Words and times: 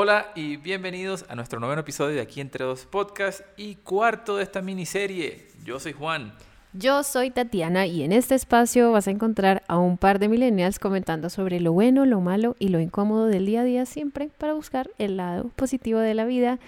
Hola 0.00 0.30
y 0.36 0.58
bienvenidos 0.58 1.24
a 1.28 1.34
nuestro 1.34 1.58
noveno 1.58 1.80
episodio 1.80 2.14
de 2.14 2.20
Aquí 2.20 2.40
Entre 2.40 2.64
Dos 2.64 2.86
Podcast 2.86 3.40
y 3.56 3.74
cuarto 3.74 4.36
de 4.36 4.44
esta 4.44 4.62
miniserie. 4.62 5.48
Yo 5.64 5.80
soy 5.80 5.92
Juan. 5.92 6.34
Yo 6.72 7.02
soy 7.02 7.32
Tatiana 7.32 7.84
y 7.84 8.04
en 8.04 8.12
este 8.12 8.36
espacio 8.36 8.92
vas 8.92 9.08
a 9.08 9.10
encontrar 9.10 9.64
a 9.66 9.76
un 9.76 9.98
par 9.98 10.20
de 10.20 10.28
millennials 10.28 10.78
comentando 10.78 11.30
sobre 11.30 11.58
lo 11.58 11.72
bueno, 11.72 12.06
lo 12.06 12.20
malo 12.20 12.54
y 12.60 12.68
lo 12.68 12.78
incómodo 12.78 13.26
del 13.26 13.44
día 13.46 13.62
a 13.62 13.64
día 13.64 13.86
siempre 13.86 14.30
para 14.38 14.52
buscar 14.52 14.88
el 14.98 15.16
lado 15.16 15.50
positivo 15.56 15.98
de 15.98 16.14
la 16.14 16.26
vida. 16.26 16.60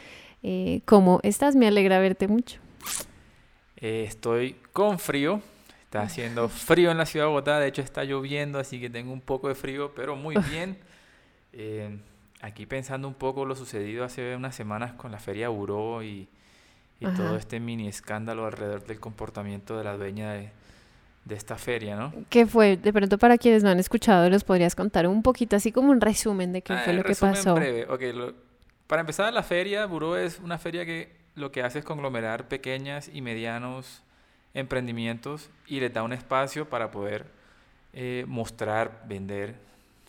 Eh, 0.43 0.81
¿Cómo 0.85 1.21
estás? 1.23 1.55
Me 1.55 1.69
alegra 1.69 2.01
verte 2.01 2.27
mucho. 2.27 2.59
Eh, 3.77 4.07
estoy 4.09 4.57
con 4.73 4.99
frío. 4.99 5.41
Está 5.85 6.03
haciendo 6.03 6.49
frío 6.49 6.91
en 6.91 6.99
la 6.99 7.07
ciudad 7.07 7.27
de 7.27 7.29
Bogotá. 7.29 7.61
De 7.61 7.69
hecho 7.69 7.81
está 7.81 8.03
lloviendo, 8.03 8.59
así 8.59 8.81
que 8.81 8.91
tengo 8.91 9.13
un 9.13 9.21
poco 9.21 9.47
de 9.47 9.55
frío, 9.55 9.93
pero 9.95 10.17
muy 10.17 10.35
bien. 10.51 10.79
Eh, 11.53 11.97
aquí 12.43 12.67
pensando 12.67 13.09
un 13.09 13.15
poco 13.15 13.45
lo 13.45 13.55
sucedido 13.57 14.05
hace 14.05 14.35
unas 14.37 14.55
semanas 14.55 14.93
con 14.93 15.13
la 15.13 15.19
feria 15.19 15.49
Buró 15.49 16.03
y, 16.03 16.29
y 17.01 17.07
todo 17.17 17.37
este 17.37 17.61
mini 17.61 17.89
escándalo 17.89 18.47
alrededor 18.47 18.85
del 18.87 19.01
comportamiento 19.01 19.77
de 19.79 19.85
la 19.85 19.97
dueña 19.97 20.33
de, 20.33 20.51
de 21.25 21.35
esta 21.35 21.57
feria, 21.57 21.97
¿no? 21.97 22.13
¿Qué 22.31 22.47
fue? 22.47 22.77
De 22.77 22.93
pronto 22.93 23.19
para 23.19 23.39
quienes 23.39 23.63
no 23.63 23.71
han 23.71 23.79
escuchado, 23.79 24.29
¿los 24.31 24.45
podrías 24.45 24.75
contar 24.75 25.07
un 25.07 25.23
poquito, 25.23 25.57
así 25.57 25.73
como 25.73 25.91
un 25.91 26.01
resumen 26.01 26.53
de 26.53 26.63
qué 26.63 26.73
Ah, 26.73 26.83
fue 26.85 26.93
lo 26.95 27.03
que 27.05 27.15
pasó? 27.15 27.55
breve. 27.55 27.87
Ok, 27.89 28.03
lo- 28.15 28.35
para 28.87 29.01
empezar, 29.01 29.33
la 29.33 29.43
feria 29.43 29.87
Buró 29.87 30.17
es 30.17 30.41
una 30.41 30.59
feria 30.59 30.85
que 30.85 31.13
lo 31.37 31.53
que 31.53 31.63
hace 31.63 31.79
es 31.79 31.85
conglomerar 31.85 32.49
pequeñas 32.49 33.09
y 33.13 33.21
medianos 33.23 34.03
emprendimientos 34.55 35.49
y 35.69 35.79
les 35.81 35.93
da 35.93 36.03
un 36.03 36.13
espacio 36.13 36.69
para 36.69 36.91
poder 36.91 37.27
eh, 37.93 38.25
mostrar, 38.27 39.05
vender 39.07 39.55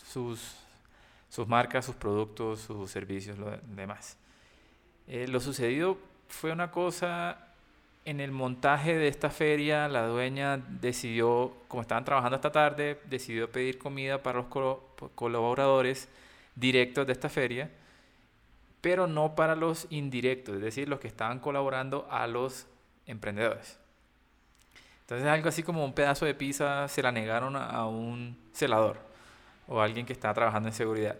sus, 0.04 0.56
sus 1.32 1.48
marcas, 1.48 1.86
sus 1.86 1.94
productos, 1.94 2.60
sus 2.60 2.90
servicios, 2.90 3.38
lo 3.38 3.50
de- 3.50 3.58
demás. 3.74 4.18
Eh, 5.08 5.26
lo 5.28 5.40
sucedido 5.40 5.96
fue 6.28 6.52
una 6.52 6.70
cosa 6.70 7.38
en 8.04 8.20
el 8.20 8.32
montaje 8.32 8.94
de 8.98 9.08
esta 9.08 9.30
feria, 9.30 9.88
la 9.88 10.06
dueña 10.08 10.58
decidió, 10.58 11.54
como 11.68 11.80
estaban 11.80 12.04
trabajando 12.04 12.36
esta 12.36 12.52
tarde, 12.52 13.00
decidió 13.08 13.50
pedir 13.50 13.78
comida 13.78 14.22
para 14.22 14.40
los 14.42 14.76
colaboradores 15.14 16.06
directos 16.54 17.06
de 17.06 17.14
esta 17.14 17.30
feria, 17.30 17.70
pero 18.82 19.06
no 19.06 19.34
para 19.34 19.56
los 19.56 19.86
indirectos, 19.88 20.56
es 20.56 20.60
decir, 20.60 20.86
los 20.86 21.00
que 21.00 21.08
estaban 21.08 21.38
colaborando 21.38 22.06
a 22.10 22.26
los 22.26 22.66
emprendedores. 23.06 23.78
Entonces 25.00 25.26
algo 25.26 25.48
así 25.48 25.62
como 25.62 25.82
un 25.82 25.94
pedazo 25.94 26.26
de 26.26 26.34
pizza 26.34 26.88
se 26.88 27.00
la 27.02 27.10
negaron 27.10 27.56
a 27.56 27.86
un 27.86 28.36
celador 28.52 29.11
o 29.72 29.80
alguien 29.80 30.04
que 30.06 30.12
estaba 30.12 30.34
trabajando 30.34 30.68
en 30.68 30.74
seguridad. 30.74 31.16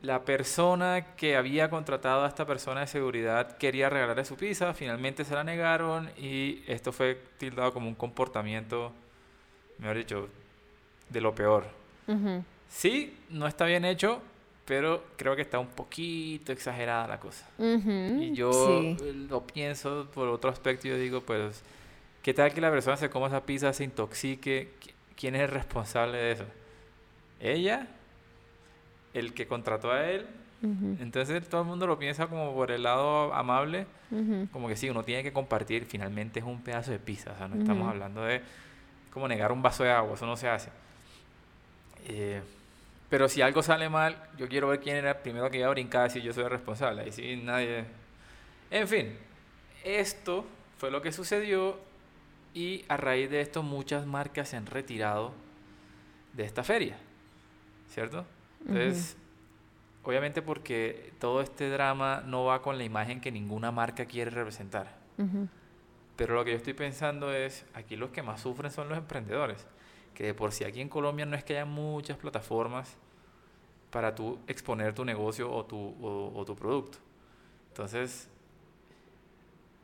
La 0.00 0.24
persona 0.24 1.14
que 1.16 1.36
había 1.36 1.70
contratado 1.70 2.24
a 2.24 2.28
esta 2.28 2.44
persona 2.46 2.80
de 2.80 2.86
seguridad 2.88 3.56
quería 3.56 3.88
regalarle 3.88 4.24
su 4.24 4.36
pizza, 4.36 4.74
finalmente 4.74 5.24
se 5.24 5.34
la 5.34 5.44
negaron 5.44 6.10
y 6.16 6.62
esto 6.66 6.92
fue 6.92 7.20
tildado 7.38 7.72
como 7.72 7.88
un 7.88 7.94
comportamiento, 7.94 8.92
mejor 9.78 9.96
dicho, 9.96 10.28
de 11.08 11.20
lo 11.20 11.34
peor. 11.34 11.66
Sí, 12.68 13.16
no 13.30 13.46
está 13.46 13.64
bien 13.64 13.84
hecho, 13.84 14.20
pero 14.64 15.04
creo 15.16 15.36
que 15.36 15.42
está 15.42 15.58
un 15.58 15.68
poquito 15.68 16.50
exagerada 16.52 17.06
la 17.06 17.20
cosa. 17.20 17.46
Y 17.58 18.32
yo 18.32 18.50
Sí. 18.98 19.26
lo 19.28 19.46
pienso 19.46 20.08
por 20.12 20.28
otro 20.28 20.50
aspecto, 20.50 20.88
yo 20.88 20.96
digo, 20.96 21.20
pues, 21.20 21.62
¿qué 22.22 22.34
tal 22.34 22.52
que 22.52 22.60
la 22.60 22.70
persona 22.72 22.96
se 22.96 23.08
coma 23.08 23.28
esa 23.28 23.44
pizza, 23.44 23.72
se 23.72 23.84
intoxique? 23.84 24.70
¿Qui- 24.80 24.92
¿Quién 25.16 25.36
es 25.36 25.42
el 25.42 25.48
responsable 25.48 26.18
de 26.18 26.32
eso? 26.32 26.44
¿Ella? 27.42 27.88
¿El 29.12 29.34
que 29.34 29.46
contrató 29.46 29.92
a 29.92 30.08
él? 30.08 30.26
Entonces 31.00 31.48
todo 31.48 31.62
el 31.62 31.66
mundo 31.66 31.88
lo 31.88 31.98
piensa 31.98 32.28
como 32.28 32.54
por 32.54 32.70
el 32.70 32.84
lado 32.84 33.34
amable, 33.34 33.84
como 34.52 34.68
que 34.68 34.76
sí, 34.76 34.88
uno 34.88 35.02
tiene 35.02 35.24
que 35.24 35.32
compartir, 35.32 35.86
finalmente 35.86 36.38
es 36.38 36.46
un 36.46 36.62
pedazo 36.62 36.92
de 36.92 37.00
pizza, 37.00 37.32
o 37.32 37.36
sea, 37.36 37.48
no 37.48 37.60
estamos 37.60 37.88
hablando 37.88 38.22
de 38.22 38.40
como 39.12 39.26
negar 39.26 39.50
un 39.50 39.60
vaso 39.60 39.82
de 39.82 39.90
agua, 39.90 40.14
eso 40.14 40.24
no 40.24 40.36
se 40.36 40.48
hace. 40.48 40.70
Eh, 42.06 42.40
pero 43.10 43.28
si 43.28 43.42
algo 43.42 43.60
sale 43.62 43.88
mal, 43.88 44.16
yo 44.38 44.48
quiero 44.48 44.68
ver 44.68 44.78
quién 44.78 44.96
era 44.96 45.10
el 45.10 45.16
primero 45.16 45.50
que 45.50 45.58
iba 45.58 45.66
a 45.66 45.70
brincar 45.70 46.10
si 46.12 46.22
yo 46.22 46.32
soy 46.32 46.44
el 46.44 46.50
responsable, 46.50 47.08
y 47.08 47.12
si 47.12 47.36
nadie... 47.36 47.84
En 48.70 48.86
fin, 48.86 49.18
esto 49.82 50.46
fue 50.78 50.92
lo 50.92 51.02
que 51.02 51.10
sucedió 51.10 51.76
y 52.54 52.84
a 52.88 52.96
raíz 52.96 53.30
de 53.30 53.40
esto 53.40 53.64
muchas 53.64 54.06
marcas 54.06 54.48
se 54.50 54.56
han 54.56 54.66
retirado 54.66 55.32
de 56.34 56.44
esta 56.44 56.62
feria, 56.62 56.96
¿cierto? 57.92 58.24
Entonces, 58.60 59.16
obviamente 60.02 60.42
porque 60.42 61.12
todo 61.18 61.40
este 61.40 61.68
drama 61.68 62.22
no 62.26 62.44
va 62.44 62.62
con 62.62 62.78
la 62.78 62.84
imagen 62.84 63.20
que 63.20 63.30
ninguna 63.30 63.70
marca 63.70 64.06
quiere 64.06 64.30
representar. 64.30 65.00
Pero 66.16 66.34
lo 66.34 66.44
que 66.44 66.52
yo 66.52 66.56
estoy 66.56 66.72
pensando 66.72 67.32
es, 67.32 67.64
aquí 67.74 67.96
los 67.96 68.10
que 68.10 68.22
más 68.22 68.40
sufren 68.40 68.70
son 68.70 68.88
los 68.88 68.98
emprendedores, 68.98 69.66
que 70.14 70.24
de 70.24 70.34
por 70.34 70.52
sí 70.52 70.64
aquí 70.64 70.80
en 70.80 70.88
Colombia 70.88 71.26
no 71.26 71.36
es 71.36 71.44
que 71.44 71.54
haya 71.54 71.64
muchas 71.64 72.16
plataformas 72.16 72.96
para 73.90 74.14
tú 74.14 74.38
exponer 74.46 74.94
tu 74.94 75.04
negocio 75.04 75.52
o 75.52 75.64
tu, 75.64 75.76
o, 75.76 76.32
o 76.34 76.44
tu 76.44 76.56
producto. 76.56 76.98
Entonces, 77.68 78.28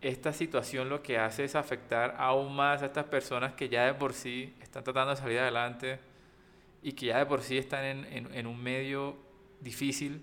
esta 0.00 0.32
situación 0.32 0.88
lo 0.88 1.02
que 1.02 1.18
hace 1.18 1.44
es 1.44 1.54
afectar 1.54 2.14
aún 2.18 2.54
más 2.54 2.82
a 2.82 2.86
estas 2.86 3.04
personas 3.04 3.52
que 3.54 3.68
ya 3.68 3.84
de 3.86 3.94
por 3.94 4.12
sí 4.12 4.54
están 4.62 4.84
tratando 4.84 5.10
de 5.10 5.16
salir 5.16 5.38
adelante 5.38 5.98
y 6.82 6.92
que 6.92 7.06
ya 7.06 7.18
de 7.18 7.26
por 7.26 7.42
sí 7.42 7.58
están 7.58 7.84
en, 7.84 8.04
en- 8.06 8.34
en 8.34 8.46
un 8.46 8.62
medio 8.62 9.16
difícil 9.60 10.22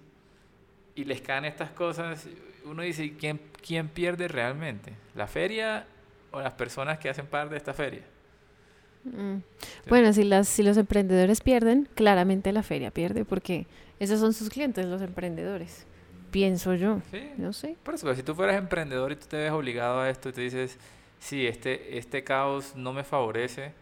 y 0.95 1.03
les 1.03 1.21
caen 1.21 1.45
estas 1.45 1.71
cosas, 1.71 2.27
uno 2.63 2.81
dice, 2.81 3.03
¿y 3.05 3.11
¿quién, 3.11 3.39
quién 3.65 3.89
pierde 3.89 4.27
realmente? 4.27 4.93
¿La 5.15 5.27
feria 5.27 5.85
o 6.31 6.39
las 6.41 6.53
personas 6.53 6.97
que 6.99 7.09
hacen 7.09 7.27
parte 7.27 7.51
de 7.51 7.57
esta 7.57 7.73
feria? 7.73 8.01
Mm. 9.03 9.37
Bueno, 9.87 10.13
si, 10.13 10.23
las, 10.23 10.47
si 10.47 10.63
los 10.63 10.77
emprendedores 10.77 11.41
pierden, 11.41 11.87
claramente 11.93 12.51
la 12.51 12.63
feria 12.63 12.91
pierde 12.91 13.23
porque 13.25 13.67
esos 13.99 14.19
son 14.19 14.33
sus 14.33 14.49
clientes, 14.49 14.85
los 14.85 15.01
emprendedores. 15.01 15.85
Pienso 16.31 16.73
yo. 16.73 17.01
Sí. 17.11 17.29
No 17.37 17.53
sé. 17.53 17.77
Por 17.83 17.93
eso, 17.95 18.13
si 18.15 18.23
tú 18.23 18.33
fueras 18.33 18.57
emprendedor 18.57 19.11
y 19.11 19.15
tú 19.15 19.27
te 19.27 19.37
ves 19.37 19.51
obligado 19.51 19.99
a 20.01 20.09
esto 20.09 20.29
y 20.29 20.33
te 20.33 20.41
dices, 20.41 20.77
sí, 21.19 21.45
este, 21.45 21.97
este 21.97 22.23
caos 22.23 22.75
no 22.75 22.93
me 22.93 23.03
favorece, 23.03 23.73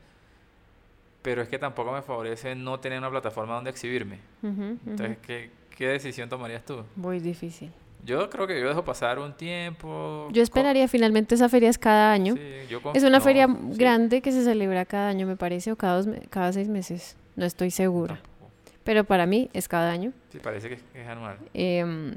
pero 1.23 1.41
es 1.41 1.49
que 1.49 1.57
tampoco 1.57 1.91
me 1.91 2.03
favorece 2.03 2.53
no 2.53 2.79
tener 2.79 2.99
una 2.99 3.09
plataforma 3.09 3.55
donde 3.55 3.71
exhibirme. 3.71 4.19
Ujú, 4.43 4.51
ujú. 4.51 4.77
Entonces, 4.85 5.17
¿qué, 5.25 5.49
qué 5.75 5.87
decisión 5.87 6.29
tomarías 6.29 6.63
tú? 6.63 6.83
Muy 6.95 7.19
difícil. 7.19 7.71
Yo 8.05 8.29
creo 8.29 8.45
que 8.45 8.59
yo 8.59 8.67
dejo 8.67 8.83
pasar 8.83 9.17
un 9.17 9.33
tiempo. 9.33 10.27
Yo 10.31 10.43
esperaría, 10.43 10.87
finalmente 10.89 11.35
esa 11.35 11.47
feria 11.47 11.69
es 11.69 11.77
cada 11.77 12.11
año. 12.11 12.35
Sí, 12.35 12.41
yo 12.69 12.81
Es 12.93 13.03
una 13.03 13.19
no, 13.19 13.23
feria 13.23 13.47
sí, 13.47 13.77
grande 13.77 14.21
que 14.21 14.33
se 14.33 14.43
celebra 14.43 14.83
cada 14.85 15.07
año, 15.07 15.25
me 15.25 15.37
parece, 15.37 15.71
o 15.71 15.77
cada, 15.77 16.01
dos 16.01 16.07
cada 16.29 16.51
seis 16.51 16.67
meses. 16.67 17.15
No 17.37 17.45
estoy 17.45 17.71
segura. 17.71 18.15
tampoco. 18.15 18.51
Pero 18.83 19.05
para 19.05 19.25
mí 19.25 19.49
es 19.53 19.69
cada 19.69 19.89
año. 19.91 20.11
Sí, 20.33 20.39
parece 20.43 20.67
que 20.67 20.75
es, 20.75 20.83
es 20.93 21.07
anual. 21.07 21.37
Em, 21.53 22.15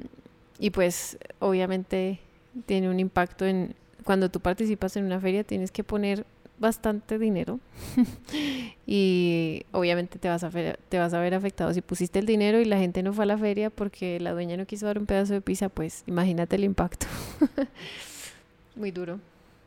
y 0.59 0.71
pues 0.71 1.19
obviamente 1.38 2.19
tiene 2.67 2.91
un 2.91 2.99
impacto 2.99 3.47
en 3.47 3.77
cuando 4.03 4.28
tú 4.28 4.41
participas 4.41 4.97
en 4.97 5.05
una 5.05 5.21
feria 5.21 5.44
tienes 5.44 5.71
que 5.71 5.84
poner 5.84 6.25
bastante 6.59 7.19
dinero. 7.19 7.61
Y 8.89 9.67
obviamente 9.72 10.17
te 10.21 10.28
vas 10.28 10.44
a 10.44 10.50
te 10.50 10.99
vas 11.00 11.12
a 11.12 11.19
ver 11.19 11.34
afectado 11.34 11.75
si 11.75 11.81
pusiste 11.83 12.21
el 12.21 12.27
dinero 12.27 12.61
y 12.61 12.65
la 12.65 12.78
gente 12.78 13.03
no 13.03 13.12
fue 13.12 13.25
a 13.25 13.27
la 13.27 13.37
feria 13.37 13.69
porque 13.69 14.21
la 14.21 14.31
dueña 14.31 14.56
no 14.56 14.65
quiso 14.65 14.87
dar 14.87 14.97
un 14.97 15.06
pedazo 15.06 15.33
de 15.33 15.41
pizza 15.41 15.69
pues 15.69 16.05
imagínate 16.06 16.55
el 16.55 16.62
impacto. 16.62 17.06
Muy 18.77 18.93
duro. 18.93 19.19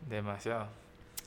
Demasiado. 0.09 0.67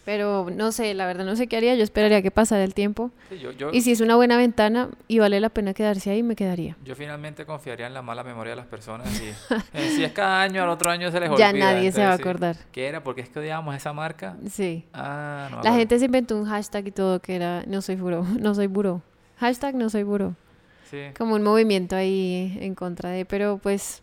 Pero 0.04 0.49
no 0.54 0.72
sé 0.72 0.94
la 0.94 1.06
verdad 1.06 1.25
no 1.25 1.37
sé 1.37 1.46
qué 1.46 1.56
haría 1.56 1.75
yo 1.75 1.84
esperaría 1.84 2.22
que 2.22 2.31
pasara 2.31 2.64
el 2.64 2.75
tiempo 2.75 3.10
Sí, 3.28 3.38
yo, 3.38 3.52
yo, 3.52 3.70
y 3.72 3.82
si 3.82 3.93
es 3.93 4.00
una 4.00 4.16
buena 4.16 4.37
ventana 4.37 4.88
y 5.08 5.19
vale 5.19 5.38
la 5.40 5.49
pena 5.49 5.75
quedarse 5.75 6.10
ahí 6.10 6.22
me 6.22 6.34
quedaría 6.37 6.76
yo 6.84 6.94
finalmente 6.96 7.46
confiaría 7.46 7.87
en 7.87 7.94
la 7.94 8.02
mala 8.02 8.25
memoria 8.25 8.50
de 8.50 8.56
las 8.56 8.66
personas. 8.66 9.08
Y, 9.20 9.28
eh, 9.75 9.90
si 9.94 10.04
es 10.04 10.12
cada 10.12 10.43
año, 10.43 10.62
al 10.62 10.69
otro 10.70 10.90
año 10.90 11.10
se 11.10 11.20
les 11.20 11.28
ya 11.38 11.50
olvida. 11.50 11.72
nadie 11.72 11.93
se 11.93 12.00
va 12.00 12.10
a 12.10 12.14
entonces, 12.14 12.26
acordar 12.26 12.56
¿Qué 12.72 12.87
era? 12.87 13.02
¿Por 13.02 13.14
qué 13.14 13.20
es 13.22 13.28
que 13.28 13.38
odiábamos 13.38 13.75
esa 13.75 13.93
marca? 13.93 14.37
sí 14.50 14.84
Ah, 14.93 15.49
no 15.50 15.62
La 15.62 15.72
gente 15.75 15.99
se 15.99 16.06
inventó 16.06 16.37
un 16.37 16.46
hashtag 16.46 16.88
y 16.88 16.90
todo 16.90 17.20
que 17.20 17.37
era 17.37 17.62
no 17.66 17.81
soy 17.82 17.96
buró, 17.96 18.25
no 18.40 18.55
soy 18.55 18.66
buró. 18.66 19.02
Hashtag 19.38 19.75
no 19.75 19.88
soy 19.90 20.02
buró. 20.05 20.34
Sí. 20.90 20.98
Como 21.16 21.34
un 21.37 21.43
movimiento 21.43 21.96
ahí 21.96 22.56
en 22.60 22.75
contra 22.75 23.10
de, 23.10 23.25
pero 23.25 23.58
pues, 23.62 24.02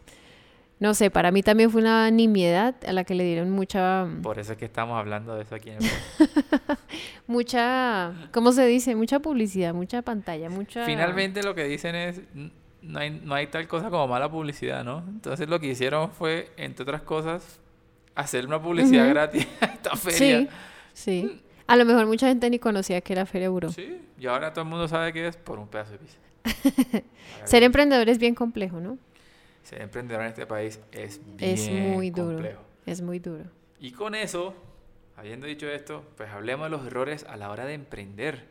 no 0.79 0.93
sé, 0.93 1.11
para 1.11 1.31
mí 1.31 1.43
también 1.43 1.69
fue 1.71 1.81
una 1.81 2.09
nimiedad 2.11 2.75
a 2.87 2.93
la 2.93 3.03
que 3.03 3.13
le 3.15 3.23
dieron 3.25 3.49
mucha, 3.51 4.07
Por 4.23 4.39
eso 4.39 4.53
es 4.53 4.57
que 4.57 4.65
estamos 4.65 4.97
hablando 4.97 5.35
de 5.35 5.43
eso 5.43 5.55
aquí 5.55 5.69
en 5.71 5.77
el 5.83 5.89
mucha, 7.27 8.13
¿cómo 8.31 8.51
se 8.51 8.65
dice? 8.65 8.95
Mucha 8.95 9.19
publicidad, 9.19 9.73
mucha 9.73 10.01
pantalla, 10.01 10.49
mucha... 10.49 10.85
Finalmente 10.85 11.43
lo 11.43 11.55
que 11.55 11.63
dicen 11.65 11.95
es, 11.95 12.21
"N- 12.35 12.51
no 12.81 12.99
hay, 12.99 13.11
no 13.23 13.35
hay 13.35 13.47
tal 13.47 13.67
cosa 13.67 13.89
como 13.89 14.07
mala 14.07 14.29
publicidad, 14.31 14.83
¿no? 14.83 15.03
Entonces 15.07 15.49
lo 15.49 15.59
que 15.59 15.67
hicieron 15.67 16.11
fue, 16.11 16.49
entre 16.57 16.83
otras 16.83 17.01
cosas, 17.01 17.59
hacer 18.15 18.45
una 18.47 18.61
publicidad 18.61 19.07
gratis 19.09 19.47
a 19.61 19.65
esta 19.65 19.95
feria. 19.95 20.49
Sí, 20.93 21.21
sí. 21.23 21.41
A 21.67 21.75
lo 21.75 21.85
mejor 21.85 22.07
mucha 22.07 22.27
gente 22.27 22.49
ni 22.49 22.57
conocía 22.57 22.99
que 23.01 23.13
era 23.13 23.25
Feria 23.27 23.49
Buró. 23.49 23.69
Sí, 23.69 24.01
y 24.17 24.25
ahora 24.25 24.53
todo 24.53 24.63
el 24.63 24.69
mundo 24.69 24.87
sabe 24.87 25.13
que 25.13 25.27
es 25.27 25.37
por 25.37 25.59
un 25.59 25.67
pedazo 25.67 25.91
de 25.91 25.97
pizza. 25.99 26.17
Ser 27.43 27.61
emprendedor 27.63 28.09
es 28.09 28.17
bien 28.17 28.33
complejo, 28.33 28.79
¿no? 28.79 28.97
Ser 29.63 29.81
emprendedor 29.81 30.21
en 30.23 30.29
este 30.29 30.45
país 30.45 30.79
es 30.91 31.19
bien 31.37 31.51
Es 31.53 31.69
muy 31.69 32.09
duro. 32.09 32.33
complejo. 32.33 32.61
Es 32.85 33.01
muy 33.01 33.19
duro. 33.19 33.43
Y 33.79 33.91
con 33.91 34.15
eso, 34.15 34.53
habiendo 35.15 35.45
dicho 35.47 35.67
esto, 35.67 36.03
pues 36.17 36.29
hablemos 36.29 36.65
de 36.65 36.69
los 36.71 36.85
errores 36.87 37.25
a 37.29 37.37
la 37.37 37.49
hora 37.51 37.65
de 37.65 37.73
emprender. 37.73 38.45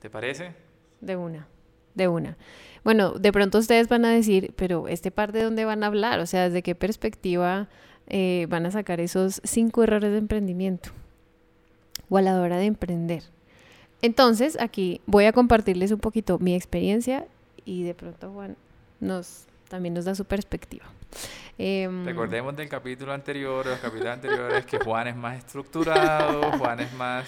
¿Te 0.00 0.10
parece? 0.10 0.52
De 1.00 1.16
una, 1.16 1.46
de 1.94 2.08
una. 2.08 2.36
Bueno, 2.84 3.12
de 3.12 3.32
pronto 3.32 3.58
ustedes 3.58 3.88
van 3.88 4.04
a 4.04 4.10
decir, 4.10 4.52
pero 4.56 4.88
este 4.88 5.10
par 5.10 5.32
de 5.32 5.42
dónde 5.42 5.64
van 5.64 5.82
a 5.82 5.88
hablar, 5.88 6.20
o 6.20 6.26
sea, 6.26 6.44
desde 6.44 6.62
qué 6.62 6.74
perspectiva 6.74 7.68
eh, 8.06 8.46
van 8.48 8.66
a 8.66 8.70
sacar 8.70 9.00
esos 9.00 9.40
cinco 9.44 9.82
errores 9.82 10.10
de 10.12 10.18
emprendimiento 10.18 10.90
o 12.08 12.16
a 12.16 12.22
la 12.22 12.40
hora 12.40 12.56
de 12.56 12.66
emprender. 12.66 13.22
Entonces, 14.00 14.56
aquí 14.60 15.00
voy 15.06 15.24
a 15.24 15.32
compartirles 15.32 15.90
un 15.90 15.98
poquito 15.98 16.38
mi 16.38 16.54
experiencia 16.54 17.26
y 17.64 17.82
de 17.82 17.94
pronto 17.94 18.30
Juan 18.32 18.56
nos 19.00 19.44
también 19.68 19.94
nos 19.94 20.04
da 20.04 20.14
su 20.14 20.24
perspectiva. 20.24 20.86
Em, 21.56 22.04
Recordemos 22.04 22.56
del 22.56 22.68
capítulo 22.68 23.12
anterior, 23.12 23.66
los 23.66 23.78
capítulos 23.80 24.12
anteriores, 24.12 24.64
que 24.64 24.78
Juan 24.78 25.08
es 25.08 25.16
más 25.16 25.38
estructurado, 25.38 26.52
Juan 26.58 26.80
es 26.80 26.92
más 26.94 27.26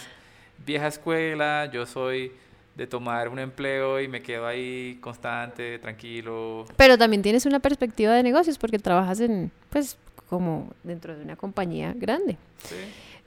vieja 0.64 0.86
escuela, 0.86 1.68
yo 1.72 1.86
soy 1.86 2.32
de 2.76 2.86
tomar 2.86 3.28
un 3.28 3.38
empleo 3.38 4.00
y 4.00 4.08
me 4.08 4.22
quedo 4.22 4.46
ahí 4.46 4.98
constante, 5.00 5.78
tranquilo. 5.78 6.66
Pero 6.76 6.96
también 6.96 7.22
tienes 7.22 7.44
una 7.44 7.60
perspectiva 7.60 8.14
de 8.14 8.22
negocios 8.22 8.56
porque 8.56 8.78
trabajas 8.78 9.20
en, 9.20 9.50
pues, 9.68 9.98
como 10.28 10.72
dentro 10.84 11.16
de 11.16 11.24
una 11.24 11.36
compañía 11.36 11.92
grande. 11.94 12.36
¿sí? 12.62 12.76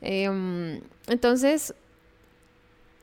Em, 0.01 0.81
entonces, 1.07 1.73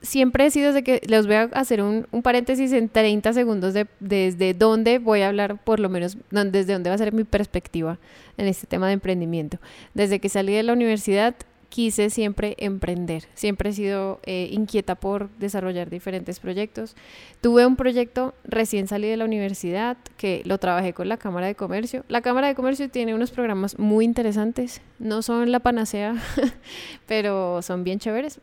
siempre 0.03 0.47
he 0.47 0.51
sido 0.51 0.73
de 0.73 0.83
que 0.83 1.01
les 1.07 1.27
voy 1.27 1.37
a 1.37 1.43
hacer 1.53 1.83
un, 1.83 2.07
un 2.11 2.23
paréntesis 2.23 2.73
en 2.73 2.89
30 2.89 3.33
segundos 3.33 3.75
de 3.75 3.87
desde 4.01 4.55
dónde 4.55 4.99
voy 4.99 5.23
a 5.23 5.29
hablar, 5.29 5.63
por 5.63 5.81
lo 5.81 5.89
menos 5.89 6.17
desde 6.31 6.73
dónde 6.73 6.91
va 6.91 6.95
a 6.95 6.99
ser 6.99 7.13
mi 7.13 7.25
perspectiva 7.25 7.99
en 8.37 8.47
este 8.47 8.67
tema 8.67 8.87
de 8.87 8.95
emprendimiento. 8.95 9.59
Desde 9.95 10.21
que 10.21 10.29
salí 10.29 10.55
de 10.55 10.63
la 10.63 10.73
universidad 10.73 11.35
quise 11.69 12.11
siempre 12.11 12.57
emprender, 12.59 13.25
siempre 13.35 13.71
he 13.71 13.73
sido 13.73 14.21
eh, 14.25 14.49
inquieta 14.51 14.97
por 14.97 15.31
desarrollar 15.39 15.89
diferentes 15.89 16.41
proyectos. 16.41 16.97
Tuve 17.41 17.65
un 17.65 17.77
proyecto 17.77 18.35
recién 18.45 18.89
salí 18.89 19.09
de 19.09 19.17
la 19.17 19.25
universidad 19.25 19.97
que 20.17 20.43
lo 20.45 20.59
trabajé 20.59 20.93
con 20.93 21.09
la 21.09 21.17
Cámara 21.17 21.47
de 21.47 21.55
Comercio. 21.55 22.05
La 22.09 22.23
Cámara 22.23 22.49
de 22.49 22.57
Comercio 22.57 22.91
tiene 22.91 23.15
unos 23.15 23.31
programas 23.31 23.79
muy 23.79 24.05
interesantes, 24.05 24.83
no 24.99 25.23
son 25.23 25.53
la 25.53 25.61
panacea, 25.61 26.17
pero 27.07 27.63
son 27.63 27.85
bien 27.85 28.01
chéveres. 28.01 28.41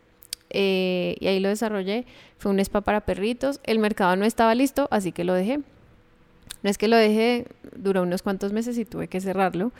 Eh, 0.49 1.15
y 1.19 1.27
ahí 1.27 1.39
lo 1.39 1.49
desarrollé. 1.49 2.05
Fue 2.37 2.51
un 2.51 2.59
spa 2.59 2.81
para 2.81 3.01
perritos. 3.01 3.59
El 3.63 3.79
mercado 3.79 4.15
no 4.15 4.25
estaba 4.25 4.55
listo, 4.55 4.87
así 4.91 5.11
que 5.11 5.23
lo 5.23 5.33
dejé. 5.33 5.59
No 6.63 6.69
es 6.69 6.77
que 6.77 6.87
lo 6.87 6.97
dejé, 6.97 7.45
duró 7.75 8.03
unos 8.03 8.21
cuantos 8.21 8.53
meses 8.53 8.77
y 8.77 8.85
tuve 8.85 9.07
que 9.07 9.21
cerrarlo. 9.21 9.71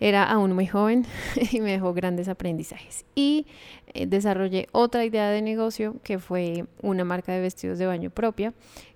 Era 0.00 0.24
aún 0.24 0.52
muy 0.54 0.66
joven 0.66 1.04
y 1.52 1.60
me 1.60 1.72
dejó 1.72 1.92
grandes 1.94 2.28
aprendizajes. 2.28 3.04
Y 3.14 3.46
eh, 3.92 4.06
desarrollé 4.06 4.66
otra 4.72 5.04
idea 5.04 5.30
de 5.30 5.42
negocio 5.42 5.96
que 6.02 6.18
fue 6.18 6.64
una 6.82 7.04
marca 7.04 7.32
de 7.32 7.40
vestidos 7.40 7.78
de 7.78 7.86
baño 7.86 8.10
propia, 8.10 8.54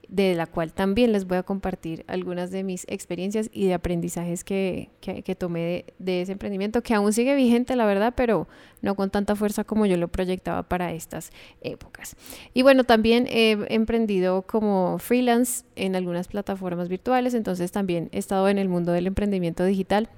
de 0.08 0.34
la 0.34 0.46
cual 0.46 0.72
también 0.72 1.12
les 1.12 1.26
voy 1.26 1.38
a 1.38 1.42
compartir 1.42 2.04
algunas 2.08 2.50
de 2.50 2.62
mis 2.62 2.84
experiencias 2.88 3.48
y 3.52 3.66
de 3.66 3.74
aprendizajes 3.74 4.44
que, 4.44 4.90
que- 5.00 5.34
tomé 5.34 5.60
de, 5.60 5.84
de 5.98 6.20
ese 6.22 6.32
emprendimiento, 6.32 6.82
que 6.82 6.94
aún 6.94 7.12
sigue 7.12 7.34
vigente, 7.34 7.74
la 7.74 7.86
verdad, 7.86 8.12
pero 8.14 8.46
no 8.82 8.94
con 8.96 9.10
tanta 9.10 9.34
fuerza 9.34 9.64
como 9.64 9.86
yo 9.86 9.96
lo 9.96 10.08
proyectaba 10.08 10.62
para 10.62 10.92
estas 10.92 11.32
épocas. 11.62 12.16
Y 12.52 12.62
bueno, 12.62 12.84
también 12.84 13.26
he 13.28 13.56
emprendido 13.70 14.42
como 14.42 14.98
freelance 14.98 15.64
en 15.74 15.96
algunas 15.96 16.28
plataformas 16.28 16.88
virtuales, 16.88 17.32
entonces 17.34 17.72
también 17.72 18.08
he 18.12 18.18
estado 18.18 18.48
en 18.48 18.58
el 18.58 18.68
mundo 18.68 18.92
del 18.92 19.06
emprendimiento 19.06 19.64
digital, 19.64 20.08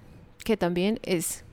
que 0.44 0.56
también 0.56 0.98
es 1.02 1.44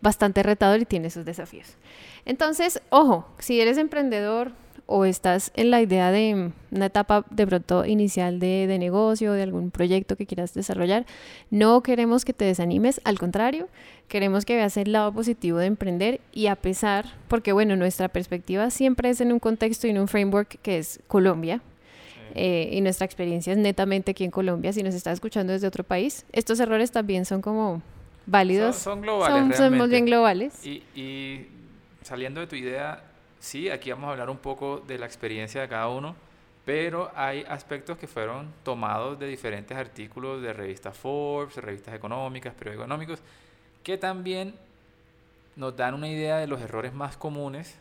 bastante 0.00 0.42
retador 0.42 0.80
y 0.80 0.84
tiene 0.84 1.10
sus 1.10 1.24
desafíos. 1.24 1.76
Entonces, 2.24 2.80
ojo, 2.90 3.26
si 3.38 3.60
eres 3.60 3.78
emprendedor 3.78 4.52
o 4.86 5.04
estás 5.04 5.50
en 5.54 5.70
la 5.70 5.82
idea 5.82 6.10
de 6.10 6.50
una 6.70 6.86
etapa 6.86 7.24
de 7.30 7.46
pronto 7.46 7.84
inicial 7.84 8.38
de, 8.38 8.66
de 8.66 8.78
negocio, 8.78 9.32
de 9.32 9.42
algún 9.42 9.70
proyecto 9.70 10.16
que 10.16 10.24
quieras 10.24 10.54
desarrollar, 10.54 11.04
no 11.50 11.82
queremos 11.82 12.24
que 12.24 12.32
te 12.32 12.46
desanimes, 12.46 13.00
al 13.04 13.18
contrario, 13.18 13.68
queremos 14.08 14.46
que 14.46 14.56
veas 14.56 14.76
el 14.78 14.92
lado 14.92 15.12
positivo 15.12 15.58
de 15.58 15.66
emprender 15.66 16.20
y 16.32 16.46
a 16.46 16.56
pesar, 16.56 17.04
porque 17.28 17.52
bueno, 17.52 17.76
nuestra 17.76 18.08
perspectiva 18.08 18.70
siempre 18.70 19.10
es 19.10 19.20
en 19.20 19.32
un 19.32 19.40
contexto 19.40 19.86
y 19.86 19.90
en 19.90 19.98
un 19.98 20.08
framework 20.08 20.58
que 20.62 20.78
es 20.78 21.00
Colombia, 21.06 21.60
eh, 22.34 22.70
y 22.72 22.80
nuestra 22.80 23.04
experiencia 23.04 23.52
es 23.52 23.58
netamente 23.58 24.12
aquí 24.12 24.24
en 24.24 24.30
Colombia. 24.30 24.72
Si 24.72 24.82
nos 24.82 24.94
está 24.94 25.12
escuchando 25.12 25.52
desde 25.52 25.66
otro 25.66 25.84
país, 25.84 26.24
estos 26.32 26.60
errores 26.60 26.92
también 26.92 27.24
son 27.24 27.42
como 27.42 27.82
válidos. 28.30 28.76
Son, 28.76 28.94
son 28.94 29.02
globales. 29.02 29.36
Son- 29.36 29.42
somos 29.44 29.58
realmente. 29.58 29.88
bien 29.88 30.06
globales. 30.06 30.66
Y, 30.66 30.82
y 30.94 31.46
saliendo 32.02 32.40
de 32.40 32.46
tu 32.46 32.56
idea, 32.56 33.02
sí, 33.40 33.68
aquí 33.70 33.90
vamos 33.90 34.08
a 34.08 34.12
hablar 34.12 34.30
un 34.30 34.38
poco 34.38 34.82
de 34.86 34.98
la 34.98 35.06
experiencia 35.06 35.60
de 35.62 35.68
cada 35.68 35.88
uno, 35.88 36.14
pero 36.64 37.10
hay 37.16 37.44
aspectos 37.48 37.96
que 37.98 38.06
fueron 38.06 38.52
tomados 38.62 39.18
de 39.18 39.26
diferentes 39.26 39.76
artículos 39.76 40.42
de 40.42 40.52
revistas 40.52 40.96
Forbes, 40.96 41.56
revistas 41.56 41.94
económicas, 41.94 42.52
periódicos 42.54 42.84
económicos, 42.84 43.18
que 43.82 43.96
también 43.96 44.54
nos 45.56 45.76
dan 45.76 45.94
una 45.94 46.08
idea 46.08 46.36
de 46.36 46.46
los 46.46 46.60
errores 46.60 46.92
más 46.92 47.16
comunes, 47.16 47.74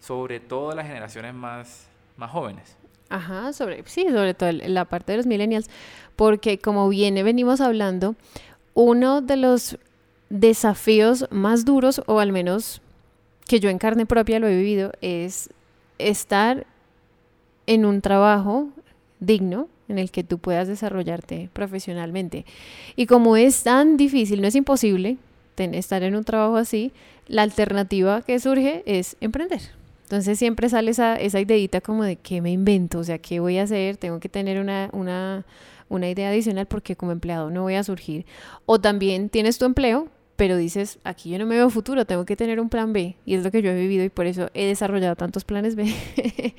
sobre 0.00 0.40
todo 0.40 0.74
las 0.74 0.86
generaciones 0.86 1.34
más, 1.34 1.86
más 2.16 2.30
jóvenes. 2.30 2.76
Ajá, 3.10 3.52
sobre, 3.52 3.84
sí, 3.86 4.06
sobre 4.10 4.34
todo 4.34 4.50
la 4.52 4.86
parte 4.86 5.12
de 5.12 5.18
los 5.18 5.26
millennials, 5.26 5.68
porque 6.16 6.58
como 6.58 6.88
viene 6.88 7.22
venimos 7.22 7.60
hablando, 7.60 8.16
uno 8.74 9.20
de 9.22 9.36
los 9.36 9.78
desafíos 10.30 11.26
más 11.30 11.64
duros, 11.64 12.02
o 12.06 12.18
al 12.20 12.32
menos 12.32 12.80
que 13.46 13.60
yo 13.60 13.70
en 13.70 13.78
carne 13.78 14.06
propia 14.06 14.38
lo 14.38 14.48
he 14.48 14.56
vivido, 14.56 14.92
es 15.00 15.50
estar 15.98 16.66
en 17.66 17.84
un 17.84 18.00
trabajo 18.00 18.68
digno 19.20 19.68
en 19.88 19.98
el 19.98 20.10
que 20.10 20.24
tú 20.24 20.38
puedas 20.38 20.66
desarrollarte 20.66 21.50
profesionalmente. 21.52 22.44
Y 22.96 23.06
como 23.06 23.36
es 23.36 23.62
tan 23.62 23.96
difícil, 23.96 24.40
no 24.40 24.48
es 24.48 24.54
imposible 24.54 25.18
ten- 25.54 25.74
estar 25.74 26.02
en 26.02 26.16
un 26.16 26.24
trabajo 26.24 26.56
así, 26.56 26.92
la 27.26 27.42
alternativa 27.42 28.22
que 28.22 28.38
surge 28.40 28.82
es 28.86 29.16
emprender. 29.20 29.60
Entonces 30.04 30.38
siempre 30.38 30.68
sale 30.68 30.90
esa, 30.90 31.16
esa 31.16 31.38
como 31.80 32.04
de 32.04 32.16
qué 32.16 32.40
me 32.40 32.50
invento, 32.50 32.98
o 32.98 33.04
sea, 33.04 33.18
qué 33.18 33.40
voy 33.40 33.58
a 33.58 33.62
hacer, 33.62 33.96
tengo 33.96 34.20
que 34.20 34.28
tener 34.28 34.60
una, 34.60 34.90
una 35.88 36.08
idea 36.08 36.28
adicional 36.28 36.66
porque 36.66 36.96
como 36.96 37.12
empleado 37.12 37.50
no 37.50 37.62
voy 37.62 37.74
a 37.74 37.84
surgir. 37.84 38.26
O 38.66 38.80
también 38.80 39.28
tienes 39.28 39.58
tu 39.58 39.64
empleo, 39.64 40.08
pero 40.36 40.56
dices, 40.56 40.98
aquí 41.04 41.30
yo 41.30 41.38
no 41.38 41.46
me 41.46 41.56
veo 41.56 41.70
futuro, 41.70 42.04
tengo 42.04 42.24
que 42.24 42.36
tener 42.36 42.60
un 42.60 42.68
plan 42.68 42.92
B. 42.92 43.16
Y 43.24 43.34
es 43.34 43.44
lo 43.44 43.50
que 43.50 43.62
yo 43.62 43.70
he 43.70 43.74
vivido 43.74 44.04
y 44.04 44.08
por 44.08 44.26
eso 44.26 44.50
he 44.54 44.66
desarrollado 44.66 45.16
tantos 45.16 45.44
planes 45.44 45.76
B. 45.76 45.92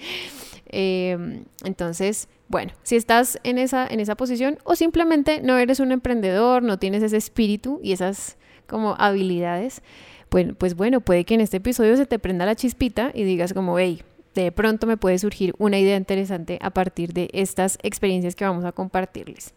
Eh, 0.78 1.44
entonces, 1.64 2.28
bueno, 2.48 2.74
si 2.84 2.96
estás 2.96 3.40
en 3.44 3.60
esa, 3.60 3.88
en 3.88 4.00
esa 4.00 4.16
posición 4.16 4.58
o 4.64 4.76
simplemente 4.76 5.40
no 5.42 5.58
eres 5.58 5.80
un 5.80 5.92
emprendedor, 5.92 6.64
no 6.64 6.80
tienes 6.80 7.02
ese 7.04 7.18
espíritu 7.18 7.80
y 7.84 7.94
esas 7.94 8.36
como 8.68 8.96
habilidades, 8.98 9.84
pues, 10.30 10.48
pues 10.58 10.76
bueno, 10.76 11.02
puede 11.02 11.24
que 11.24 11.36
en 11.36 11.42
este 11.42 11.58
episodio 11.58 11.96
se 11.96 12.06
te 12.06 12.20
prenda 12.20 12.46
la 12.46 12.56
chispita 12.56 13.12
y 13.14 13.24
digas 13.24 13.54
como, 13.54 13.80
hey, 13.80 14.04
de 14.44 14.52
pronto 14.52 14.86
me 14.86 14.98
puede 14.98 15.18
surgir 15.18 15.56
una 15.58 15.80
idea 15.80 15.96
interesante 15.96 16.60
a 16.62 16.70
partir 16.70 17.14
de 17.14 17.30
estas 17.34 17.80
experiencias 17.82 18.36
que 18.36 18.46
vamos 18.46 18.66
a 18.66 18.74
compartirles. 18.74 19.54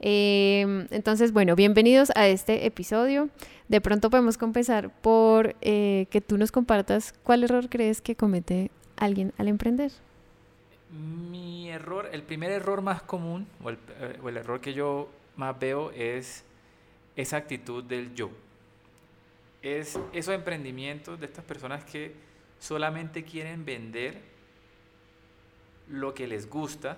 Eh, 0.00 0.86
entonces, 0.90 1.32
bueno, 1.32 1.56
bienvenidos 1.56 2.12
a 2.14 2.28
este 2.28 2.66
episodio. 2.66 3.30
De 3.68 3.80
pronto 3.80 4.10
podemos 4.10 4.38
comenzar 4.38 4.90
por 5.00 5.56
eh, 5.60 6.06
que 6.10 6.20
tú 6.20 6.36
nos 6.38 6.52
compartas 6.52 7.14
cuál 7.22 7.42
error 7.42 7.68
crees 7.68 8.00
que 8.00 8.14
comete 8.14 8.70
alguien 8.96 9.32
al 9.38 9.48
emprender. 9.48 9.90
Mi 10.90 11.70
error, 11.70 12.08
el 12.12 12.22
primer 12.22 12.50
error 12.50 12.82
más 12.82 13.02
común, 13.02 13.46
o 13.62 13.70
el, 13.70 13.78
eh, 14.00 14.18
o 14.22 14.28
el 14.28 14.36
error 14.36 14.60
que 14.60 14.74
yo 14.74 15.08
más 15.36 15.58
veo 15.58 15.90
es 15.92 16.44
esa 17.16 17.38
actitud 17.38 17.82
del 17.82 18.14
yo. 18.14 18.30
Es 19.62 19.98
esos 20.12 20.34
emprendimientos 20.34 21.18
de 21.18 21.26
estas 21.26 21.44
personas 21.44 21.84
que 21.84 22.27
solamente 22.58 23.24
quieren 23.24 23.64
vender 23.64 24.20
lo 25.88 26.14
que 26.14 26.26
les 26.26 26.48
gusta, 26.48 26.96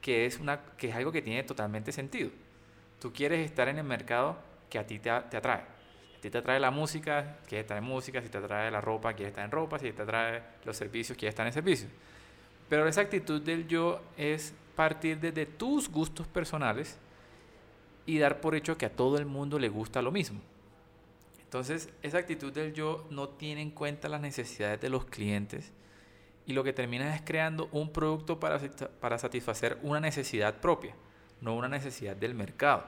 que 0.00 0.26
es, 0.26 0.38
una, 0.38 0.60
que 0.76 0.88
es 0.88 0.94
algo 0.94 1.12
que 1.12 1.22
tiene 1.22 1.42
totalmente 1.42 1.92
sentido. 1.92 2.30
Tú 3.00 3.12
quieres 3.12 3.44
estar 3.44 3.68
en 3.68 3.78
el 3.78 3.84
mercado 3.84 4.36
que 4.68 4.78
a 4.78 4.86
ti 4.86 4.98
te, 4.98 5.10
te 5.30 5.36
atrae. 5.36 5.60
A 5.60 6.20
ti 6.20 6.30
te 6.30 6.38
atrae 6.38 6.60
la 6.60 6.70
música, 6.70 7.38
quieres 7.48 7.64
estar 7.64 7.78
en 7.78 7.84
música, 7.84 8.20
si 8.20 8.28
te 8.28 8.38
atrae 8.38 8.70
la 8.70 8.80
ropa, 8.80 9.12
quieres 9.14 9.32
estar 9.32 9.44
en 9.44 9.50
ropa, 9.50 9.78
si 9.78 9.92
te 9.92 10.02
atrae 10.02 10.42
los 10.64 10.76
servicios, 10.76 11.16
quieres 11.16 11.32
estar 11.32 11.46
en 11.46 11.52
servicios. 11.52 11.90
Pero 12.68 12.86
esa 12.86 13.00
actitud 13.00 13.40
del 13.40 13.66
yo 13.66 14.00
es 14.16 14.54
partir 14.76 15.18
desde 15.18 15.46
tus 15.46 15.88
gustos 15.90 16.26
personales 16.26 16.96
y 18.06 18.18
dar 18.18 18.40
por 18.40 18.54
hecho 18.54 18.76
que 18.76 18.86
a 18.86 18.90
todo 18.90 19.18
el 19.18 19.26
mundo 19.26 19.58
le 19.58 19.68
gusta 19.68 20.02
lo 20.02 20.10
mismo. 20.10 20.40
Entonces, 21.50 21.88
esa 22.04 22.18
actitud 22.18 22.52
del 22.52 22.72
yo 22.72 23.04
no 23.10 23.28
tiene 23.28 23.60
en 23.60 23.72
cuenta 23.72 24.08
las 24.08 24.20
necesidades 24.20 24.80
de 24.80 24.88
los 24.88 25.04
clientes 25.06 25.72
y 26.46 26.52
lo 26.52 26.62
que 26.62 26.72
termina 26.72 27.12
es 27.12 27.22
creando 27.22 27.68
un 27.72 27.92
producto 27.92 28.38
para, 28.38 28.60
para 29.00 29.18
satisfacer 29.18 29.76
una 29.82 29.98
necesidad 29.98 30.60
propia, 30.60 30.94
no 31.40 31.56
una 31.56 31.66
necesidad 31.66 32.14
del 32.14 32.36
mercado. 32.36 32.84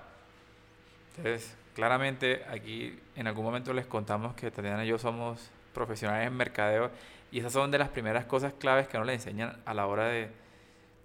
Entonces, 1.16 1.56
claramente 1.74 2.44
aquí 2.48 2.96
en 3.16 3.26
algún 3.26 3.44
momento 3.44 3.72
les 3.72 3.84
contamos 3.84 4.32
que 4.34 4.48
Tatiana 4.52 4.84
y 4.84 4.88
yo 4.90 4.96
somos 4.96 5.50
profesionales 5.74 6.28
en 6.28 6.36
mercadeo 6.36 6.92
y 7.32 7.40
esas 7.40 7.52
son 7.52 7.72
de 7.72 7.78
las 7.78 7.88
primeras 7.88 8.26
cosas 8.26 8.52
claves 8.52 8.86
que 8.86 8.96
nos 8.96 9.08
le 9.08 9.14
enseñan 9.14 9.60
a 9.64 9.74
la 9.74 9.88
hora 9.88 10.06
de, 10.06 10.30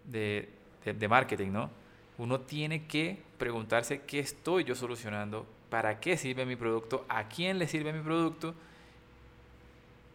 de, 0.03 0.47
de 0.85 1.07
marketing, 1.07 1.53
¿no? 1.53 1.71
Uno 2.19 2.39
tiene 2.41 2.85
que 2.85 3.19
preguntarse 3.39 4.01
qué 4.01 4.19
estoy 4.19 4.63
yo 4.63 4.75
solucionando, 4.75 5.47
para 5.69 5.99
qué 5.99 6.17
sirve 6.17 6.45
mi 6.45 6.55
producto, 6.55 7.05
a 7.09 7.27
quién 7.27 7.59
le 7.59 7.67
sirve 7.67 7.93
mi 7.93 8.01
producto 8.01 8.53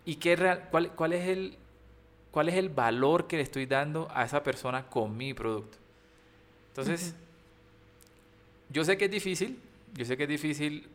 y 0.05 0.17
qué 0.17 0.37
real, 0.37 0.69
cuál, 0.71 0.91
cuál, 0.93 1.13
es 1.13 1.29
el, 1.29 1.57
cuál 2.31 2.49
es 2.49 2.55
el 2.57 2.69
valor 2.69 3.27
que 3.27 3.37
le 3.37 3.43
estoy 3.43 3.67
dando 3.67 4.09
a 4.13 4.25
esa 4.25 4.43
persona 4.43 4.87
con 4.87 5.17
mi 5.17 5.35
producto. 5.35 5.79
Entonces, 6.69 7.15
yo 8.71 8.85
sé 8.85 8.97
que 8.97 9.05
es 9.05 9.11
difícil, 9.11 9.59
yo 9.95 10.05
sé 10.05 10.17
que 10.17 10.23
es 10.23 10.29
difícil 10.29 10.89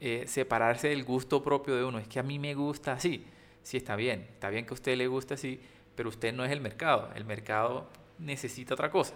eh, 0.00 0.24
separarse 0.26 0.88
del 0.88 1.04
gusto 1.04 1.42
propio 1.42 1.76
de 1.76 1.84
uno. 1.84 1.98
Es 1.98 2.08
que 2.08 2.18
a 2.18 2.22
mí 2.22 2.38
me 2.38 2.54
gusta 2.54 2.92
así. 2.92 3.24
Sí, 3.62 3.76
está 3.76 3.96
bien, 3.96 4.26
está 4.32 4.50
bien 4.50 4.64
que 4.64 4.70
a 4.70 4.74
usted 4.74 4.96
le 4.96 5.06
guste 5.06 5.34
así, 5.34 5.60
pero 5.94 6.08
usted 6.08 6.32
no 6.32 6.44
es 6.44 6.50
el 6.50 6.60
mercado. 6.60 7.10
El 7.14 7.24
mercado 7.24 7.86
necesita 8.18 8.74
otra 8.74 8.90
cosa. 8.90 9.14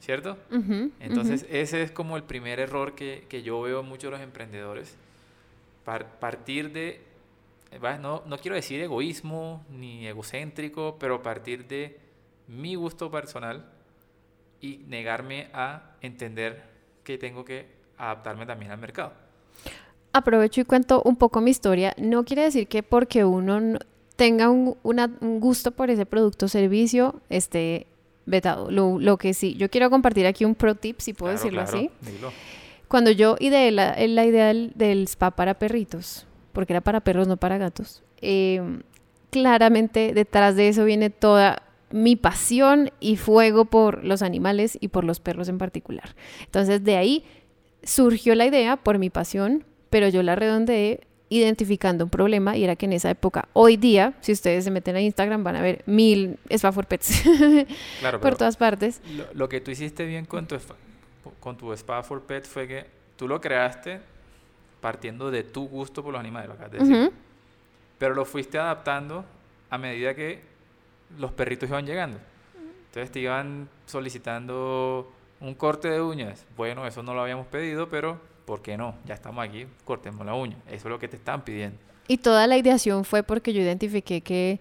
¿Cierto? 0.00 0.36
Entonces, 1.00 1.46
ese 1.50 1.82
es 1.82 1.90
como 1.90 2.16
el 2.16 2.22
primer 2.22 2.60
error 2.60 2.94
que, 2.94 3.24
que 3.28 3.42
yo 3.42 3.60
veo 3.62 3.80
en 3.80 3.86
muchos 3.86 4.04
de 4.04 4.10
los 4.12 4.20
emprendedores. 4.20 4.96
partir 6.20 6.72
de, 6.72 7.00
no, 8.00 8.22
no 8.26 8.38
quiero 8.38 8.54
decir 8.54 8.80
egoísmo 8.80 9.64
ni 9.70 10.06
egocéntrico, 10.06 10.96
pero 10.98 11.22
partir 11.22 11.66
de 11.66 11.98
mi 12.48 12.74
gusto 12.74 13.10
personal 13.10 13.64
y 14.60 14.78
negarme 14.86 15.48
a 15.52 15.96
entender 16.00 16.64
que 17.02 17.18
tengo 17.18 17.44
que 17.44 17.66
adaptarme 17.98 18.46
también 18.46 18.72
al 18.72 18.78
mercado. 18.78 19.12
Aprovecho 20.12 20.60
y 20.60 20.64
cuento 20.64 21.02
un 21.02 21.16
poco 21.16 21.40
mi 21.40 21.50
historia. 21.50 21.94
No 21.98 22.24
quiere 22.24 22.42
decir 22.42 22.68
que 22.68 22.82
porque 22.82 23.24
uno 23.24 23.78
tenga 24.16 24.48
un, 24.48 24.76
gusto 25.40 25.72
por 25.72 25.90
ese 25.90 26.06
producto 26.06 26.46
o 26.46 26.48
servicio 26.48 27.20
esté 27.28 27.86
vetado. 28.26 28.70
Lo, 28.70 29.16
que 29.16 29.32
sí, 29.32 29.54
yo 29.54 29.70
quiero 29.70 29.88
compartir 29.88 30.26
aquí 30.26 30.44
un 30.44 30.54
pro 30.54 30.74
tip, 30.74 31.00
si 31.00 31.14
puedo 31.14 31.32
decirlo 31.32 31.62
así. 31.62 31.90
Cuando 32.88 33.10
yo 33.10 33.36
ideé 33.40 33.72
la, 33.72 33.96
la 33.96 34.24
idea 34.24 34.52
del, 34.52 35.04
spa 35.08 35.30
para 35.30 35.58
perritos, 35.58 36.26
porque 36.52 36.72
era 36.72 36.80
para 36.80 37.00
perros, 37.00 37.26
no 37.26 37.36
para 37.36 37.58
gatos, 37.58 38.02
eh, 38.20 38.80
claramente 39.30 40.12
detrás 40.14 40.56
de 40.56 40.68
eso 40.68 40.84
viene 40.84 41.10
toda 41.10 41.62
mi 41.90 42.16
pasión 42.16 42.90
y 43.00 43.16
fuego 43.16 43.64
por 43.64 44.04
los 44.04 44.22
animales 44.22 44.76
y 44.80 44.88
por 44.88 45.04
los 45.04 45.20
perros 45.20 45.48
en 45.48 45.58
particular. 45.58 46.14
Entonces 46.44 46.82
de 46.84 46.96
ahí 46.96 47.24
surgió 47.82 48.34
la 48.34 48.46
idea 48.46 48.76
por 48.76 48.98
mi 48.98 49.10
pasión, 49.10 49.64
pero 49.90 50.08
yo 50.08 50.22
la 50.22 50.34
redondeé 50.34 51.06
identificando 51.28 52.04
un 52.04 52.10
problema 52.10 52.56
y 52.56 52.64
era 52.64 52.76
que 52.76 52.86
en 52.86 52.92
esa 52.92 53.10
época, 53.10 53.48
hoy 53.52 53.76
día, 53.76 54.14
si 54.20 54.32
ustedes 54.32 54.64
se 54.64 54.70
meten 54.70 54.96
a 54.96 55.00
Instagram 55.00 55.42
van 55.42 55.56
a 55.56 55.62
ver 55.62 55.82
mil 55.86 56.38
spa 56.50 56.72
for 56.72 56.86
pets 56.86 57.24
por 58.20 58.36
todas 58.36 58.56
partes. 58.56 59.00
Lo, 59.34 59.48
que 59.48 59.60
tú 59.60 59.70
hiciste 59.70 60.06
bien 60.06 60.24
con 60.24 60.46
tu, 60.46 60.56
con 61.40 61.56
tu 61.56 61.72
spa 61.72 62.02
for 62.02 62.22
pets 62.22 62.48
fue 62.48 62.68
que 62.68 62.86
tú 63.16 63.26
lo 63.26 63.40
creaste 63.40 64.00
partiendo 64.80 65.30
de 65.30 65.42
tu 65.42 65.66
gusto 65.68 66.02
por 66.02 66.12
los 66.12 66.20
animales, 66.20 66.48
lo 66.48 67.10
pero 67.98 68.14
lo 68.14 68.24
fuiste 68.24 68.58
adaptando 68.58 69.24
a 69.70 69.78
medida 69.78 70.14
que 70.14 70.40
los 71.18 71.32
perritos 71.32 71.68
iban 71.68 71.86
llegando. 71.86 72.18
Entonces 72.86 73.10
te 73.10 73.20
iban 73.20 73.68
solicitando 73.86 75.12
un 75.40 75.54
corte 75.54 75.88
de 75.88 76.00
uñas. 76.00 76.44
Bueno, 76.56 76.86
eso 76.86 77.02
no 77.02 77.14
lo 77.14 77.22
habíamos 77.22 77.46
pedido, 77.46 77.88
pero 77.88 78.20
¿por 78.46 78.62
qué 78.62 78.78
no? 78.78 78.94
Ya 79.04 79.12
estamos 79.12 79.44
aquí, 79.44 79.66
cortemos 79.84 80.24
la 80.24 80.34
uña. 80.34 80.56
Eso 80.68 80.88
es 80.88 80.92
lo 80.92 80.98
que 80.98 81.08
te 81.08 81.16
están 81.16 81.44
pidiendo. 81.44 81.76
Y 82.08 82.18
toda 82.18 82.46
la 82.46 82.56
ideación 82.56 83.04
fue 83.04 83.22
porque 83.22 83.52
yo 83.52 83.60
identifiqué 83.60 84.22
que 84.22 84.60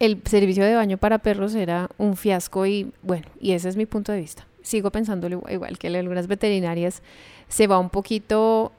el 0.00 0.20
servicio 0.24 0.64
de 0.64 0.74
baño 0.74 0.96
para 0.96 1.18
perros 1.18 1.54
era 1.54 1.88
un 1.98 2.16
fiasco 2.16 2.66
y 2.66 2.92
bueno, 3.02 3.26
y 3.38 3.52
ese 3.52 3.68
es 3.68 3.76
mi 3.76 3.86
punto 3.86 4.10
de 4.12 4.20
vista. 4.20 4.46
Sigo 4.62 4.90
pensándolo 4.90 5.44
igual 5.48 5.78
que 5.78 5.88
algunas 5.88 6.26
veterinarias 6.26 7.02
se 7.48 7.66
va 7.66 7.78
un 7.78 7.90
poquito 7.90 8.72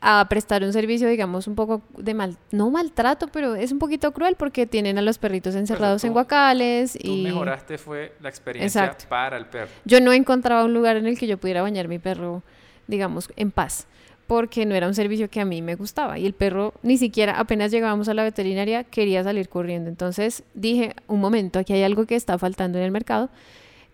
a 0.00 0.26
prestar 0.28 0.62
un 0.62 0.72
servicio, 0.72 1.08
digamos, 1.08 1.46
un 1.46 1.54
poco 1.54 1.82
de 1.96 2.14
mal, 2.14 2.36
no 2.50 2.70
maltrato, 2.70 3.28
pero 3.28 3.54
es 3.54 3.72
un 3.72 3.78
poquito 3.78 4.12
cruel 4.12 4.36
porque 4.36 4.66
tienen 4.66 4.98
a 4.98 5.02
los 5.02 5.18
perritos 5.18 5.54
encerrados 5.54 6.04
en 6.04 6.12
guacales 6.12 6.96
y... 7.00 7.22
mejoraste 7.24 7.78
fue 7.78 8.12
la 8.20 8.28
experiencia 8.28 8.96
para 9.08 9.36
el 9.38 9.46
perro. 9.46 9.70
Yo 9.84 10.00
no 10.00 10.12
encontraba 10.12 10.64
un 10.64 10.74
lugar 10.74 10.96
en 10.96 11.06
el 11.06 11.18
que 11.18 11.26
yo 11.26 11.38
pudiera 11.38 11.62
bañar 11.62 11.88
mi 11.88 11.98
perro, 11.98 12.42
digamos, 12.88 13.30
en 13.36 13.50
paz, 13.50 13.86
porque 14.26 14.66
no 14.66 14.74
era 14.74 14.88
un 14.88 14.94
servicio 14.94 15.30
que 15.30 15.40
a 15.40 15.44
mí 15.44 15.62
me 15.62 15.74
gustaba 15.76 16.18
y 16.18 16.26
el 16.26 16.32
perro 16.32 16.74
ni 16.82 16.98
siquiera, 16.98 17.38
apenas 17.38 17.70
llegábamos 17.70 18.08
a 18.08 18.14
la 18.14 18.24
veterinaria, 18.24 18.84
quería 18.84 19.22
salir 19.22 19.48
corriendo. 19.48 19.88
Entonces 19.88 20.42
dije, 20.54 20.94
un 21.06 21.20
momento, 21.20 21.58
aquí 21.58 21.72
hay 21.72 21.82
algo 21.82 22.06
que 22.06 22.16
está 22.16 22.38
faltando 22.38 22.78
en 22.78 22.84
el 22.84 22.90
mercado 22.90 23.30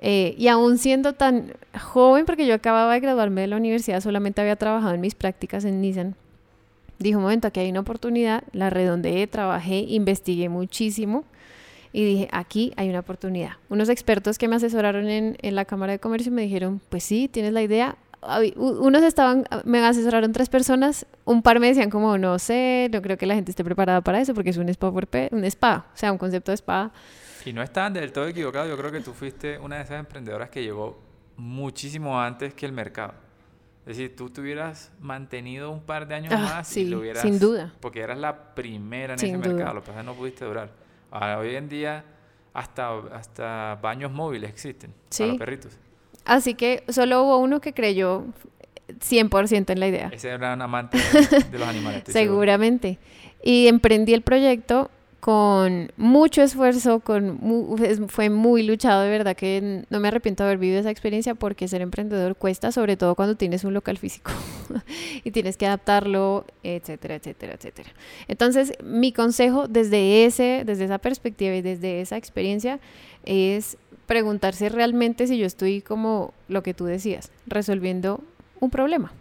eh, 0.01 0.35
y 0.37 0.49
aún 0.49 0.79
siendo 0.79 1.13
tan 1.13 1.53
joven, 1.81 2.25
porque 2.27 2.47
yo 2.47 2.55
acababa 2.55 2.93
de 2.95 3.01
graduarme 3.01 3.43
de 3.43 3.47
la 3.47 3.57
universidad, 3.57 4.01
solamente 4.01 4.41
había 4.41 4.57
trabajado 4.57 4.95
en 4.95 5.01
mis 5.01 5.15
prácticas 5.15 5.65
en 5.65 5.81
Nissan, 5.81 6.17
dijo, 6.99 7.19
un 7.19 7.25
momento, 7.25 7.49
aquí 7.49 7.61
hay 7.61 7.71
una 7.71 7.81
oportunidad, 7.81 8.43
la 8.53 8.71
redondeé, 8.71 9.27
trabajé, 9.27 9.79
investigué 9.81 10.49
muchísimo 10.49 11.25
y 11.93 12.05
dije, 12.05 12.29
aquí 12.33 12.73
hay 12.77 12.89
una 12.89 13.01
oportunidad. 13.01 13.53
Unos 13.69 13.89
expertos 13.89 14.39
que 14.39 14.49
me 14.49 14.57
asesoraron 14.57 15.09
en, 15.09 15.37
en 15.41 15.55
la 15.55 15.67
Cámara 15.67 15.93
de 15.93 15.99
Comercio 15.99 16.33
me 16.33 16.43
dijeron, 16.43 16.81
pues 16.89 17.05
sí, 17.05 17.29
tienes 17.29 17.53
la 17.53 17.63
idea. 17.63 17.97
Unos 18.57 19.03
estaban, 19.03 19.45
me 19.65 19.85
asesoraron 19.85 20.33
tres 20.33 20.49
personas, 20.49 21.07
un 21.25 21.43
par 21.43 21.59
me 21.59 21.67
decían 21.67 21.91
como, 21.91 22.19
no 22.19 22.39
sé, 22.39 22.89
no 22.93 23.03
creo 23.03 23.17
que 23.17 23.27
la 23.27 23.35
gente 23.35 23.51
esté 23.51 23.65
preparada 23.65 24.01
para 24.01 24.21
eso 24.21 24.33
porque 24.33 24.51
es 24.51 24.57
un 24.57 24.69
spa, 24.69 24.89
un 24.91 25.45
spa, 25.45 25.87
o 25.93 25.97
sea, 25.97 26.13
un 26.13 26.19
concepto 26.19 26.53
de 26.53 26.57
spa 26.57 26.93
y 27.45 27.53
no 27.53 27.63
están 27.63 27.93
del 27.93 28.13
todo 28.13 28.29
equivocado. 28.29 28.69
Yo 28.69 28.77
creo 28.77 28.93
que 28.93 29.01
tú 29.01 29.13
fuiste 29.13 29.59
una 29.59 29.77
de 29.77 29.83
esas 29.83 29.99
emprendedoras 29.99 30.51
que 30.51 30.63
llegó 30.63 31.01
muchísimo 31.37 32.21
antes 32.21 32.55
que 32.55 32.67
el 32.67 32.73
mercado. 32.73 33.15
Es 33.81 33.97
decir, 33.97 34.15
tú 34.15 34.31
te 34.31 34.41
hubieras 34.41 34.93
mantenido 35.01 35.71
un 35.71 35.83
par 35.83 36.07
de 36.07 36.15
años 36.15 36.33
ah, 36.37 36.39
más 36.39 36.77
y 36.77 36.85
lo 36.85 37.01
hubieras... 37.01 37.23
sin 37.23 37.41
duda. 37.41 37.73
Porque 37.81 38.01
eras 38.01 38.19
la 38.19 38.55
primera 38.55 39.15
en 39.15 39.19
ese 39.19 39.37
mercado. 39.37 39.75
Lo 39.75 39.81
que 39.81 39.87
pasa 39.89 40.01
es 40.01 40.07
que 40.07 40.13
no 40.13 40.15
pudiste 40.15 40.45
durar. 40.45 40.71
hoy 41.39 41.57
en 41.57 41.69
día 41.69 42.05
hasta, 42.55 42.97
hasta 43.13 43.79
baños 43.83 44.13
móviles 44.13 44.51
existen 44.51 44.95
para 45.11 45.31
los 45.31 45.39
perritos. 45.39 45.79
Así 46.25 46.55
que 46.55 46.85
solo 46.89 47.23
hubo 47.25 47.39
uno 47.39 47.61
que 47.61 47.73
creyó 47.73 48.25
100% 48.89 49.71
en 49.71 49.81
la 49.81 49.89
idea. 49.89 50.11
Ese 50.13 50.29
era 50.29 50.55
un 50.55 50.63
amante 50.63 50.99
de, 50.99 51.59
los 51.59 51.69
animales. 51.69 52.05
Seguramente. 52.07 52.99
Y 53.43 53.67
emprendí 53.69 54.15
el 54.15 54.23
proyecto 54.23 54.91
con 55.23 55.93
mucho 55.97 56.43
esfuerzo, 56.43 56.99
con 56.99 57.39
fue 58.09 58.29
muy 58.29 58.65
luchado, 58.65 59.03
de 59.03 59.09
verdad 59.09 59.37
que 59.37 59.85
no 59.89 60.01
me 60.01 60.09
arrepiento 60.09 60.43
de 60.43 60.49
haber 60.49 60.59
vivido 60.59 60.81
esa 60.81 60.91
experiencia 60.91 61.37
porque 61.37 61.69
ser 61.69 61.81
emprendedor 61.81 62.35
cuesta, 62.35 62.73
sobre 62.73 62.97
todo 62.97 63.15
cuando 63.15 63.37
tienes 63.37 63.63
un 63.63 63.73
local 63.73 63.99
físico 63.99 64.33
y 65.23 65.31
tienes 65.31 65.57
que 65.57 65.67
adaptarlo, 65.67 66.45
etcétera, 66.65 67.15
etcétera, 67.15 67.55
etcétera. 67.55 67.91
Entonces, 68.27 68.73
mi 68.83 69.13
consejo 69.13 69.69
desde 69.69 70.25
ese 70.25 70.65
desde 70.67 70.87
esa 70.87 70.99
perspectiva 70.99 71.55
y 71.55 71.63
desde 71.63 72.01
esa 72.01 72.17
experiencia 72.17 72.81
es 73.25 73.77
preguntarse 74.07 74.69
realmente 74.69 75.27
si 75.27 75.39
yo 75.39 75.47
estoy 75.47 75.81
como 75.81 76.35
lo 76.49 76.63
que 76.63 76.75
tú 76.75 76.85
decías, 76.85 77.31
resolviendo 77.47 78.21
un 78.61 78.71
problema 78.71 79.13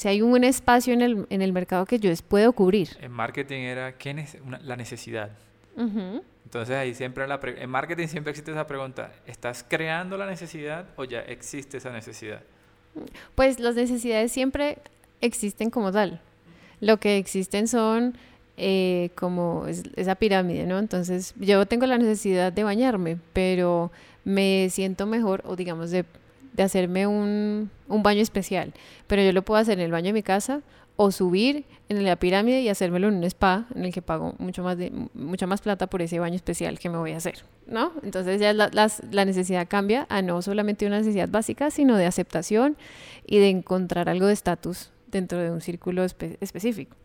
si 0.00 0.08
hay 0.08 0.22
un 0.22 0.42
espacio 0.44 0.94
en 0.94 1.02
el, 1.02 1.26
en 1.28 1.42
el 1.42 1.52
mercado 1.52 1.84
que 1.84 1.98
yo 1.98 2.10
puedo 2.26 2.54
cubrir. 2.54 2.96
En 3.02 3.12
marketing 3.12 3.60
era 3.60 3.98
¿qué 3.98 4.14
la 4.62 4.74
necesidad. 4.74 5.30
Entonces 5.76 6.74
ahí 6.74 6.94
siempre 6.94 7.28
la 7.28 7.38
en 7.42 7.68
marketing 7.68 8.06
siempre 8.06 8.30
existe 8.30 8.50
esa 8.50 8.66
pregunta, 8.66 9.12
¿estás 9.26 9.62
creando 9.62 10.16
la 10.16 10.24
necesidad 10.24 10.86
o 10.96 11.04
ya 11.04 11.20
existe 11.20 11.76
esa 11.76 11.90
necesidad? 11.90 12.40
Pues 13.34 13.60
las 13.60 13.74
necesidades 13.74 14.32
siempre 14.32 14.78
existen 15.20 15.68
como 15.68 15.92
tal. 15.92 16.22
Lo 16.80 16.96
que 16.96 17.18
existen 17.18 17.68
son 17.68 18.16
eh, 18.62 19.08
como 19.14 19.66
esa 19.96 20.16
pirámide, 20.16 20.66
¿no? 20.66 20.78
Entonces 20.78 21.32
yo 21.38 21.64
tengo 21.64 21.86
la 21.86 21.96
necesidad 21.96 22.52
de 22.52 22.62
bañarme, 22.62 23.16
pero 23.32 23.90
me 24.24 24.68
siento 24.68 25.06
mejor 25.06 25.42
o 25.46 25.56
digamos 25.56 25.90
de 25.90 26.04
hacerme 26.62 27.06
un, 27.06 27.70
baño 27.88 28.20
especial, 28.20 28.74
pero 29.06 29.22
yo 29.22 29.32
lo 29.32 29.40
puedo 29.40 29.58
hacer 29.58 29.78
en 29.78 29.86
el 29.86 29.92
baño 29.92 30.08
de 30.08 30.12
mi 30.12 30.22
casa 30.22 30.60
o 30.96 31.10
subir 31.10 31.64
en 31.88 32.04
la 32.04 32.16
pirámide 32.16 32.60
y 32.60 32.68
hacérmelo 32.68 33.08
en 33.08 33.14
un 33.14 33.24
spa 33.24 33.66
en 33.74 33.86
el 33.86 33.94
que 33.94 34.02
pago 34.02 34.34
mucho 34.38 34.62
más 34.62 34.76
de, 34.76 34.92
mucha 35.14 35.46
más 35.46 35.62
plata 35.62 35.86
por 35.86 36.02
ese 36.02 36.18
baño 36.18 36.36
especial 36.36 36.78
que 36.78 36.90
me 36.90 36.98
voy 36.98 37.12
a 37.12 37.16
hacer, 37.16 37.38
¿no? 37.66 37.92
Entonces 38.02 38.42
ya 38.42 38.52
la 38.52 39.24
necesidad 39.24 39.68
cambia 39.68 40.06
a 40.10 40.20
no 40.20 40.42
solamente 40.42 40.84
una 40.84 40.98
necesidad 40.98 41.30
básica, 41.30 41.70
sino 41.70 41.96
de 41.96 42.04
aceptación 42.04 42.76
y 43.26 43.38
de 43.38 43.48
encontrar 43.48 44.10
algo 44.10 44.26
de 44.26 44.34
estatus 44.34 44.90
dentro 45.06 45.38
de 45.38 45.50
un 45.50 45.62
círculo 45.62 46.04
específico. 46.04 46.99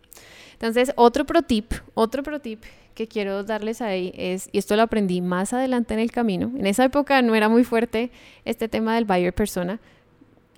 Entonces, 0.56 0.94
otro 0.96 1.26
pro 1.26 1.42
tip, 1.42 1.74
otro 1.94 2.24
pro 2.24 2.40
tip 2.40 2.64
que 2.96 3.08
quiero 3.08 3.44
darles 3.44 3.82
ahí 3.82 4.14
es, 4.16 4.50
y 4.52 4.58
esto 4.58 4.76
lo 4.76 4.82
aprendí 4.82 5.22
más 5.22 5.54
adelante 5.54 5.94
en 5.94 6.00
el 6.00 6.12
camino, 6.12 6.52
en 6.58 6.66
esa 6.66 6.86
época 6.86 7.22
no 7.22 7.36
era 7.36 7.50
muy 7.50 7.64
fuerte 7.64 8.10
este 8.46 8.68
tema 8.68 8.96
del 8.96 9.06
buyer 9.06 9.34
persona, 9.34 9.80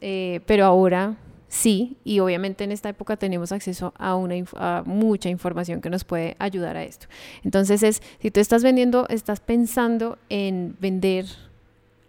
eh, 0.02 0.42
pero 0.46 0.66
ahora 0.66 1.18
sí, 1.48 1.98
y 2.04 2.20
obviamente 2.20 2.64
en 2.64 2.72
esta 2.72 2.90
época 2.90 3.18
tenemos 3.18 3.52
acceso 3.52 3.94
a, 3.98 4.14
a 4.56 4.84
mucha 4.86 5.30
información 5.30 5.82
que 5.82 5.90
nos 5.90 6.04
puede 6.04 6.36
ayudar 6.38 6.78
a 6.78 6.84
esto. 6.84 7.08
Entonces 7.44 7.82
es, 7.82 8.04
si 8.22 8.30
tú 8.30 8.40
estás 8.40 8.64
vendiendo, 8.64 9.08
estás 9.10 9.40
pensando 9.40 10.20
en 10.30 10.76
vender 10.80 11.26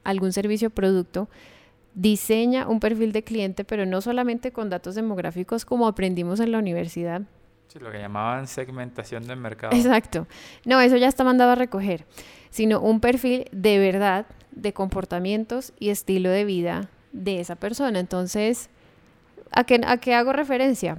algún 0.05 0.33
servicio 0.33 0.69
o 0.69 0.71
producto, 0.71 1.29
diseña 1.95 2.69
un 2.69 2.81
perfil 2.81 3.13
de 3.13 3.25
cliente, 3.25 3.65
pero 3.65 3.87
no 3.87 4.01
solamente 4.01 4.53
con 4.53 4.71
datos 4.71 4.95
demográficos 4.95 5.65
como 5.65 5.87
aprendimos 5.87 6.41
en 6.41 6.53
la 6.53 6.59
universidad. 6.59 7.23
Sí, 7.69 7.79
lo 7.79 7.93
que 7.93 7.99
llamaban 7.99 8.47
segmentación 8.47 9.27
del 9.27 9.39
mercado. 9.39 9.77
Exacto. 9.77 10.27
No, 10.65 10.81
eso 10.81 10.97
ya 10.97 11.07
está 11.07 11.23
mandado 11.23 11.53
a 11.53 11.55
recoger, 11.55 12.07
sino 12.51 12.81
un 12.81 13.01
perfil 13.01 13.47
de 13.53 13.79
verdad 13.79 14.27
de 14.53 14.73
comportamientos 14.73 15.73
y 15.79 15.91
estilo 15.91 16.31
de 16.31 16.45
vida 16.45 16.89
de 17.13 17.41
esa 17.41 17.57
persona. 17.57 18.01
Entonces, 18.01 18.71
¿a 19.53 19.65
qué, 19.65 19.81
a 19.87 19.99
qué 19.99 20.15
hago 20.15 20.33
referencia? 20.33 20.99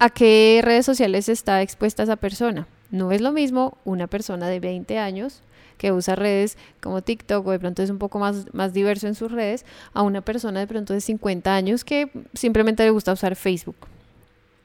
¿A 0.00 0.10
qué 0.10 0.60
redes 0.62 0.84
sociales 0.84 1.28
está 1.28 1.62
expuesta 1.62 2.02
esa 2.02 2.16
persona? 2.16 2.66
No 2.90 3.12
es 3.12 3.20
lo 3.20 3.32
mismo 3.32 3.78
una 3.84 4.08
persona 4.08 4.48
de 4.48 4.60
20 4.60 4.98
años 4.98 5.42
que 5.78 5.92
usa 5.92 6.16
redes 6.16 6.58
como 6.80 7.02
TikTok 7.02 7.46
o 7.46 7.50
de 7.50 7.58
pronto 7.58 7.82
es 7.82 7.90
un 7.90 7.98
poco 7.98 8.18
más, 8.18 8.52
más 8.54 8.72
diverso 8.72 9.06
en 9.06 9.14
sus 9.14 9.30
redes, 9.30 9.64
a 9.92 10.02
una 10.02 10.20
persona 10.20 10.60
de 10.60 10.66
pronto 10.66 10.94
de 10.94 11.00
50 11.00 11.54
años 11.54 11.84
que 11.84 12.10
simplemente 12.34 12.82
le 12.82 12.90
gusta 12.90 13.12
usar 13.12 13.36
Facebook. 13.36 13.76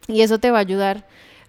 Y 0.07 0.21
eso 0.21 0.39
te 0.39 0.51
va 0.51 0.57
a 0.57 0.61
ayudar 0.61 1.05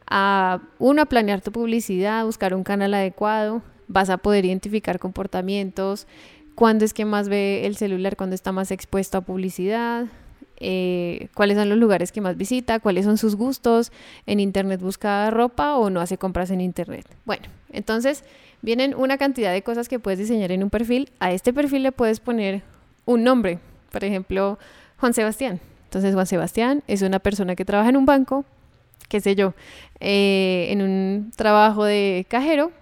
a, 0.06 0.60
a 0.80 1.04
planear 1.06 1.40
tu 1.40 1.52
publicidad, 1.52 2.24
buscar 2.24 2.54
un 2.54 2.64
canal 2.64 2.94
adecuado, 2.94 3.62
vas 3.88 4.10
a 4.10 4.18
poder 4.18 4.44
identificar 4.44 4.98
comportamientos, 4.98 6.06
cuándo 6.54 6.84
es 6.84 6.94
que 6.94 7.04
más 7.04 7.28
ve 7.28 7.66
el 7.66 7.76
celular, 7.76 8.16
cuándo 8.16 8.34
está 8.34 8.52
más 8.52 8.70
expuesto 8.70 9.18
a 9.18 9.20
publicidad, 9.22 10.06
eh, 10.64 11.28
cuáles 11.34 11.56
son 11.56 11.68
los 11.68 11.78
lugares 11.78 12.12
que 12.12 12.20
más 12.20 12.36
visita, 12.36 12.78
cuáles 12.78 13.04
son 13.04 13.18
sus 13.18 13.34
gustos, 13.34 13.90
en 14.26 14.38
internet 14.38 14.80
busca 14.80 15.30
ropa 15.30 15.76
o 15.76 15.90
no 15.90 16.00
hace 16.00 16.18
compras 16.18 16.50
en 16.50 16.60
internet. 16.60 17.06
Bueno, 17.24 17.44
entonces 17.72 18.22
vienen 18.60 18.94
una 18.94 19.18
cantidad 19.18 19.52
de 19.52 19.62
cosas 19.62 19.88
que 19.88 19.98
puedes 19.98 20.18
diseñar 20.20 20.52
en 20.52 20.62
un 20.62 20.70
perfil. 20.70 21.10
A 21.18 21.32
este 21.32 21.52
perfil 21.52 21.82
le 21.82 21.92
puedes 21.92 22.20
poner 22.20 22.62
un 23.06 23.24
nombre, 23.24 23.58
por 23.90 24.04
ejemplo, 24.04 24.58
Juan 24.98 25.14
Sebastián. 25.14 25.60
Entonces 25.92 26.14
Juan 26.14 26.26
Sebastián 26.26 26.82
es 26.86 27.02
una 27.02 27.18
persona 27.18 27.54
que 27.54 27.66
trabaja 27.66 27.90
en 27.90 27.98
un 27.98 28.06
banco, 28.06 28.46
qué 29.10 29.20
sé 29.20 29.34
yo, 29.34 29.52
eh, 30.00 30.68
en 30.70 30.80
un 30.80 31.32
trabajo 31.36 31.84
de 31.84 32.24
cajero, 32.30 32.72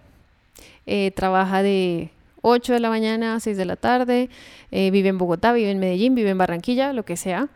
eh, 0.87 1.11
trabaja 1.17 1.61
de 1.61 2.11
8 2.43 2.73
de 2.73 2.79
la 2.79 2.89
mañana 2.89 3.35
a 3.35 3.41
6 3.41 3.57
de 3.57 3.65
la 3.65 3.75
tarde, 3.75 4.31
eh, 4.71 4.93
vive 4.93 5.09
en 5.09 5.19
Bogotá, 5.19 5.53
vive 5.53 5.73
en 5.73 5.81
Medellín, 5.81 6.15
vive 6.15 6.31
en 6.31 6.39
Barranquilla, 6.39 6.93
lo 6.93 7.05
que 7.05 7.17
sea. 7.17 7.49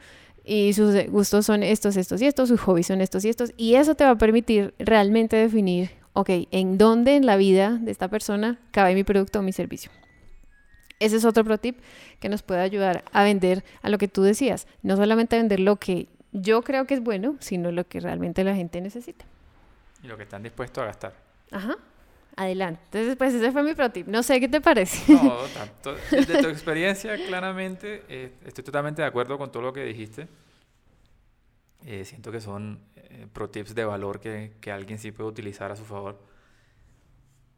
Y 0.44 0.72
sus 0.72 0.92
gustos 1.06 1.46
son 1.46 1.62
estos, 1.62 1.96
estos 1.96 2.20
y 2.20 2.26
estos, 2.26 2.48
sus 2.48 2.60
hobbies 2.60 2.88
son 2.88 3.00
estos 3.00 3.24
y 3.24 3.28
estos. 3.28 3.52
Y 3.56 3.76
eso 3.76 3.94
te 3.94 4.02
va 4.02 4.10
a 4.10 4.18
permitir 4.18 4.74
realmente 4.80 5.36
definir, 5.36 5.90
ok, 6.14 6.30
en 6.50 6.78
dónde 6.78 7.14
en 7.14 7.26
la 7.26 7.36
vida 7.36 7.78
de 7.80 7.92
esta 7.92 8.08
persona 8.08 8.58
cabe 8.72 8.96
mi 8.96 9.04
producto 9.04 9.38
o 9.38 9.42
mi 9.42 9.52
servicio. 9.52 9.92
Ese 11.00 11.16
es 11.16 11.24
otro 11.24 11.44
pro 11.44 11.58
tip 11.58 11.78
que 12.20 12.28
nos 12.28 12.42
puede 12.42 12.60
ayudar 12.60 13.04
a 13.12 13.22
vender 13.22 13.64
a 13.82 13.90
lo 13.90 13.98
que 13.98 14.08
tú 14.08 14.22
decías. 14.22 14.66
No 14.82 14.96
solamente 14.96 15.36
a 15.36 15.38
vender 15.38 15.60
lo 15.60 15.76
que 15.76 16.08
yo 16.32 16.62
creo 16.62 16.86
que 16.86 16.94
es 16.94 17.00
bueno, 17.00 17.36
sino 17.40 17.70
lo 17.72 17.86
que 17.86 18.00
realmente 18.00 18.44
la 18.44 18.54
gente 18.54 18.80
necesita. 18.80 19.24
Y 20.02 20.06
lo 20.08 20.16
que 20.16 20.24
están 20.24 20.42
dispuestos 20.42 20.82
a 20.82 20.86
gastar. 20.86 21.14
Ajá. 21.50 21.76
Adelante. 22.36 22.80
Entonces, 22.86 23.16
pues 23.16 23.34
ese 23.34 23.52
fue 23.52 23.62
mi 23.62 23.74
pro 23.74 23.90
tip. 23.90 24.08
No 24.08 24.22
sé 24.22 24.40
qué 24.40 24.48
te 24.48 24.60
parece. 24.60 25.12
No, 25.12 25.36
tanto. 25.54 25.94
Desde 26.10 26.42
tu 26.42 26.48
experiencia, 26.48 27.16
claramente, 27.26 28.02
eh, 28.08 28.32
estoy 28.44 28.64
totalmente 28.64 29.02
de 29.02 29.08
acuerdo 29.08 29.38
con 29.38 29.52
todo 29.52 29.62
lo 29.62 29.72
que 29.72 29.84
dijiste. 29.84 30.26
Eh, 31.86 32.04
siento 32.04 32.32
que 32.32 32.40
son 32.40 32.80
eh, 32.96 33.26
pro 33.32 33.48
tips 33.48 33.74
de 33.74 33.84
valor 33.84 34.18
que, 34.18 34.52
que, 34.60 34.72
alguien 34.72 34.98
sí 34.98 35.12
puede 35.12 35.28
utilizar 35.28 35.70
a 35.70 35.76
su 35.76 35.84
favor. 35.84 36.18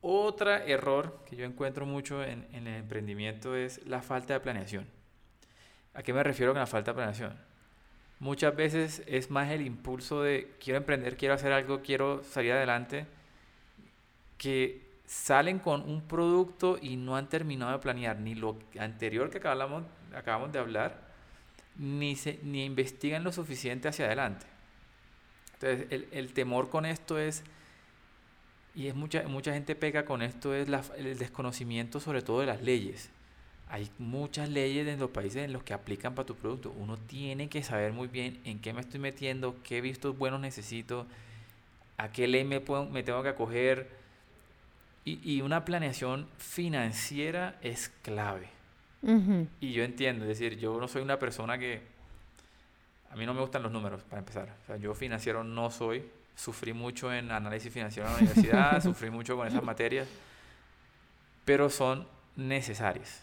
Otro 0.08 0.52
error 0.52 1.18
que 1.28 1.34
yo 1.34 1.44
encuentro 1.44 1.84
mucho 1.84 2.22
en, 2.22 2.46
en, 2.52 2.68
el 2.68 2.76
emprendimiento 2.76 3.56
es 3.56 3.84
la 3.88 4.02
falta 4.02 4.34
de 4.34 4.38
planeación. 4.40 4.86
¿A 5.94 6.02
qué 6.04 6.12
me 6.12 6.22
refiero 6.22 6.52
con 6.52 6.60
la 6.60 6.66
falta 6.68 6.92
de 6.92 6.94
planeación? 6.94 7.36
Muchas 8.20 8.54
veces 8.54 9.02
es 9.08 9.32
más 9.32 9.50
el 9.50 9.66
impulso 9.66 10.22
de 10.22 10.54
quiero 10.62 10.78
emprender, 10.78 11.16
quiero 11.16 11.34
hacer 11.34 11.50
algo, 11.50 11.82
quiero 11.82 12.22
salir 12.22 12.52
adelante 12.52 13.04
que 14.38 14.80
salen 15.06 15.58
con 15.58 15.82
un 15.82 16.02
producto 16.02 16.78
y 16.80 16.94
no 16.94 17.16
han 17.16 17.28
terminado 17.28 17.72
de 17.72 17.78
planear 17.80 18.20
ni 18.20 18.36
lo 18.36 18.60
anterior 18.78 19.28
que 19.28 19.38
acabamos, 19.38 19.82
acabamos 20.14 20.52
de 20.52 20.60
hablar, 20.60 21.00
ni, 21.78 22.14
se, 22.14 22.38
ni 22.44 22.64
investigan 22.64 23.24
lo 23.24 23.32
suficiente 23.32 23.88
hacia 23.88 24.06
adelante. 24.06 24.46
Entonces, 25.54 25.88
el, 25.90 26.06
el 26.12 26.32
temor 26.32 26.70
con 26.70 26.86
esto 26.86 27.18
es, 27.18 27.42
y 28.76 28.88
es 28.88 28.94
mucha, 28.94 29.26
mucha 29.26 29.52
gente 29.52 29.74
pega 29.74 30.04
con 30.04 30.22
esto, 30.22 30.54
es 30.54 30.68
la, 30.68 30.84
el 30.98 31.18
desconocimiento 31.18 31.98
sobre 31.98 32.22
todo 32.22 32.40
de 32.40 32.46
las 32.46 32.62
leyes. 32.62 33.10
Hay 33.68 33.90
muchas 33.98 34.48
leyes 34.48 34.86
en 34.86 35.00
los 35.00 35.10
países 35.10 35.44
en 35.44 35.52
los 35.52 35.64
que 35.64 35.74
aplican 35.74 36.14
para 36.14 36.26
tu 36.26 36.36
producto. 36.36 36.72
Uno 36.76 36.96
tiene 36.96 37.48
que 37.48 37.64
saber 37.64 37.92
muy 37.92 38.06
bien 38.06 38.38
en 38.44 38.60
qué 38.60 38.72
me 38.72 38.80
estoy 38.80 39.00
metiendo, 39.00 39.56
qué 39.64 39.80
vistos 39.80 40.16
buenos 40.16 40.40
necesito, 40.40 41.06
a 41.96 42.12
qué 42.12 42.28
ley 42.28 42.44
me, 42.44 42.60
puedo, 42.60 42.86
me 42.86 43.02
tengo 43.02 43.22
que 43.22 43.30
acoger 43.30 43.88
y, 45.08 45.40
una 45.40 45.64
planeación 45.64 46.26
financiera 46.36 47.58
es 47.62 47.90
clave. 48.02 48.48
Y 49.60 49.72
yo 49.72 49.84
entiendo, 49.84 50.24
es 50.24 50.30
decir, 50.30 50.58
yo 50.58 50.80
no 50.80 50.88
soy 50.88 51.00
una 51.00 51.16
persona 51.16 51.58
que... 51.58 51.80
A 53.10 53.14
mí 53.14 53.24
no 53.24 53.32
me 53.32 53.40
gustan 53.40 53.62
los 53.62 53.70
números, 53.70 54.02
para 54.02 54.18
empezar. 54.18 54.52
O 54.64 54.66
sea, 54.66 54.76
yo 54.78 54.94
financiero 54.94 55.44
no 55.44 55.70
soy. 55.70 56.04
Sufrí 56.36 56.72
mucho 56.72 57.12
en 57.12 57.32
análisis 57.32 57.72
financiero 57.72 58.08
en 58.08 58.12
la 58.14 58.18
universidad, 58.20 58.82
sufrí 58.82 59.10
mucho 59.10 59.36
con 59.36 59.48
esas 59.48 59.62
materias, 59.62 60.06
pero 61.44 61.68
son 61.70 62.06
necesarias. 62.36 63.22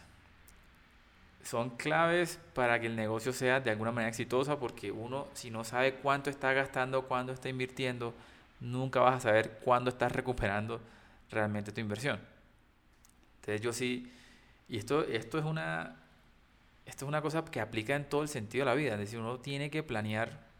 Son 1.43 1.71
claves 1.71 2.39
para 2.53 2.79
que 2.79 2.87
el 2.87 2.95
negocio 2.95 3.31
sea 3.31 3.59
de 3.59 3.69
alguna 3.69 3.91
manera 3.91 4.09
exitosa, 4.09 4.59
porque 4.59 4.91
uno, 4.91 5.27
si 5.33 5.51
no 5.51 5.63
sabe 5.63 5.95
cuánto 5.95 6.29
está 6.29 6.53
gastando, 6.53 7.03
cuándo 7.07 7.33
está 7.33 7.49
invirtiendo, 7.49 8.13
nunca 8.59 9.01
vas 9.01 9.15
a 9.15 9.19
saber 9.19 9.59
cuándo 9.63 9.89
estás 9.89 10.11
recuperando 10.11 10.81
realmente 11.29 11.71
tu 11.71 11.81
inversión. 11.81 12.19
Entonces 13.35 13.61
yo 13.61 13.73
sí, 13.73 14.11
y 14.69 14.77
esto, 14.77 15.03
esto, 15.03 15.37
es 15.37 15.43
una, 15.45 15.97
esto 16.85 17.05
es 17.05 17.09
una 17.09 17.21
cosa 17.21 17.43
que 17.43 17.59
aplica 17.59 17.95
en 17.95 18.07
todo 18.07 18.21
el 18.21 18.29
sentido 18.29 18.63
de 18.65 18.71
la 18.71 18.75
vida, 18.75 18.93
es 18.93 18.99
decir, 18.99 19.19
uno 19.19 19.39
tiene 19.39 19.69
que 19.69 19.83
planear. 19.83 20.52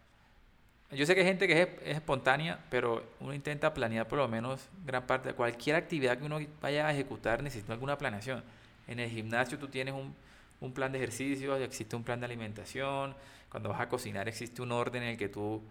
Yo 0.96 1.06
sé 1.06 1.16
que 1.16 1.22
hay 1.22 1.28
gente 1.28 1.48
que 1.48 1.62
es, 1.62 1.68
es 1.86 1.96
espontánea, 1.96 2.60
pero 2.70 3.04
uno 3.20 3.34
intenta 3.34 3.74
planear 3.74 4.08
por 4.08 4.20
lo 4.20 4.28
menos 4.28 4.70
gran 4.86 5.06
parte. 5.06 5.30
De 5.30 5.36
cualquier 5.36 5.76
actividad 5.76 6.18
que 6.18 6.26
uno 6.26 6.40
vaya 6.62 6.88
a 6.88 6.92
ejecutar 6.92 7.42
necesita 7.44 7.74
alguna 7.74 7.98
planeación. 7.98 8.44
En 8.88 9.00
el 9.00 9.10
gimnasio 9.10 9.58
tú 9.58 9.68
tienes 9.68 9.94
un, 9.94 10.16
un 10.60 10.74
plan 10.74 10.92
de 10.92 11.00
ejercicio, 11.00 11.56
existe 11.58 11.96
un 11.96 12.04
plan 12.04 12.20
de 12.20 12.26
alimentación, 12.26 13.16
cuando 13.50 13.70
vas 13.70 13.82
a 13.82 13.90
cocinar 13.90 14.28
existe 14.28 14.62
un 14.62 14.72
orden 14.72 15.04
en 15.04 15.10
el 15.10 15.18
que 15.18 15.30
tú 15.30 15.62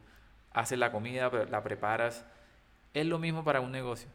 haces 0.52 0.78
la 0.78 0.92
comida, 0.92 1.30
la 1.50 1.62
preparas. 1.62 2.24
Es 2.94 3.06
lo 3.06 3.18
mismo 3.18 3.42
para 3.42 3.60
un 3.60 3.72
negocio. 3.72 4.08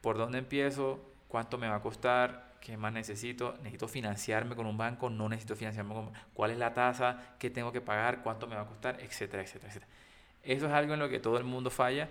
Por 0.00 0.18
dónde 0.18 0.38
empiezo, 0.38 1.00
cuánto 1.28 1.58
me 1.58 1.68
va 1.68 1.76
a 1.76 1.80
costar, 1.80 2.56
qué 2.60 2.76
más 2.76 2.92
necesito, 2.92 3.54
necesito 3.58 3.88
financiarme 3.88 4.56
con 4.56 4.66
un 4.66 4.76
banco, 4.76 5.08
no 5.10 5.28
necesito 5.28 5.54
financiarme 5.54 5.94
con 5.94 6.10
cuál 6.34 6.50
es 6.50 6.58
la 6.58 6.74
tasa, 6.74 7.36
qué 7.38 7.50
tengo 7.50 7.72
que 7.72 7.80
pagar, 7.80 8.22
cuánto 8.22 8.46
me 8.46 8.56
va 8.56 8.62
a 8.62 8.66
costar, 8.66 9.00
etcétera, 9.00 9.42
etcétera, 9.42 9.68
etcétera. 9.68 9.92
Eso 10.46 10.66
es 10.66 10.72
algo 10.72 10.94
en 10.94 11.00
lo 11.00 11.08
que 11.08 11.18
todo 11.18 11.38
el 11.38 11.44
mundo 11.44 11.70
falla 11.70 12.08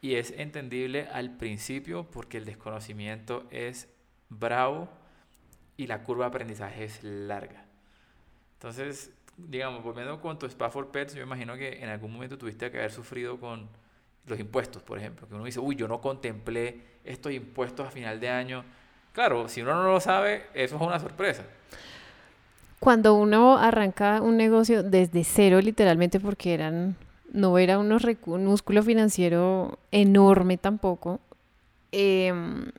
y 0.00 0.14
es 0.14 0.32
entendible 0.36 1.08
al 1.12 1.36
principio 1.36 2.04
porque 2.04 2.38
el 2.38 2.44
desconocimiento 2.44 3.44
es 3.50 3.88
bravo 4.28 4.88
y 5.76 5.86
la 5.86 6.02
curva 6.02 6.24
de 6.24 6.28
aprendizaje 6.28 6.84
es 6.84 7.02
larga. 7.02 7.64
Entonces, 8.54 9.10
digamos, 9.36 9.82
volviendo 9.82 10.20
con 10.20 10.38
tu 10.38 10.46
Spa 10.46 10.70
for 10.70 10.88
Pets, 10.88 11.14
yo 11.14 11.22
imagino 11.22 11.56
que 11.56 11.82
en 11.82 11.88
algún 11.88 12.12
momento 12.12 12.38
tuviste 12.38 12.70
que 12.70 12.78
haber 12.78 12.92
sufrido 12.92 13.38
con 13.38 13.68
los 14.26 14.40
impuestos, 14.40 14.82
por 14.82 14.98
ejemplo, 14.98 15.28
que 15.28 15.34
uno 15.34 15.44
dice, 15.44 15.60
uy, 15.60 15.76
yo 15.76 15.86
no 15.88 16.00
contemplé 16.00 16.80
estos 17.04 17.32
impuestos 17.32 17.86
a 17.86 17.90
final 17.90 18.18
de 18.18 18.28
año. 18.28 18.64
Claro, 19.12 19.48
si 19.48 19.62
uno 19.62 19.74
no 19.74 19.84
lo 19.84 20.00
sabe, 20.00 20.46
eso 20.54 20.76
es 20.76 20.82
una 20.82 20.98
sorpresa. 20.98 21.44
Cuando 22.80 23.14
uno 23.14 23.56
arranca 23.56 24.20
un 24.20 24.36
negocio 24.36 24.82
desde 24.82 25.24
cero, 25.24 25.60
literalmente, 25.60 26.20
porque 26.20 26.54
eran, 26.54 26.96
no 27.32 27.58
era 27.58 27.78
unos 27.78 28.04
un 28.26 28.46
músculo 28.46 28.82
financiero 28.82 29.78
enorme 29.90 30.56
tampoco, 30.56 31.20
em, 31.92 32.70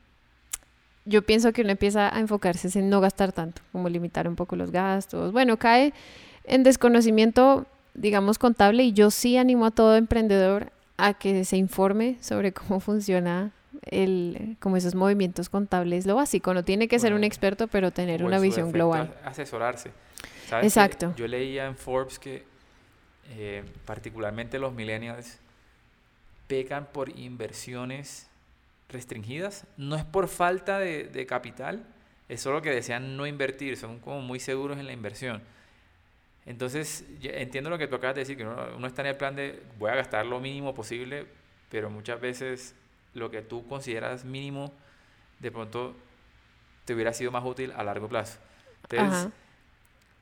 yo 1.05 1.21
pienso 1.21 1.53
que 1.53 1.62
uno 1.62 1.71
empieza 1.71 2.13
a 2.13 2.19
enfocarse 2.19 2.77
en 2.77 2.89
no 2.89 2.99
gastar 2.99 3.31
tanto, 3.31 3.62
como 3.71 3.88
limitar 3.88 4.27
un 4.27 4.36
poco 4.36 4.55
los 4.55 4.71
gastos. 4.71 5.31
Bueno, 5.31 5.57
cae 5.57 5.93
en 6.43 6.63
desconocimiento, 6.63 7.65
digamos, 7.93 8.38
contable 8.38 8.83
y 8.83 8.93
yo 8.93 9.10
sí 9.10 9.38
animo 9.38 9.65
a 9.65 9.71
todo 9.71 9.95
emprendedor 9.95 10.71
a 10.97 11.13
que 11.13 11.45
se 11.45 11.55
informe 11.55 12.17
sobre 12.19 12.51
cómo 12.51 12.79
funciona 12.81 13.51
el, 13.83 14.57
como 14.60 14.75
esos 14.75 14.95
movimientos 14.95 15.49
contables, 15.49 16.05
lo 16.05 16.15
básico. 16.15 16.53
No 16.53 16.63
tiene 16.63 16.88
que 16.88 16.99
ser 16.99 17.13
un 17.13 17.23
experto, 17.23 17.67
pero 17.67 17.91
tener 17.91 18.23
una 18.23 18.39
visión 18.39 18.71
global. 18.71 19.15
Asesorarse. 19.23 19.91
¿Sabes 20.47 20.62
que 20.62 20.67
Exacto. 20.67 21.13
Yo 21.15 21.27
leía 21.27 21.67
en 21.67 21.75
Forbes 21.75 22.19
que 22.19 22.45
eh, 23.30 23.63
particularmente 23.86 24.60
los 24.60 24.74
millennials 24.74 25.40
pecan 26.48 26.88
por 26.92 27.10
inversiones 27.10 28.30
restringidas. 28.90 29.66
No 29.78 29.96
es 29.96 30.06
por 30.06 30.28
falta 30.28 30.80
de, 30.80 31.06
de 31.06 31.26
capital, 31.26 31.86
es 32.30 32.42
solo 32.42 32.62
que 32.62 32.72
desean 32.72 33.18
no 33.18 33.28
invertir, 33.28 33.78
son 33.78 34.00
como 34.00 34.22
muy 34.22 34.40
seguros 34.40 34.78
en 34.78 34.86
la 34.86 34.94
inversión. 34.94 35.42
Entonces, 36.46 37.06
entiendo 37.22 37.70
lo 37.70 37.78
que 37.78 37.88
tú 37.88 37.96
acabas 37.96 38.16
de 38.16 38.22
decir, 38.22 38.38
que 38.38 38.44
uno, 38.44 38.56
uno 38.76 38.88
está 38.88 39.02
en 39.02 39.08
el 39.08 39.18
plan 39.18 39.36
de 39.36 39.62
voy 39.78 39.92
a 39.92 39.96
gastar 39.96 40.26
lo 40.26 40.40
mínimo 40.40 40.74
posible, 40.74 41.28
pero 41.70 41.90
muchas 41.90 42.22
veces 42.22 42.74
lo 43.13 43.30
que 43.30 43.42
tú 43.42 43.68
consideras 43.68 44.24
mínimo, 44.24 44.74
de 45.40 45.52
pronto 45.52 45.94
te 46.86 46.94
hubiera 46.94 47.12
sido 47.12 47.32
más 47.32 47.44
útil 47.44 47.74
a 47.76 47.84
largo 47.84 48.08
plazo. 48.08 48.40
Entonces, 48.84 49.26
Ajá. 49.26 49.32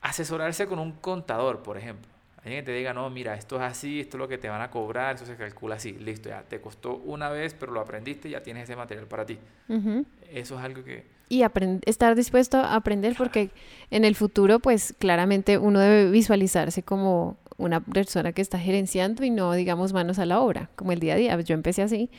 asesorarse 0.00 0.66
con 0.66 0.80
un 0.80 0.92
contador, 0.92 1.62
por 1.62 1.78
ejemplo. 1.78 2.10
Alguien 2.46 2.64
que 2.64 2.70
te 2.70 2.78
diga, 2.78 2.94
no, 2.94 3.10
mira, 3.10 3.34
esto 3.34 3.56
es 3.56 3.62
así, 3.62 3.98
esto 3.98 4.16
es 4.16 4.20
lo 4.20 4.28
que 4.28 4.38
te 4.38 4.48
van 4.48 4.62
a 4.62 4.70
cobrar, 4.70 5.16
eso 5.16 5.26
se 5.26 5.34
calcula 5.34 5.74
así, 5.74 5.94
listo, 5.94 6.28
ya 6.28 6.44
te 6.44 6.60
costó 6.60 6.94
una 6.94 7.28
vez, 7.28 7.54
pero 7.58 7.72
lo 7.72 7.80
aprendiste, 7.80 8.30
ya 8.30 8.40
tienes 8.40 8.62
ese 8.62 8.76
material 8.76 9.08
para 9.08 9.26
ti. 9.26 9.36
Ujú. 9.68 10.04
Eso 10.32 10.56
es 10.56 10.64
algo 10.64 10.84
que... 10.84 11.04
Y 11.28 11.42
estar 11.86 12.14
dispuesto 12.14 12.58
a 12.58 12.76
aprender 12.76 13.16
porque 13.18 13.50
en 13.90 14.04
el 14.04 14.14
futuro, 14.14 14.60
pues 14.60 14.94
claramente 14.96 15.58
uno 15.58 15.80
debe 15.80 16.08
visualizarse 16.08 16.84
como 16.84 17.36
una 17.56 17.80
persona 17.80 18.30
que 18.30 18.42
está 18.42 18.60
gerenciando 18.60 19.24
y 19.24 19.30
no, 19.30 19.52
digamos, 19.52 19.92
manos 19.92 20.20
a 20.20 20.26
la 20.26 20.38
obra, 20.38 20.70
como 20.76 20.92
el 20.92 21.00
día 21.00 21.14
a 21.14 21.16
día. 21.16 21.40
Yo 21.40 21.54
empecé 21.54 21.82
así. 21.82 22.10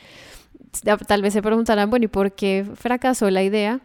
Tal 1.06 1.22
vez 1.22 1.32
se 1.32 1.40
preguntarán, 1.40 1.88
bueno, 1.88 2.04
¿y 2.04 2.08
por 2.08 2.32
qué 2.32 2.66
fracasó 2.74 3.30
la 3.30 3.42
idea? 3.42 3.80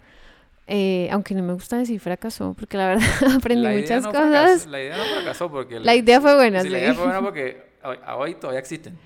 Eh, 0.67 1.09
aunque 1.11 1.35
no 1.35 1.43
me 1.43 1.53
gusta 1.53 1.77
decir 1.77 1.99
fracasó, 1.99 2.53
porque 2.57 2.77
la 2.77 2.87
verdad 2.87 3.07
aprendí 3.37 3.63
la 3.63 3.71
muchas 3.73 4.03
no 4.03 4.11
cosas. 4.11 4.65
fracasó- 4.65 4.69
la 4.69 4.81
idea 4.81 4.97
no 4.97 5.03
fracasó 5.03 5.51
porque... 5.51 5.79
La 5.79 5.95
idea 5.95 6.21
fue 6.21 6.35
buena, 6.35 6.61
sí, 6.61 6.69
la 6.69 6.77
sí. 6.77 6.83
idea 6.83 6.93
fue 6.93 7.03
buena 7.05 7.21
porque 7.21 7.63
hoy, 7.83 7.97
hoy 8.17 8.35
todavía 8.35 8.59
existen. 8.59 8.97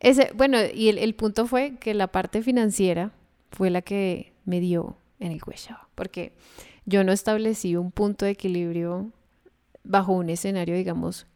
Ese, 0.00 0.30
bueno, 0.34 0.58
y 0.74 0.88
el, 0.88 0.98
el 0.98 1.14
punto 1.14 1.46
fue 1.46 1.76
que 1.80 1.94
la 1.94 2.06
parte 2.08 2.42
financiera 2.42 3.12
fue 3.50 3.70
la 3.70 3.82
que 3.82 4.32
me 4.44 4.60
dio 4.60 4.96
en 5.20 5.32
el 5.32 5.42
cuello, 5.42 5.76
porque 5.94 6.32
yo 6.84 7.02
no 7.04 7.12
establecí 7.12 7.76
un 7.76 7.90
punto 7.90 8.24
de 8.24 8.32
equilibrio 8.32 9.10
bajo 9.84 10.12
un 10.12 10.28
escenario, 10.30 10.74
digamos, 10.74 11.26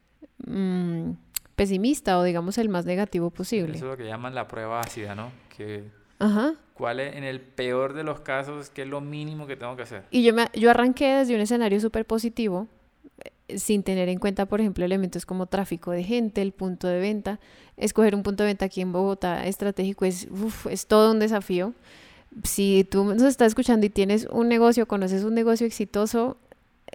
mm, 0.46 1.11
pesimista 1.56 2.18
o 2.18 2.22
digamos 2.22 2.59
el 2.59 2.68
más 2.68 2.85
negativo 2.87 3.30
posible. 3.30 3.76
Eso 3.76 3.87
es 3.87 3.90
lo 3.92 3.96
que 3.96 4.04
llaman 4.06 4.35
la 4.35 4.46
prueba 4.48 4.80
ácida, 4.80 5.14
¿no? 5.14 5.30
Que 5.56 5.85
Ajá. 6.18 6.54
Cuál 6.80 6.98
es, 6.98 7.14
en 7.14 7.22
el 7.22 7.40
peor 7.40 7.92
de 7.92 8.02
los 8.02 8.20
casos, 8.20 8.70
qué 8.70 8.82
es 8.82 8.88
lo 8.88 9.00
mínimo 9.00 9.46
que 9.46 9.56
tengo 9.56 9.76
que 9.76 9.82
hacer. 9.82 10.02
Y 10.10 10.24
yo, 10.24 10.34
me, 10.34 10.48
yo 10.54 10.70
arranqué 10.70 11.18
desde 11.18 11.34
un 11.34 11.40
escenario 11.40 11.78
súper 11.78 12.04
positivo, 12.04 12.66
eh, 13.48 13.58
sin 13.58 13.84
tener 13.84 14.08
en 14.08 14.18
cuenta, 14.18 14.46
por 14.46 14.60
ejemplo, 14.60 14.84
elementos 14.84 15.26
como 15.26 15.46
tráfico 15.46 15.92
de 15.92 16.02
gente, 16.02 16.42
el 16.42 16.52
punto 16.52 16.88
de 16.88 16.98
venta. 16.98 17.38
Escoger 17.76 18.14
un 18.14 18.22
punto 18.22 18.42
de 18.42 18.48
venta 18.48 18.64
aquí 18.64 18.80
en 18.80 18.92
Bogotá 18.92 19.46
estratégico 19.46 20.04
es, 20.04 20.26
uf, 20.30 20.66
es 20.66 20.86
todo 20.86 21.12
un 21.12 21.20
desafío. 21.20 21.74
Si 22.42 22.86
tú 22.90 23.04
nos 23.04 23.22
estás 23.22 23.48
escuchando 23.48 23.86
y 23.86 23.90
tienes 23.90 24.26
un 24.30 24.48
negocio, 24.48 24.86
conoces 24.86 25.24
un 25.24 25.34
negocio 25.34 25.66
exitoso, 25.66 26.36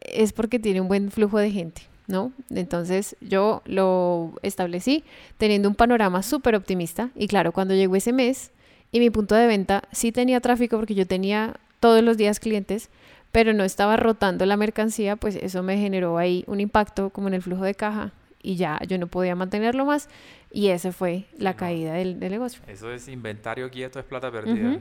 es 0.01 0.33
porque 0.33 0.59
tiene 0.59 0.81
un 0.81 0.87
buen 0.87 1.11
flujo 1.11 1.37
de 1.37 1.51
gente, 1.51 1.83
¿no? 2.07 2.31
Entonces 2.49 3.15
yo 3.21 3.61
lo 3.65 4.33
establecí 4.41 5.03
teniendo 5.37 5.69
un 5.69 5.75
panorama 5.75 6.23
súper 6.23 6.55
optimista 6.55 7.09
y 7.15 7.27
claro, 7.27 7.51
cuando 7.51 7.73
llegó 7.73 7.95
ese 7.95 8.13
mes 8.13 8.51
y 8.95 8.99
mi 9.01 9.09
punto 9.09 9.35
de 9.35 9.45
venta 9.45 9.83
sí 9.91 10.13
tenía 10.13 10.39
tráfico 10.39 10.77
porque 10.77 10.95
yo 10.95 11.05
tenía 11.05 11.57
todos 11.81 12.01
los 12.01 12.15
días 12.15 12.39
clientes, 12.39 12.89
pero 13.33 13.51
no 13.51 13.65
estaba 13.65 13.97
rotando 13.97 14.45
la 14.45 14.55
mercancía, 14.55 15.17
pues 15.17 15.35
eso 15.35 15.63
me 15.63 15.77
generó 15.77 16.17
ahí 16.17 16.45
un 16.47 16.61
impacto 16.61 17.09
como 17.09 17.27
en 17.27 17.33
el 17.33 17.41
flujo 17.41 17.65
de 17.65 17.75
caja 17.75 18.13
y 18.41 18.55
ya 18.55 18.79
yo 18.87 18.97
no 18.97 19.07
podía 19.07 19.35
mantenerlo 19.35 19.83
más 19.83 20.07
y 20.49 20.67
esa 20.69 20.93
fue 20.93 21.25
la 21.37 21.51
no. 21.51 21.57
caída 21.57 21.91
del, 21.95 22.21
del 22.21 22.31
negocio. 22.31 22.61
Eso 22.67 22.89
es 22.89 23.09
inventario 23.09 23.69
quieto, 23.69 23.99
es 23.99 24.05
plata 24.05 24.31
perdida. 24.31 24.79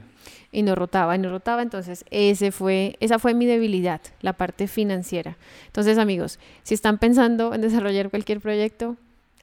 Y 0.49 0.63
no 0.63 0.75
rotaba, 0.75 1.17
y 1.17 1.19
no 1.19 1.29
rotaba, 1.29 1.61
entonces 1.61 2.05
ese 2.09 2.53
fue, 2.53 2.95
esa 3.01 3.19
fue 3.19 3.33
mi 3.33 3.45
debilidad, 3.45 3.99
la 4.21 4.31
parte 4.31 4.69
financiera. 4.69 5.35
Entonces 5.65 5.97
amigos, 5.97 6.39
si 6.63 6.73
están 6.73 6.99
pensando 6.99 7.53
en 7.53 7.59
desarrollar 7.59 8.09
cualquier 8.09 8.39
proyecto, 8.39 8.95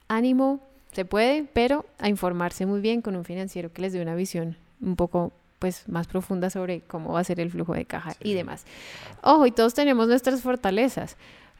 ánimo, 0.07 0.61
se 0.93 1.05
puede, 1.05 1.45
pero 1.53 1.85
a 1.99 2.09
informarse 2.09 2.65
muy 2.65 2.81
bien 2.81 3.03
con 3.03 3.15
un 3.15 3.23
financiero 3.23 3.71
que 3.71 3.83
les 3.83 3.93
dé 3.93 4.01
una 4.01 4.15
visión 4.15 4.57
un 4.83 4.95
poco 4.95 5.31
pues 5.59 5.87
más 5.87 6.07
profunda 6.07 6.49
sobre 6.49 6.81
cómo 6.81 7.13
va 7.13 7.21
a 7.21 7.23
ser 7.23 7.39
el 7.39 7.49
flujo 7.49 7.73
de 7.73 7.85
caja 7.85 8.13
y 8.21 8.33
demás. 8.33 8.65
Ojo, 9.21 9.45
y 9.45 9.51
todos 9.51 9.73
tenemos 9.73 10.07
nuestras 10.07 10.41
fortalezas. 10.41 11.15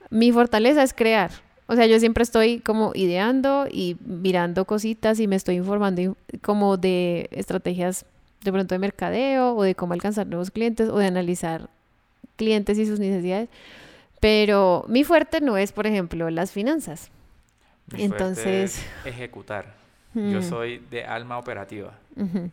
Mi 0.09 0.31
fortaleza 0.31 0.83
es 0.83 0.93
crear. 0.93 1.31
O 1.67 1.75
sea, 1.75 1.85
yo 1.85 1.97
siempre 1.99 2.23
estoy 2.23 2.59
como 2.59 2.91
ideando 2.93 3.65
y 3.71 3.95
mirando 4.05 4.65
cositas 4.65 5.19
y 5.21 5.27
me 5.27 5.37
estoy 5.37 5.55
informando 5.55 6.17
como 6.41 6.75
de 6.75 7.29
estrategias 7.31 8.05
de 8.43 8.51
pronto 8.51 8.75
de 8.75 8.79
mercadeo 8.79 9.55
o 9.55 9.63
de 9.63 9.73
cómo 9.73 9.93
alcanzar 9.93 10.27
nuevos 10.27 10.51
clientes 10.51 10.89
o 10.89 10.97
de 10.97 11.05
analizar 11.07 11.69
clientes 12.35 12.77
y 12.77 12.85
sus 12.85 12.99
necesidades. 12.99 13.47
Pero 14.19 14.83
mi 14.89 15.05
fuerte 15.05 15.39
no 15.39 15.55
es, 15.57 15.71
por 15.71 15.87
ejemplo, 15.87 16.29
las 16.29 16.51
finanzas. 16.51 17.09
Mi 17.93 18.03
Entonces- 18.03 18.79
es 18.79 18.85
ejecutar. 19.05 19.73
Yo 20.13 20.41
soy 20.41 20.77
de 20.91 21.05
alma 21.05 21.37
operativa. 21.37 21.93
ujú. 22.17 22.51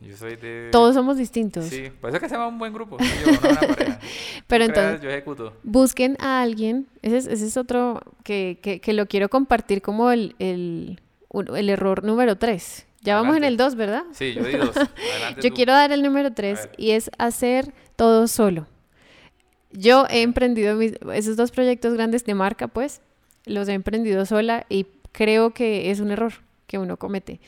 Yo 0.00 0.16
soy 0.16 0.36
de... 0.36 0.68
Todos 0.72 0.94
somos 0.94 1.16
distintos. 1.16 1.64
Sí, 1.66 1.84
por 2.00 2.10
eso 2.10 2.16
es 2.16 2.22
que 2.22 2.28
se 2.28 2.34
llama 2.34 2.48
un 2.48 2.58
buen 2.58 2.72
grupo. 2.72 2.98
soy 2.98 3.08
yo, 3.08 3.30
una 3.30 3.40
buena 3.40 3.60
pareja. 3.76 4.00
Pero 4.46 4.64
creas, 4.66 4.78
entonces, 4.78 5.00
yo 5.02 5.10
ejecuto. 5.10 5.52
busquen 5.62 6.16
a 6.20 6.42
alguien, 6.42 6.86
ese 7.02 7.16
es, 7.18 7.26
ese 7.26 7.46
es 7.46 7.56
otro 7.56 8.00
que, 8.24 8.58
que, 8.62 8.80
que 8.80 8.92
lo 8.92 9.06
quiero 9.06 9.28
compartir 9.28 9.82
como 9.82 10.10
el, 10.10 10.34
el, 10.38 11.00
el 11.54 11.68
error 11.70 12.04
número 12.04 12.36
tres. 12.36 12.86
Ya 13.02 13.14
vamos 13.14 13.36
en 13.36 13.44
el 13.44 13.56
dos, 13.56 13.76
¿verdad? 13.76 14.02
Sí, 14.12 14.34
yo 14.34 14.42
di 14.42 14.56
dos. 14.56 14.76
Adelante 15.12 15.40
Yo 15.42 15.50
tú. 15.50 15.54
quiero 15.54 15.72
dar 15.72 15.92
el 15.92 16.02
número 16.02 16.32
tres 16.32 16.62
ver. 16.66 16.70
y 16.76 16.90
es 16.90 17.08
hacer 17.18 17.72
todo 17.94 18.26
solo. 18.26 18.66
Yo 19.72 20.06
he 20.10 20.22
emprendido 20.22 20.74
mis- 20.76 20.94
esos 21.14 21.36
dos 21.36 21.50
proyectos 21.50 21.94
grandes 21.94 22.24
de 22.24 22.34
marca, 22.34 22.66
pues, 22.68 23.00
los 23.44 23.68
he 23.68 23.74
emprendido 23.74 24.24
sola 24.26 24.66
y 24.68 24.86
creo 25.12 25.50
que 25.50 25.90
es 25.90 26.00
un 26.00 26.10
error 26.10 26.32
que 26.66 26.78
uno 26.78 26.96
comete. 26.96 27.40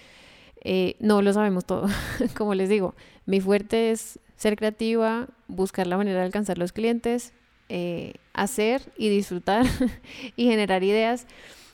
Eh, 0.63 0.97
no 0.99 1.23
lo 1.23 1.33
sabemos 1.33 1.65
todo, 1.65 1.87
como 2.37 2.55
les 2.55 2.69
digo. 2.69 2.95
Mi 3.27 3.41
fuerte 3.41 3.91
es 3.91 4.19
ser 4.37 4.57
creativa, 4.57 5.29
buscar 5.47 5.87
la 5.87 5.97
manera 5.97 6.21
de 6.21 6.27
alcanzar 6.27 6.59
los 6.59 6.73
clientes, 6.73 7.33
eh, 7.69 8.15
hacer 8.33 8.83
y 8.97 9.09
disfrutar 9.09 9.67
y 10.37 10.47
generar 10.47 10.83
ideas. 10.83 11.27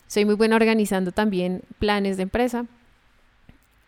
Soy 0.07 0.25
muy 0.25 0.35
buena 0.35 0.57
organizando 0.57 1.13
también 1.13 1.63
planes 1.79 2.17
de 2.17 2.25
empresa. 2.25 2.67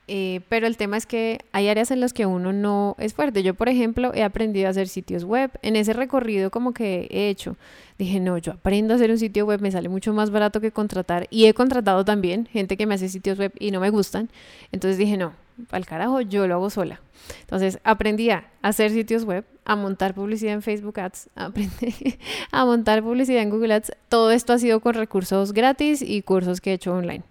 Eh, 0.08 0.40
pero 0.48 0.68
el 0.68 0.76
tema 0.76 0.96
es 0.96 1.04
que 1.04 1.40
hay 1.50 1.68
áreas 1.68 1.90
en 1.90 1.98
las 1.98 2.12
que 2.12 2.26
uno 2.26 2.52
no 2.52 2.94
es 2.98 3.14
fuerte. 3.14 3.42
Yo, 3.42 3.54
por 3.54 3.68
ejemplo, 3.68 4.12
he 4.14 4.22
aprendido 4.22 4.68
a 4.68 4.70
hacer 4.70 4.86
sitios 4.88 5.24
web. 5.24 5.50
En 5.62 5.74
ese 5.74 5.92
recorrido 5.92 6.50
como 6.50 6.72
que 6.72 7.08
he 7.10 7.28
hecho, 7.28 7.56
dije, 7.98 8.20
no, 8.20 8.38
yo 8.38 8.52
aprendo 8.52 8.94
a 8.94 8.96
hacer 8.96 9.10
un 9.10 9.18
sitio 9.18 9.46
web, 9.46 9.60
me 9.60 9.72
sale 9.72 9.88
mucho 9.88 10.12
más 10.12 10.30
barato 10.30 10.60
que 10.60 10.70
contratar. 10.70 11.26
Y 11.30 11.46
he 11.46 11.54
contratado 11.54 12.04
también 12.04 12.46
gente 12.46 12.76
que 12.76 12.86
me 12.86 12.94
hace 12.94 13.08
sitios 13.08 13.38
web 13.38 13.52
y 13.58 13.72
no 13.72 13.80
me 13.80 13.90
gustan. 13.90 14.30
Entonces 14.70 14.96
dije, 14.96 15.16
no, 15.16 15.32
al 15.70 15.86
carajo, 15.86 16.20
yo 16.20 16.46
lo 16.46 16.54
hago 16.54 16.70
sola. 16.70 17.00
Entonces 17.40 17.80
aprendí 17.82 18.30
a 18.30 18.48
hacer 18.62 18.92
sitios 18.92 19.24
web, 19.24 19.44
a 19.64 19.74
montar 19.74 20.14
publicidad 20.14 20.52
en 20.52 20.62
Facebook 20.62 21.00
Ads, 21.00 21.30
aprendí 21.34 22.18
a 22.52 22.64
montar 22.64 23.02
publicidad 23.02 23.42
en 23.42 23.50
Google 23.50 23.74
Ads. 23.74 23.92
Todo 24.08 24.30
esto 24.30 24.52
ha 24.52 24.58
sido 24.58 24.78
con 24.78 24.94
recursos 24.94 25.52
gratis 25.52 26.00
y 26.00 26.22
cursos 26.22 26.60
que 26.60 26.70
he 26.70 26.74
hecho 26.74 26.94
online. 26.94 27.24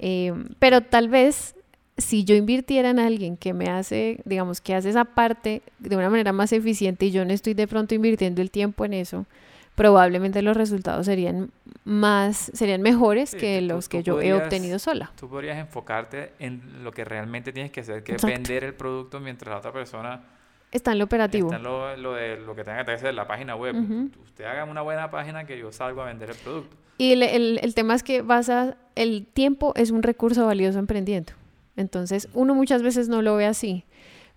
Eh, 0.00 0.32
pero 0.58 0.82
tal 0.82 1.08
vez 1.08 1.54
si 1.98 2.24
yo 2.24 2.34
invirtiera 2.36 2.90
en 2.90 2.98
alguien 2.98 3.36
que 3.36 3.52
me 3.52 3.68
hace, 3.68 4.20
digamos, 4.24 4.60
que 4.60 4.74
hace 4.74 4.88
esa 4.90 5.04
parte 5.04 5.62
de 5.78 5.96
una 5.96 6.08
manera 6.08 6.32
más 6.32 6.52
eficiente 6.52 7.06
y 7.06 7.10
yo 7.10 7.24
no 7.24 7.32
estoy 7.32 7.54
de 7.54 7.66
pronto 7.68 7.94
invirtiendo 7.94 8.40
el 8.40 8.50
tiempo 8.50 8.84
en 8.84 8.94
eso, 8.94 9.26
probablemente 9.74 10.42
los 10.42 10.56
resultados 10.56 11.06
serían 11.06 11.50
más, 11.84 12.50
serían 12.54 12.82
mejores 12.82 13.30
Sí, 13.30 13.36
que 13.38 13.60
tú- 13.60 13.66
los 13.66 13.88
que 13.88 14.02
yo 14.02 14.20
he 14.20 14.32
obtenido 14.34 14.78
sola. 14.78 15.12
Tú 15.18 15.28
podrías 15.28 15.58
enfocarte 15.58 16.32
en 16.38 16.82
lo 16.84 16.92
que 16.92 17.04
realmente 17.04 17.52
tienes 17.52 17.70
que 17.72 17.80
hacer, 17.80 18.02
que 18.02 18.12
es 18.12 18.16
Exacto. 18.16 18.34
vender 18.34 18.64
el 18.64 18.74
producto 18.74 19.20
mientras 19.20 19.50
la 19.52 19.58
otra 19.58 19.72
persona 19.72 20.22
Está 20.72 20.92
en 20.92 20.98
lo 20.98 21.04
operativo. 21.04 21.46
está 21.48 21.56
en 21.56 21.62
lo, 21.62 21.96
lo 21.96 22.12
de 22.14 22.38
lo 22.38 22.54
que 22.54 22.62
tenga 22.64 22.84
que 22.84 22.92
hacer, 22.92 23.14
la 23.14 23.26
página 23.26 23.56
web. 23.56 23.74
Ujú. 23.76 24.10
Usted 24.24 24.44
haga 24.44 24.64
una 24.64 24.82
buena 24.82 25.10
página 25.10 25.46
que 25.46 25.58
yo 25.58 25.72
salgo 25.72 26.02
a 26.02 26.06
vender 26.06 26.30
el 26.30 26.36
producto. 26.36 26.76
Y 26.98 27.12
el, 27.12 27.22
el- 27.22 27.60
el 27.62 27.74
tema 27.74 27.94
es 27.94 28.02
que 28.02 28.22
vas 28.22 28.50
a, 28.50 28.76
el 28.96 29.26
tiempo 29.26 29.72
es 29.76 29.90
un 29.92 30.02
recurso 30.02 30.44
valioso 30.44 30.78
emprendiendo. 30.80 31.32
Entonces, 31.78 32.28
uno 32.34 32.54
muchas 32.54 32.82
veces 32.82 33.08
no 33.08 33.22
lo 33.22 33.36
ve 33.36 33.46
así. 33.46 33.84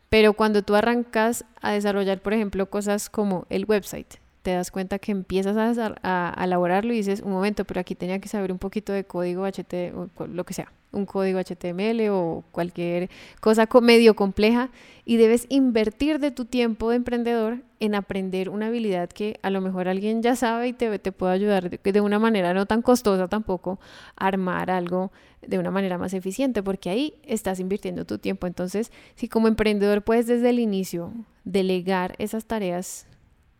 Pero 0.09 0.33
cuando 0.33 0.61
tú 0.61 0.75
arrancas 0.75 1.45
a 1.61 1.71
desarrollar, 1.71 2.21
por 2.21 2.33
ejemplo, 2.33 2.69
cosas 2.69 3.09
como 3.09 3.45
el 3.49 3.65
website, 3.65 4.15
te 4.43 4.51
das 4.51 4.71
cuenta 4.71 4.99
que 4.99 5.11
empiezas 5.11 5.57
a, 5.57 5.95
a, 6.03 6.39
a 6.39 6.43
elaborarlo 6.43 6.93
y 6.93 6.97
dices, 6.97 7.21
un 7.21 7.31
momento, 7.31 7.65
pero 7.65 7.81
aquí 7.81 7.95
tenía 7.95 8.19
que 8.19 8.27
saber 8.27 8.51
un 8.51 8.59
poquito 8.59 8.93
de 8.93 9.05
código 9.05 9.45
HT 9.45 9.93
o 9.95 10.27
lo 10.27 10.43
que 10.43 10.53
sea. 10.53 10.71
Un 10.91 11.05
código 11.05 11.39
HTML 11.39 12.09
o 12.09 12.43
cualquier 12.51 13.09
cosa 13.39 13.67
medio 13.81 14.15
compleja 14.15 14.69
y 15.05 15.17
debes 15.17 15.45
invertir 15.49 16.19
de 16.19 16.31
tu 16.31 16.45
tiempo 16.45 16.89
de 16.89 16.97
emprendedor 16.97 17.59
en 17.79 17.95
aprender 17.95 18.49
una 18.49 18.67
habilidad 18.67 19.09
que 19.09 19.39
a 19.41 19.49
lo 19.49 19.61
mejor 19.61 19.87
alguien 19.87 20.21
ya 20.21 20.35
sabe 20.35 20.69
y 20.69 20.73
te, 20.73 20.99
te 20.99 21.11
puede 21.11 21.33
ayudar 21.33 21.69
de, 21.69 21.91
de 21.91 22.01
una 22.01 22.19
manera 22.19 22.53
no 22.53 22.65
tan 22.65 22.81
costosa 22.81 23.27
tampoco 23.27 23.79
a 24.15 24.27
armar 24.27 24.69
algo 24.69 25.11
de 25.41 25.57
una 25.57 25.71
manera 25.71 25.97
más 25.97 26.13
eficiente, 26.13 26.61
porque 26.61 26.89
ahí 26.89 27.15
estás 27.23 27.59
invirtiendo 27.59 28.05
tu 28.05 28.19
tiempo. 28.19 28.45
Entonces, 28.45 28.91
si 29.15 29.27
como 29.27 29.47
emprendedor 29.47 30.03
puedes 30.03 30.27
desde 30.27 30.51
el 30.51 30.59
inicio 30.59 31.13
delegar 31.43 32.15
esas 32.19 32.45
tareas 32.45 33.07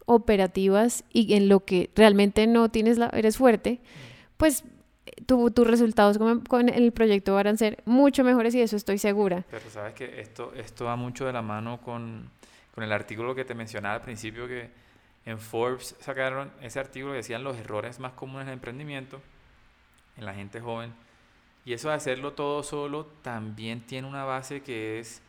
operativas 0.05 1.03
y 1.11 1.33
en 1.33 1.49
lo 1.49 1.65
que 1.65 1.89
realmente 1.95 2.45
no 2.45 2.69
tienes 2.69 2.97
la, 2.97 3.07
eres 3.07 3.37
fuerte, 3.37 3.79
pues 4.37 4.63
tus 5.25 5.67
resultados 5.67 6.17
con, 6.17 6.41
con, 6.41 6.69
el 6.69 6.91
proyecto 6.91 7.33
van 7.33 7.47
a 7.47 7.57
ser 7.57 7.81
mucho 7.85 8.23
mejores 8.23 8.53
y 8.55 8.59
de 8.59 8.63
eso 8.63 8.75
estoy 8.75 8.97
segura. 8.97 9.45
Pero 9.49 9.69
sabes 9.69 9.93
que 9.93 10.21
esto, 10.21 10.53
esto 10.55 10.85
va 10.85 10.95
mucho 10.95 11.25
de 11.25 11.33
la 11.33 11.41
mano 11.41 11.79
con, 11.81 12.29
con 12.73 12.83
el 12.83 12.91
artículo 12.91 13.35
que 13.35 13.45
te 13.45 13.53
mencionaba 13.53 13.95
al 13.95 14.01
principio, 14.01 14.47
que 14.47 14.69
en 15.25 15.39
Forbes 15.39 15.95
sacaron 15.99 16.51
ese 16.61 16.79
artículo 16.79 17.13
que 17.13 17.17
decían 17.17 17.43
los 17.43 17.57
errores 17.57 17.99
más 17.99 18.13
comunes 18.13 18.47
en 18.47 18.53
emprendimiento 18.53 19.21
en 20.17 20.25
la 20.25 20.33
gente 20.33 20.59
joven. 20.59 20.93
Y 21.65 21.73
eso 21.73 21.89
de 21.89 21.95
hacerlo 21.95 22.33
todo 22.33 22.63
solo 22.63 23.05
también 23.21 23.81
tiene 23.81 24.07
una 24.07 24.23
base 24.25 24.61
que 24.61 24.99
es 24.99 25.21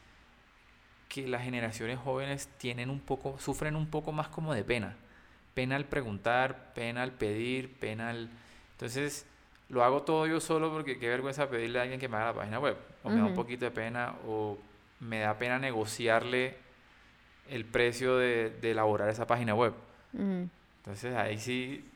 que 1.08 1.28
las 1.28 1.42
generaciones 1.42 1.98
jóvenes 1.98 2.48
tienen 2.56 2.88
un 2.88 3.00
poco, 3.00 3.38
sufren 3.38 3.76
un 3.76 3.86
poco 3.86 4.12
más 4.12 4.28
como 4.28 4.54
de 4.54 4.64
pena. 4.64 4.96
Pena 5.52 5.76
al 5.76 5.84
preguntar, 5.84 6.72
pena 6.74 7.02
al 7.02 7.12
pedir, 7.12 7.78
pena 7.78 8.08
al... 8.08 8.30
Entonces, 8.72 9.26
lo 9.72 9.82
hago 9.82 10.02
todo 10.02 10.26
yo 10.26 10.38
solo 10.38 10.70
porque 10.70 10.98
qué 10.98 11.08
vergüenza 11.08 11.48
pedirle 11.48 11.78
a 11.78 11.82
alguien 11.82 11.98
que 11.98 12.06
me 12.06 12.18
haga 12.18 12.26
la 12.26 12.34
página 12.34 12.60
web. 12.60 12.76
O 13.02 13.08
me 13.08 13.16
da 13.16 13.24
un 13.24 13.34
poquito 13.34 13.64
de 13.64 13.70
pena, 13.70 14.14
o 14.28 14.58
me 15.00 15.20
da 15.20 15.38
pena 15.38 15.58
negociarle 15.58 16.54
el 17.48 17.64
precio 17.64 18.18
de, 18.18 18.52
elaborar 18.62 19.08
esa 19.08 19.26
página 19.26 19.54
web. 19.54 19.72
Entonces, 20.12 21.16
ahí 21.16 21.38
sí 21.38 21.86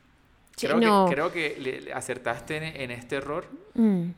creo, 0.55 0.79
que, 0.79 1.13
creo 1.13 1.31
que 1.31 1.55
le, 1.59 1.93
acertaste 1.93 2.83
en, 2.83 2.89
este 2.89 3.17
error. 3.17 3.45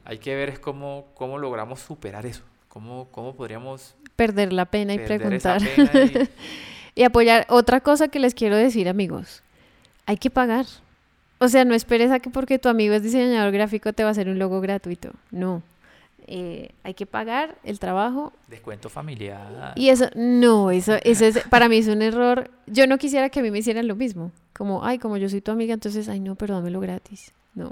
Hay 0.06 0.20
que 0.20 0.36
ver 0.36 0.48
es 0.48 0.60
cómo, 0.60 1.08
cómo 1.14 1.38
logramos 1.38 1.82
superar 1.82 2.26
eso. 2.26 2.44
Cómo, 2.70 3.10
cómo 3.12 3.36
podríamos... 3.36 3.94
Perder 4.16 4.54
la 4.54 4.68
pena 4.68 4.94
y 4.94 5.00
preguntar. 5.00 5.62
y... 6.96 7.04
apoyar. 7.04 7.46
Otra 7.50 7.82
cosa 7.82 8.08
que 8.08 8.20
les 8.20 8.34
quiero 8.34 8.56
decir, 8.56 8.88
amigos. 8.88 9.44
Hay 10.06 10.16
que 10.16 10.30
pagar. 10.30 10.66
O 11.40 11.48
sea, 11.48 11.66
no 11.66 11.74
esperes 11.74 12.12
a 12.12 12.20
que 12.20 12.30
porque 12.30 12.60
tu 12.60 12.70
amigo 12.70 12.94
es 12.94 13.02
diseñador 13.02 13.52
gráfico 13.52 13.94
te 13.94 14.04
va 14.04 14.10
a 14.10 14.12
hacer 14.12 14.28
un 14.28 14.40
logo 14.40 14.60
gratuito. 14.62 15.12
No. 15.32 15.64
Eh, 16.28 16.70
hay 16.84 16.94
que 16.94 17.06
pagar 17.06 17.56
el 17.64 17.80
trabajo. 17.80 18.34
Descuento 18.48 18.90
familiar. 18.90 19.74
Y 19.76 19.90
eso, 19.90 20.10
no, 20.16 20.70
eso, 20.70 20.98
eso 21.04 21.26
es, 21.26 21.40
para 21.50 21.70
mí 21.70 21.78
es 21.78 21.88
un 21.88 22.02
error. 22.02 22.52
Yo 22.68 22.86
no 22.86 22.98
quisiera 22.98 23.30
que 23.30 23.40
a 23.40 23.44
mí 23.44 23.50
me 23.50 23.60
hicieran 23.60 23.88
lo 23.88 23.96
mismo. 23.96 24.32
Como, 24.54 24.86
ay, 24.86 25.00
como 25.00 25.18
yo 25.18 25.30
soy 25.30 25.42
tu 25.42 25.52
amiga, 25.52 25.74
entonces, 25.74 26.08
ay, 26.10 26.20
no, 26.20 26.36
pero 26.36 26.54
dámelo 26.54 26.80
gratis. 26.82 27.34
No. 27.56 27.72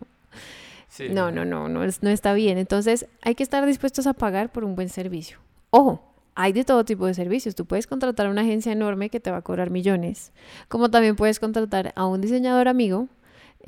No, 1.12 1.32
no, 1.32 1.46
no, 1.46 1.70
no, 1.70 1.82
no 2.02 2.10
está 2.10 2.34
bien. 2.34 2.58
Entonces, 2.58 3.06
hay 3.22 3.36
que 3.36 3.44
estar 3.44 3.66
dispuestos 3.66 4.08
a 4.08 4.14
pagar 4.14 4.52
por 4.52 4.64
un 4.64 4.76
buen 4.76 4.90
servicio. 4.90 5.38
Ojo, 5.70 6.02
hay 6.34 6.54
de 6.54 6.64
todo 6.64 6.86
tipo 6.86 7.06
de 7.06 7.14
servicios. 7.14 7.54
Tú 7.54 7.66
puedes 7.66 7.86
contratar 7.86 8.26
a 8.26 8.30
una 8.30 8.42
agencia 8.42 8.72
enorme 8.72 9.10
que 9.10 9.20
te 9.20 9.30
va 9.30 9.38
a 9.38 9.42
cobrar 9.42 9.70
millones, 9.70 10.32
como 10.68 10.90
también 10.90 11.16
puedes 11.16 11.40
contratar 11.40 11.94
a 11.96 12.06
un 12.06 12.22
diseñador 12.22 12.68
amigo 12.68 13.08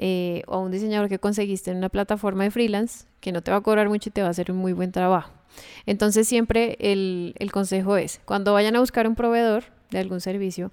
eh, 0.02 0.44
o 0.48 0.56
a 0.56 0.60
un 0.60 0.72
diseñador 0.72 1.10
que 1.10 1.20
conseguiste 1.20 1.72
en 1.72 1.78
una 1.78 1.90
plataforma 1.90 2.46
de 2.46 2.52
freelance 2.52 3.06
que 3.20 3.34
no 3.34 3.42
te 3.42 3.52
va 3.52 3.58
a 3.58 3.62
cobrar 3.62 3.90
mucho 3.90 4.08
y 4.08 4.14
te 4.14 4.22
va 4.22 4.28
a 4.28 4.32
hacer 4.32 4.50
un 4.50 4.56
muy 4.56 4.72
buen 4.72 4.94
trabajo. 4.94 5.34
Entonces 5.86 6.26
siempre 6.26 6.78
el, 6.80 7.36
el 7.38 7.52
consejo 7.52 7.98
es, 7.98 8.22
cuando 8.24 8.54
vayan 8.54 8.78
a 8.78 8.80
buscar 8.80 9.10
un 9.10 9.16
proveedor 9.16 9.66
de 9.92 10.00
algún 10.00 10.22
servicio, 10.22 10.72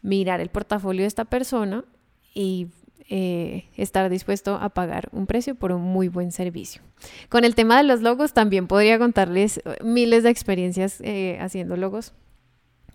mirar 0.00 0.40
el 0.40 0.48
portafolio 0.48 1.02
de 1.02 1.08
esta 1.08 1.26
persona 1.26 1.84
y 2.32 2.68
eh, 3.10 3.66
estar 3.76 4.08
dispuesto 4.08 4.54
a 4.54 4.70
pagar 4.70 5.10
un 5.12 5.26
precio 5.26 5.54
por 5.54 5.72
un 5.72 5.82
muy 5.82 6.08
buen 6.08 6.32
servicio. 6.32 6.80
Con 7.28 7.44
el 7.44 7.54
tema 7.54 7.76
de 7.76 7.82
los 7.82 8.00
logos 8.00 8.32
también 8.32 8.68
podría 8.68 8.98
contarles 8.98 9.58
eh, 9.58 9.76
miles 9.84 10.22
de 10.22 10.30
experiencias 10.30 11.02
haciendo 11.40 11.76
logos. 11.76 12.14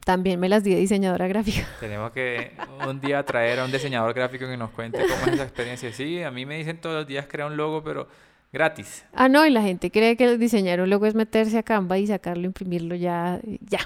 También 0.08 0.39
me 0.39 0.48
las 0.48 0.63
di 0.63 0.74
de 0.74 0.80
diseñadora 0.80 1.28
gráfica. 1.28 1.67
Tenemos 1.82 2.12
que 2.12 2.54
un 2.88 3.02
día 3.02 3.24
traer 3.24 3.60
a 3.60 3.65
un 3.65 3.74
diseñador 3.74 4.13
gráfico 4.13 4.48
que 4.48 4.56
nos 4.56 4.70
cuente 4.70 5.02
cómo 5.02 5.26
es 5.26 5.34
esa 5.34 5.43
experiencia. 5.43 5.91
Sí, 5.91 6.24
a 6.24 6.32
mí 6.32 6.46
me 6.46 6.58
dicen 6.58 6.80
todos 6.80 6.96
los 6.96 7.08
días 7.08 7.26
crear 7.28 7.52
un 7.52 7.58
logo, 7.58 7.84
pero 7.84 8.08
gratis. 8.54 9.04
Ah, 9.12 9.28
no, 9.28 9.46
y 9.46 9.50
la 9.50 9.62
gente 9.62 9.91
cree 9.91 10.15
que 10.15 10.38
diseñar 10.38 10.80
un 10.80 10.89
logo 10.89 11.08
es 11.08 11.13
meterse 11.13 11.58
a 11.58 11.63
Canva 11.63 11.98
y 11.98 12.08
sacarlo, 12.08 12.46
imprimirlo 12.46 12.96
ya, 12.96 13.41
ya. 13.70 13.80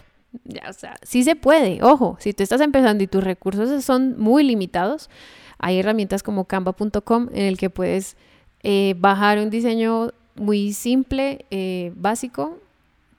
Ya, 0.44 0.70
o 0.70 0.74
sea, 0.74 0.96
sí 1.02 1.24
se 1.24 1.36
puede. 1.36 1.82
Ojo, 1.82 2.18
si 2.20 2.34
tú 2.34 2.44
estás 2.44 2.62
empezando 2.62 3.04
y 3.04 3.08
tus 3.08 3.24
recursos 3.24 3.84
son 3.84 4.20
muy 4.20 4.44
limitados, 4.44 5.10
hay 5.58 5.80
herramientas 5.80 6.22
como 6.22 6.46
canva.com 6.46 7.30
en 7.34 7.46
el 7.46 7.58
que 7.58 7.72
puedes 7.72 8.16
eh, 8.62 8.94
bajar 9.00 9.40
un 9.40 9.50
diseño 9.50 10.12
muy 10.36 10.74
simple, 10.74 11.48
eh, 11.50 11.92
básico, 11.96 12.60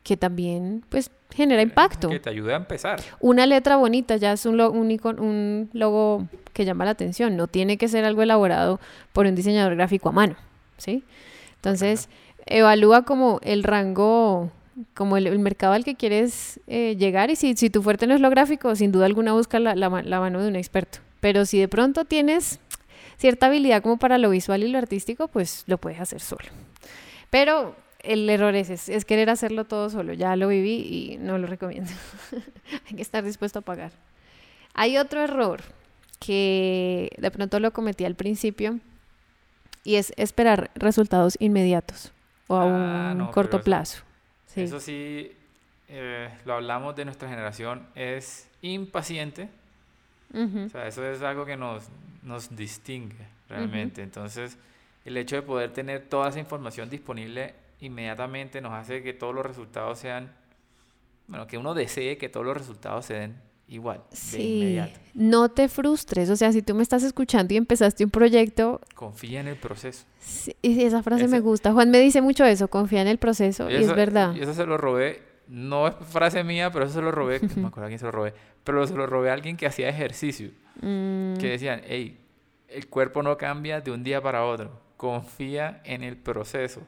que 0.03 0.17
también 0.17 0.85
pues 0.89 1.11
genera 1.31 1.63
impacto. 1.63 2.09
Que 2.09 2.21
te 2.21 2.31
ayude 2.31 2.53
a 2.53 2.57
empezar. 2.57 3.01
Una 3.21 3.47
letra 3.47 3.77
bonita 3.77 4.17
ya 4.17 4.33
es 4.33 4.47
un, 4.47 4.61
un 4.61 5.71
logo 5.73 6.27
que 6.53 6.65
llama 6.65 6.85
la 6.85 6.93
atención. 6.93 7.37
No 7.37 7.47
tiene 7.47 7.79
que 7.79 7.89
ser 7.89 8.05
algo 8.05 8.23
elaborado 8.23 8.81
por 9.13 9.27
un 9.27 9.35
diseñador 9.35 9.77
gráfico 9.77 10.09
a 10.09 10.13
mano, 10.13 10.37
¿sí? 10.77 11.05
Entonces, 11.57 12.09
evalúa 12.47 13.03
como 13.05 13.39
el 13.43 13.63
rango 13.63 14.51
como 14.95 15.17
el, 15.17 15.39
mercado 15.39 15.75
al 15.75 15.85
que 15.85 15.95
quieres 15.95 16.61
eh, 16.67 16.97
llegar 16.97 17.31
y 17.31 17.37
si, 17.37 17.55
si 17.57 17.71
tu 17.71 17.83
fuerte 17.83 18.07
no 18.07 18.15
es 18.15 18.21
lo 18.21 18.31
gráfico, 18.31 18.75
sin 18.75 18.91
duda 18.91 19.07
alguna 19.07 19.33
busca 19.33 19.59
la, 19.59 19.75
la, 19.75 19.91
mano 19.91 20.43
de 20.43 20.49
un 20.49 20.57
experto. 20.57 20.99
Pero 21.21 21.45
si 21.45 21.59
de 21.59 21.69
pronto 21.69 22.05
tienes 22.05 22.59
cierta 23.19 23.47
habilidad 23.47 23.83
como 23.83 23.99
para 23.99 24.19
lo 24.19 24.31
visual 24.31 24.63
y 24.63 24.69
lo 24.69 24.79
artístico, 24.79 25.29
pues 25.29 25.65
lo 25.67 25.79
puedes 25.79 26.01
hacer 26.01 26.21
solo. 26.21 26.47
Pero 27.31 27.77
el 28.03 28.29
error 28.29 28.55
es, 28.55 28.71
es, 28.71 28.89
es 28.89 29.05
querer 29.05 29.31
hacerlo 29.31 29.65
todo 29.65 29.91
solo. 29.91 30.13
Ya 30.13 30.37
lo 30.37 30.49
viví 30.49 30.77
y 30.77 31.19
no 31.19 31.39
lo 31.39 31.47
recomiendo. 31.47 31.91
Hay 32.89 32.97
que 32.97 33.03
estar 33.03 33.25
dispuesto 33.25 33.61
a 33.61 33.63
pagar. 33.63 33.93
Hay 34.75 34.99
otro 34.99 35.23
error 35.23 35.61
que 36.19 37.11
de 37.19 37.31
pronto 37.31 37.61
lo 37.61 37.73
cometí 37.73 38.05
al 38.05 38.15
principio 38.15 38.79
y 39.85 39.97
es 39.97 40.13
esperar 40.17 40.71
resultados 40.75 41.37
inmediatos 41.41 42.13
o 42.47 42.57
a 42.57 43.11
ah, 43.11 43.15
un 43.15 43.27
corto 43.29 43.61
plazo. 43.61 44.03
Eso 44.55 44.81
sí, 44.81 45.33
eh, 45.89 46.29
lo 46.45 46.55
hablamos 46.55 46.95
de 46.95 47.05
nuestra 47.05 47.29
generación, 47.29 47.87
es 47.95 48.49
impaciente. 48.61 49.49
O 50.35 50.69
sea, 50.71 50.87
eso 50.87 51.05
es 51.05 51.21
algo 51.23 51.45
que 51.45 51.57
nos, 51.57 51.85
nos 52.23 52.55
distingue 52.57 53.27
realmente. 53.49 54.03
Entonces, 54.03 54.57
el 55.05 55.17
hecho 55.19 55.37
de 55.37 55.43
poder 55.43 55.73
tener 55.73 56.09
toda 56.09 56.31
esa 56.31 56.39
información 56.39 56.89
disponible 56.89 57.55
inmediatamente 57.83 58.61
nos 58.61 58.73
hace 58.73 59.03
que 59.03 59.13
todos 59.13 59.35
los 59.35 59.45
resultados 59.45 59.99
sean, 59.99 60.33
bueno, 61.27 61.47
que 61.47 61.59
uno 61.59 61.75
desee 61.75 62.17
que 62.17 62.29
todos 62.29 62.47
los 62.47 62.57
resultados 62.57 63.07
se 63.07 63.15
den 63.15 63.41
igual, 63.67 64.03
sí. 64.13 64.79
No 65.15 65.51
te 65.51 65.69
frustres, 65.69 66.31
o 66.31 66.37
sea, 66.37 66.53
si 66.53 66.63
tú 66.63 66.75
me 66.75 66.83
estás 66.83 67.03
escuchando 67.03 67.55
y 67.55 67.57
empezaste 67.57 68.05
un 68.05 68.11
proyecto... 68.11 68.81
Confía 68.95 69.41
en 69.41 69.49
el 69.49 69.57
proceso. 69.57 70.05
Sí, 70.21 70.55
y 70.63 70.83
esa 70.83 71.03
frase 71.03 71.27
me 71.27 71.41
gusta. 71.41 71.73
Juan 71.73 71.91
me 71.91 71.99
dice 71.99 72.23
mucho 72.23 72.45
eso, 72.45 72.69
confía 72.69 73.03
en 73.03 73.09
el 73.09 73.19
proceso, 73.19 73.69
y, 73.69 73.75
es 73.75 73.95
verdad. 73.95 74.35
Y 74.35 74.43
eso 74.43 74.55
se 74.55 74.65
lo 74.65 74.77
robé, 74.79 75.21
no 75.49 75.89
es 75.89 75.95
frase 76.09 76.45
mía, 76.45 76.71
pero 76.71 76.85
eso 76.85 76.95
se 76.95 77.03
lo 77.03 77.11
robé, 77.11 77.41
no 77.41 77.63
me 77.63 77.69
acuerdo 77.69 77.87
a 77.87 77.89
quién 77.89 77.99
se 77.99 78.05
lo 78.05 78.13
robé, 78.13 78.33
pero 78.63 78.87
se 78.87 78.95
lo 78.95 79.07
robé 79.07 79.31
a 79.31 79.33
alguien 79.33 79.57
que 79.57 79.67
hacía 79.67 79.89
ejercicio, 79.89 80.51
mm. 80.81 81.35
que 81.39 81.49
decían, 81.49 81.83
hey, 81.85 82.21
el 82.69 82.89
cuerpo 82.89 83.25
no 83.25 83.37
cambia 83.37 83.81
de 83.81 83.91
un 83.91 84.05
día 84.05 84.23
para 84.23 84.45
otro, 84.45 84.71
confía 84.97 85.81
en 85.85 86.05
el 86.05 86.17
proceso. 86.17 86.83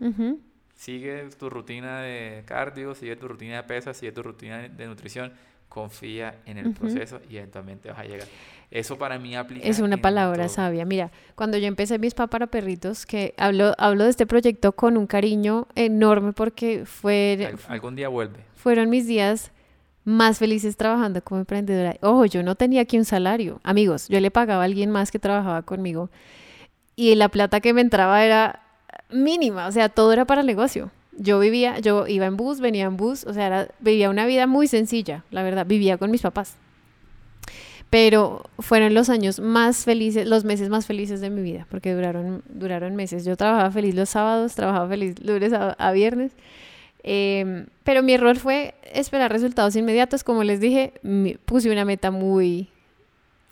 Sigue 0.75 1.29
tu 1.39 1.49
rutina 1.49 2.01
de 2.01 2.43
cardio, 2.47 2.95
sigue 2.95 3.17
tu 3.17 3.29
rutina 3.29 3.57
de 3.57 3.63
pesas, 3.63 3.97
sigue 3.97 4.13
tu 4.13 4.23
rutina 4.23 4.69
de 4.69 4.87
nutrición 4.87 5.33
confía 5.75 6.37
en 6.47 6.57
el 6.57 6.73
proceso 6.73 7.21
y 7.29 7.37
eventualmente 7.37 7.91
vas 7.91 7.99
a 7.99 8.05
llegar. 8.05 8.29
Eso 8.71 8.97
para 8.97 9.19
mí 9.19 9.35
aplica. 9.35 9.67
Es 9.67 9.81
una 9.81 9.97
palabra 9.97 10.49
sabia. 10.49 10.85
Mira, 10.85 11.11
cuando 11.35 11.59
yo 11.59 11.67
empecé 11.67 11.99
mis 11.99 12.15
papá 12.15 12.31
para 12.31 12.47
perritos, 12.47 13.07
que 13.07 13.35
hablo, 13.37 13.75
hablo 13.77 14.05
de 14.05 14.11
este 14.11 14.25
proyecto 14.25 14.71
con 14.73 14.97
un 14.97 15.09
cariño 15.09 15.67
enorme 15.75 16.33
porque 16.33 16.85
fue... 16.87 17.57
algún 17.67 17.97
día 17.97 18.09
vuelve. 18.09 18.39
Fueron 18.55 18.89
mis 18.89 19.09
días 19.09 19.51
más 20.05 20.39
felices 20.39 20.77
trabajando 20.77 21.23
como 21.25 21.41
emprendedora. 21.41 21.97
Ojo, 22.03 22.25
yo 22.27 22.45
no 22.45 22.55
tenía 22.55 22.83
aquí 22.83 22.97
un 22.97 23.05
salario. 23.05 23.61
Amigos, 23.65 24.09
yo 24.09 24.21
le 24.21 24.31
pagaba 24.31 24.63
a 24.63 24.67
alguien 24.67 24.91
más 24.91 25.11
que 25.11 25.19
trabajaba 25.19 25.63
conmigo 25.63 26.09
y 26.95 27.17
la 27.17 27.29
plata 27.29 27.61
que 27.61 27.73
me 27.73 27.81
entraba 27.81 28.25
era 28.25 28.64
mínima, 29.15 29.67
o 29.67 29.73
sea, 29.73 29.89
todo 29.89 30.13
era 30.13 30.25
para 30.25 30.43
el 30.43 30.47
negocio. 30.47 30.91
Yo 31.17 31.39
vivía, 31.39 31.79
yo 31.79 32.07
iba 32.09 32.27
en 32.27 32.37
bus, 32.37 32.61
venía 32.61 32.87
en 32.87 32.97
bus, 32.97 33.25
o 33.25 33.33
sea, 33.33 33.69
vivía 33.79 34.11
una 34.11 34.27
vida 34.27 34.47
muy 34.47 34.67
sencilla, 34.67 35.25
la 35.31 35.43
verdad, 35.43 35.65
vivía 35.65 35.97
con 35.97 36.11
mis 36.11 36.23
papás. 36.23 36.57
pero 37.91 38.43
fueron 38.59 38.93
los 38.93 39.09
años 39.09 39.39
más 39.39 39.85
felices, 39.85 40.27
los 40.27 40.45
meses 40.45 40.69
más 40.69 40.85
felices 40.85 41.21
de 41.21 41.31
mi 41.31 41.43
vida, 41.43 41.65
porque 41.71 41.95
duraron, 41.95 42.43
duraron 42.49 42.97
meses. 42.97 43.25
Yo 43.25 43.37
trabajaba 43.37 43.71
feliz 43.71 43.95
los 43.95 44.09
sábados, 44.09 44.57
trabajaba 44.57 44.89
feliz 44.89 45.15
lunes 45.23 45.53
a, 45.53 45.93
viernes, 45.93 46.33
em, 47.05 47.67
pero 47.85 48.03
mi 48.03 48.15
error 48.15 48.37
fue 48.37 48.75
esperar 48.93 49.31
resultados 49.31 49.77
inmediatos. 49.77 50.25
Como 50.25 50.43
les 50.43 50.59
dije, 50.59 50.93
puse 51.45 51.71
una 51.71 51.85
meta 51.85 52.11
muy... 52.11 52.69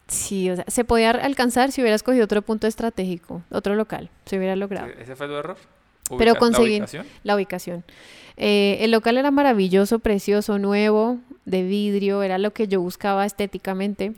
Sí, 0.08 0.50
o 0.50 0.56
sea, 0.56 0.64
se 0.68 0.84
podía 0.84 1.10
alcanzar 1.10 1.72
si 1.72 1.80
hubiera 1.80 1.96
escogido 1.96 2.24
otro 2.24 2.42
punto 2.42 2.66
estratégico, 2.66 3.42
otro 3.50 3.74
local, 3.74 4.10
se 4.26 4.36
hubiera 4.36 4.56
logrado. 4.56 4.88
¿Ese 4.98 5.16
fue 5.16 5.26
tu 5.26 5.34
error? 5.34 5.56
pero 6.18 6.34
conseguir 6.36 6.84
la 7.22 7.36
ubicación. 7.36 7.84
Eh, 8.36 8.78
el 8.80 8.90
local 8.90 9.18
era 9.18 9.30
maravilloso, 9.30 9.98
precioso, 9.98 10.58
nuevo, 10.58 11.18
de 11.44 11.62
vidrio, 11.62 12.22
era 12.22 12.38
lo 12.38 12.52
que 12.52 12.68
yo 12.68 12.80
buscaba 12.80 13.26
estéticamente. 13.26 14.14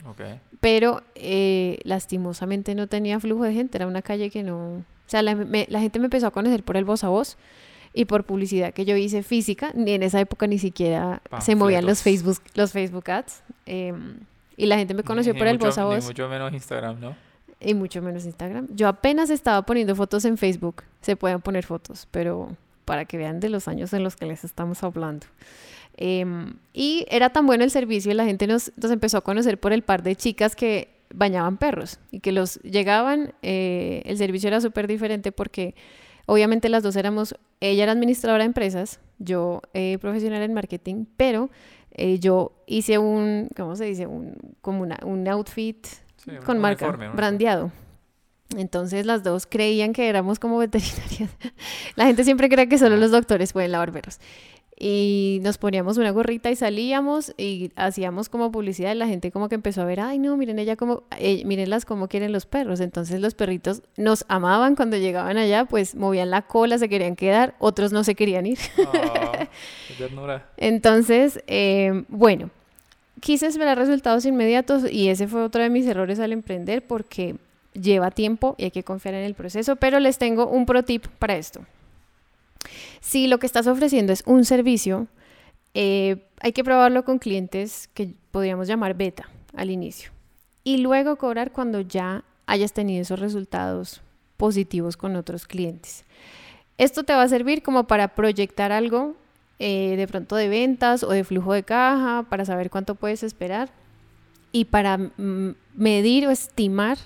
Pero 0.60 1.02
eh, 1.14 1.78
lastimosamente 1.84 2.74
no 2.74 2.86
tenía 2.86 3.20
flujo 3.20 3.44
de 3.44 3.52
gente, 3.52 3.78
era 3.78 3.86
una 3.86 4.02
calle 4.02 4.30
que 4.30 4.42
no... 4.42 4.76
O 4.76 5.10
sea, 5.10 5.20
la, 5.22 5.34
gente 5.34 5.98
me 5.98 6.06
empezó 6.06 6.26
a 6.26 6.30
conocer 6.30 6.62
por 6.62 6.76
el 6.76 6.84
voz 6.84 7.04
a 7.04 7.08
voz 7.08 7.36
y 7.92 8.06
por 8.06 8.24
publicidad 8.24 8.72
que 8.72 8.86
yo 8.86 8.96
hice 8.96 9.22
física. 9.22 9.70
Ni 9.74 9.92
en 9.92 10.02
esa 10.02 10.18
época 10.18 10.46
ni 10.46 10.58
siquiera 10.58 11.20
se 11.40 11.54
movían 11.54 11.84
los 11.84 12.02
Facebook, 12.02 12.38
los 12.54 12.72
Facebook 12.72 13.10
ads. 13.10 13.42
Em, 13.66 14.20
y 14.56 14.66
la 14.66 14.76
gente 14.76 14.94
me 14.94 15.02
conoció 15.02 15.34
por 15.34 15.46
el 15.46 15.58
voz 15.58 15.78
a 15.78 15.84
voz. 15.84 15.98
Ni 15.98 16.04
mucho 16.04 16.28
menos 16.28 16.52
Instagram, 16.52 17.00
¿no? 17.00 17.16
Y 17.60 17.74
mucho 17.74 18.02
menos 18.02 18.24
Instagram. 18.24 18.68
Yo 18.70 18.88
apenas 18.88 19.30
estaba 19.30 19.62
poniendo 19.62 19.94
fotos 19.96 20.24
en 20.24 20.36
Facebook. 20.36 20.82
Se 21.00 21.16
pueden 21.16 21.40
poner 21.40 21.64
fotos, 21.64 22.06
pero 22.10 22.56
para 22.84 23.04
que 23.04 23.16
vean 23.16 23.40
de 23.40 23.48
los 23.48 23.68
años 23.68 23.92
en 23.92 24.02
los 24.04 24.16
que 24.16 24.26
les 24.26 24.44
estamos 24.44 24.82
hablando. 24.82 25.26
Em, 25.96 26.54
y 26.72 27.06
era 27.08 27.30
tan 27.30 27.46
bueno 27.46 27.64
el 27.64 27.70
servicio 27.70 28.10
y 28.10 28.14
la 28.14 28.24
gente 28.24 28.46
nos, 28.46 28.72
nos, 28.76 28.90
empezó 28.90 29.18
a 29.18 29.20
conocer 29.20 29.58
por 29.58 29.72
el 29.72 29.82
par 29.82 30.02
de 30.02 30.16
chicas 30.16 30.56
que 30.56 30.88
bañaban 31.14 31.56
perros 31.56 32.00
y 32.10 32.20
que 32.20 32.32
los 32.32 32.56
llegaban. 32.62 33.32
Eh, 33.42 34.02
el 34.04 34.18
servicio 34.18 34.48
era 34.48 34.60
súper 34.60 34.86
diferente 34.86 35.32
porque 35.32 35.74
obviamente 36.26 36.68
las 36.68 36.82
dos 36.82 36.96
éramos, 36.96 37.36
ella 37.60 37.84
era 37.84 37.92
administradora 37.92 38.42
de 38.42 38.46
empresas, 38.46 39.00
yo 39.18 39.62
eh, 39.72 39.98
profesional 40.00 40.42
en 40.42 40.54
marketing, 40.54 41.06
pero 41.16 41.50
eh, 41.94 42.18
yo 42.18 42.52
hice 42.66 42.98
un, 42.98 43.48
¿cómo 43.56 43.76
se 43.76 43.84
dice? 43.84 44.06
Un, 44.06 44.36
como 44.60 44.82
una, 44.82 44.98
un 45.04 45.26
outfit 45.28 45.86
con 46.44 46.58
marca, 46.58 46.90
brandeado. 46.90 47.70
Entonces 48.56 49.06
las 49.06 49.22
dos 49.22 49.46
creían 49.46 49.92
que 49.92 50.08
éramos 50.08 50.38
como 50.38 50.58
veterinarias. 50.58 51.30
La 51.96 52.06
gente 52.06 52.24
siempre 52.24 52.48
cree 52.48 52.68
que 52.68 52.78
solo 52.78 52.96
los 52.96 53.10
doctores 53.10 53.52
pueden 53.52 53.72
lavar 53.72 53.92
perros. 53.92 54.18
Y 54.76 55.38
nos 55.42 55.56
poníamos 55.56 55.98
una 55.98 56.10
gorrita 56.10 56.50
y 56.50 56.56
salíamos 56.56 57.32
y 57.38 57.70
hacíamos 57.76 58.28
como 58.28 58.50
publicidad 58.50 58.92
y 58.92 58.96
la 58.96 59.06
gente 59.06 59.30
como 59.30 59.48
que 59.48 59.54
empezó 59.54 59.82
a 59.82 59.84
ver, 59.84 60.00
ay 60.00 60.18
no, 60.18 60.36
miren 60.36 60.58
ella 60.58 60.74
como, 60.74 61.04
eh, 61.16 61.44
mírenlas 61.44 61.84
como 61.84 62.08
quieren 62.08 62.32
los 62.32 62.46
perros. 62.46 62.80
Entonces 62.80 63.20
los 63.20 63.34
perritos 63.34 63.82
nos 63.96 64.24
amaban 64.26 64.74
cuando 64.74 64.96
llegaban 64.96 65.38
allá, 65.38 65.64
pues 65.64 65.94
movían 65.94 66.30
la 66.30 66.42
cola, 66.42 66.78
se 66.78 66.88
querían 66.88 67.14
quedar, 67.14 67.54
otros 67.60 67.92
no 67.92 68.02
se 68.02 68.16
querían 68.16 68.46
ir. 68.46 68.58
Entonces, 70.56 71.42
eh, 71.46 72.04
bueno, 72.08 72.50
quise 73.20 73.46
esperar 73.46 73.78
resultados 73.78 74.24
inmediatos 74.24 74.90
y 74.90 75.08
ese 75.08 75.26
fue 75.26 75.42
otro 75.42 75.62
de 75.62 75.70
mis 75.70 75.86
errores 75.86 76.20
al 76.20 76.32
emprender 76.32 76.86
porque 76.86 77.36
lleva 77.72 78.10
tiempo 78.10 78.54
y 78.58 78.64
hay 78.64 78.70
que 78.70 78.84
confiar 78.84 79.14
en 79.14 79.24
el 79.24 79.34
proceso, 79.34 79.76
pero 79.76 80.00
les 80.00 80.18
tengo 80.18 80.46
un 80.46 80.66
pro 80.66 80.82
tip 80.82 81.06
para 81.18 81.36
esto. 81.36 81.64
Si 83.00 83.26
lo 83.26 83.38
que 83.38 83.46
estás 83.46 83.66
ofreciendo 83.66 84.12
es 84.12 84.22
un 84.26 84.44
servicio, 84.44 85.06
eh, 85.74 86.24
hay 86.40 86.52
que 86.52 86.64
probarlo 86.64 87.04
con 87.04 87.18
clientes 87.18 87.88
que 87.94 88.14
podríamos 88.30 88.68
llamar 88.68 88.94
beta 88.94 89.28
al 89.54 89.70
inicio 89.70 90.10
y 90.62 90.78
luego 90.78 91.16
cobrar 91.16 91.52
cuando 91.52 91.80
ya 91.80 92.24
hayas 92.46 92.72
tenido 92.72 93.02
esos 93.02 93.20
resultados 93.20 94.02
positivos 94.36 94.96
con 94.96 95.16
otros 95.16 95.46
clientes. 95.46 96.04
Esto 96.78 97.04
te 97.04 97.14
va 97.14 97.22
a 97.22 97.28
servir 97.28 97.62
como 97.62 97.86
para 97.86 98.14
proyectar 98.14 98.72
algo 98.72 99.14
eh, 99.58 99.94
de 99.96 100.06
pronto 100.08 100.36
de 100.36 100.48
ventas 100.48 101.02
o 101.02 101.10
de 101.10 101.24
flujo 101.24 101.52
de 101.52 101.62
caja 101.62 102.26
para 102.28 102.44
saber 102.44 102.70
cuánto 102.70 102.94
puedes 102.94 103.22
esperar 103.22 103.70
y 104.52 104.66
para 104.66 104.98
mm, 104.98 105.54
medir 105.74 106.26
o 106.26 106.30
estimar 106.30 106.98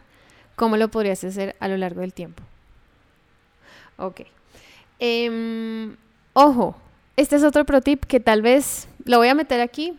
cómo 0.54 0.76
lo 0.76 0.88
podrías 0.88 1.22
hacer 1.24 1.56
a 1.60 1.68
lo 1.68 1.76
largo 1.76 2.00
del 2.00 2.12
tiempo. 2.12 2.42
Ok. 3.96 4.22
Em, 4.98 5.96
ojo, 6.32 6.76
este 7.16 7.36
es 7.36 7.44
otro 7.44 7.64
pro 7.64 7.80
tip 7.80 8.04
que 8.04 8.20
tal 8.20 8.42
vez 8.42 8.88
lo 9.04 9.18
voy 9.18 9.28
a 9.28 9.34
meter 9.34 9.60
aquí 9.60 9.96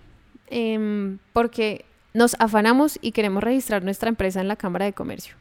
em, 0.48 1.18
porque 1.34 1.86
nos 2.20 2.36
afanamos 2.38 3.00
y 3.02 3.14
queremos 3.14 3.42
registrar 3.42 3.82
nuestra 3.82 4.10
empresa 4.10 4.42
en 4.42 4.50
la 4.50 4.58
Cámara 4.58 4.84
de 4.84 4.92
Comercio. 4.92 5.36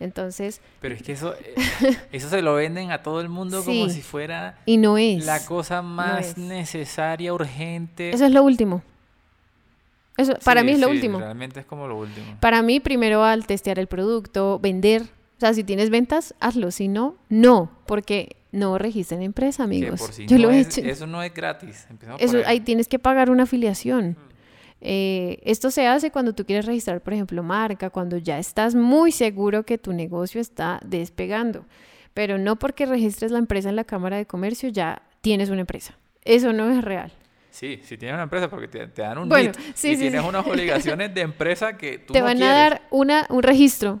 Entonces... 0.00 0.60
Pero 0.80 0.96
es 0.96 1.02
que 1.04 1.12
eso, 1.12 1.32
eh, 1.34 1.54
eso 2.12 2.28
se 2.28 2.42
lo 2.42 2.54
venden 2.54 2.90
a 2.90 3.04
todo 3.04 3.20
el 3.20 3.28
mundo 3.28 3.64
como 3.64 3.88
si 3.88 4.02
fuera 4.02 4.58
y 4.66 4.76
no 4.76 4.98
es, 4.98 5.24
la 5.24 5.46
cosa 5.46 5.80
más 5.80 6.36
necesaria, 6.36 7.32
urgente. 7.32 8.10
Eso 8.10 8.26
es 8.26 8.32
lo 8.32 8.42
último. 8.42 8.82
Eso, 10.16 10.34
para 10.44 10.64
mí 10.64 10.72
es 10.72 10.80
lo 10.80 10.88
último. 10.88 11.20
Realmente 11.20 11.60
es 11.60 11.66
como 11.66 11.86
lo 11.86 11.96
último. 11.96 12.36
Para 12.40 12.62
mí, 12.62 12.80
primero 12.80 13.22
al 13.22 13.46
testear 13.46 13.78
el 13.78 13.86
producto, 13.86 14.58
vender. 14.58 15.02
O 15.02 15.40
sea, 15.40 15.54
si 15.54 15.62
tienes 15.62 15.90
ventas, 15.90 16.34
hazlo. 16.40 16.72
Si 16.72 16.88
no, 16.88 17.16
no. 17.28 17.70
Porque 17.86 18.36
no 18.52 18.78
registren 18.78 19.22
empresa, 19.22 19.64
amigos. 19.64 20.18
Yo 20.18 20.38
lo 20.38 20.50
he 20.50 20.60
hecho. 20.60 20.80
Eso 20.80 21.06
no 21.06 21.22
es 21.22 21.34
gratis. 21.34 21.86
Eso, 22.18 22.38
ahí. 22.46 22.60
tienes 22.60 22.86
que 22.86 23.00
pagar 23.00 23.30
una 23.30 23.42
afiliación. 23.44 24.10
Mm. 24.10 24.33
Eh, 24.86 25.40
esto 25.44 25.70
se 25.70 25.86
hace 25.86 26.10
cuando 26.10 26.34
tú 26.34 26.44
quieres 26.44 26.66
registrar, 26.66 27.00
por 27.00 27.14
ejemplo, 27.14 27.42
marca, 27.42 27.88
cuando 27.88 28.18
ya 28.18 28.38
estás 28.38 28.74
muy 28.74 29.12
seguro 29.12 29.64
que 29.64 29.78
tu 29.78 29.94
negocio 29.94 30.42
está 30.42 30.78
despegando. 30.84 31.64
Pero 32.12 32.36
no 32.36 32.56
porque 32.56 32.84
registres 32.84 33.32
la 33.32 33.38
empresa 33.38 33.70
en 33.70 33.76
la 33.76 33.84
Cámara 33.84 34.18
de 34.18 34.26
Comercio 34.26 34.68
ya 34.68 35.02
tienes 35.22 35.48
una 35.48 35.60
empresa. 35.60 35.96
Eso 36.22 36.52
no 36.52 36.70
es 36.70 36.84
real. 36.84 37.10
Sí, 37.50 37.80
si 37.82 37.96
tienes 37.96 38.14
una 38.14 38.24
empresa 38.24 38.50
porque 38.50 38.68
te, 38.68 38.86
dan 39.00 39.16
un 39.16 39.28
bueno, 39.28 39.52
y 39.82 39.96
tienes 39.96 40.22
unas 40.22 40.46
obligaciones 40.46 41.14
de 41.14 41.22
empresa 41.22 41.78
que 41.78 41.98
tú 42.06 42.12
te 42.12 42.20
van 42.20 42.42
a 42.42 42.52
dar 42.52 42.82
una, 42.90 43.26
un 43.30 43.42
registro, 43.42 44.00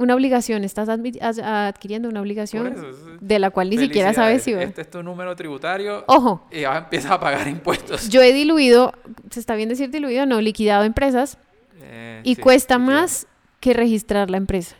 una 0.00 0.14
obligación. 0.14 0.64
Estás 0.64 0.88
adquiriendo 0.88 2.08
una 2.08 2.22
obligación 2.22 2.74
de 3.20 3.38
la 3.38 3.50
cual 3.50 3.70
ni 3.70 3.78
siquiera 3.78 4.14
sabes 4.14 4.42
si... 4.42 4.52
Este 4.52 4.80
es 4.80 4.90
tu 4.90 5.02
número 5.02 5.36
tributario. 5.36 6.04
Ojo. 6.06 6.46
Y 6.50 6.64
ahora 6.64 6.80
empiezas 6.80 7.12
a 7.12 7.20
pagar 7.20 7.46
impuestos. 7.46 8.08
Yo 8.08 8.22
he 8.22 8.32
diluido, 8.32 8.94
se 9.30 9.38
está 9.38 9.54
bien 9.54 9.68
decir 9.68 9.90
diluido, 9.90 10.24
no, 10.24 10.40
liquidado 10.40 10.84
empresas. 10.84 11.36
Eh, 11.82 12.22
y 12.24 12.36
cuesta 12.36 12.78
más 12.78 13.26
que 13.60 13.74
registrar 13.74 14.30
la 14.30 14.38
empresa. 14.38 14.74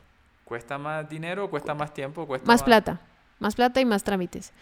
¿Cuesta 0.44 0.78
más 0.78 1.08
dinero, 1.08 1.50
cuesta 1.50 1.74
más 1.74 1.92
tiempo? 1.92 2.26
Cuesta 2.26 2.46
más, 2.46 2.60
más... 2.60 2.62
plata. 2.64 3.00
Más 3.38 3.54
plata 3.54 3.80
y 3.80 3.84
más 3.84 4.04
trámites. 4.04 4.52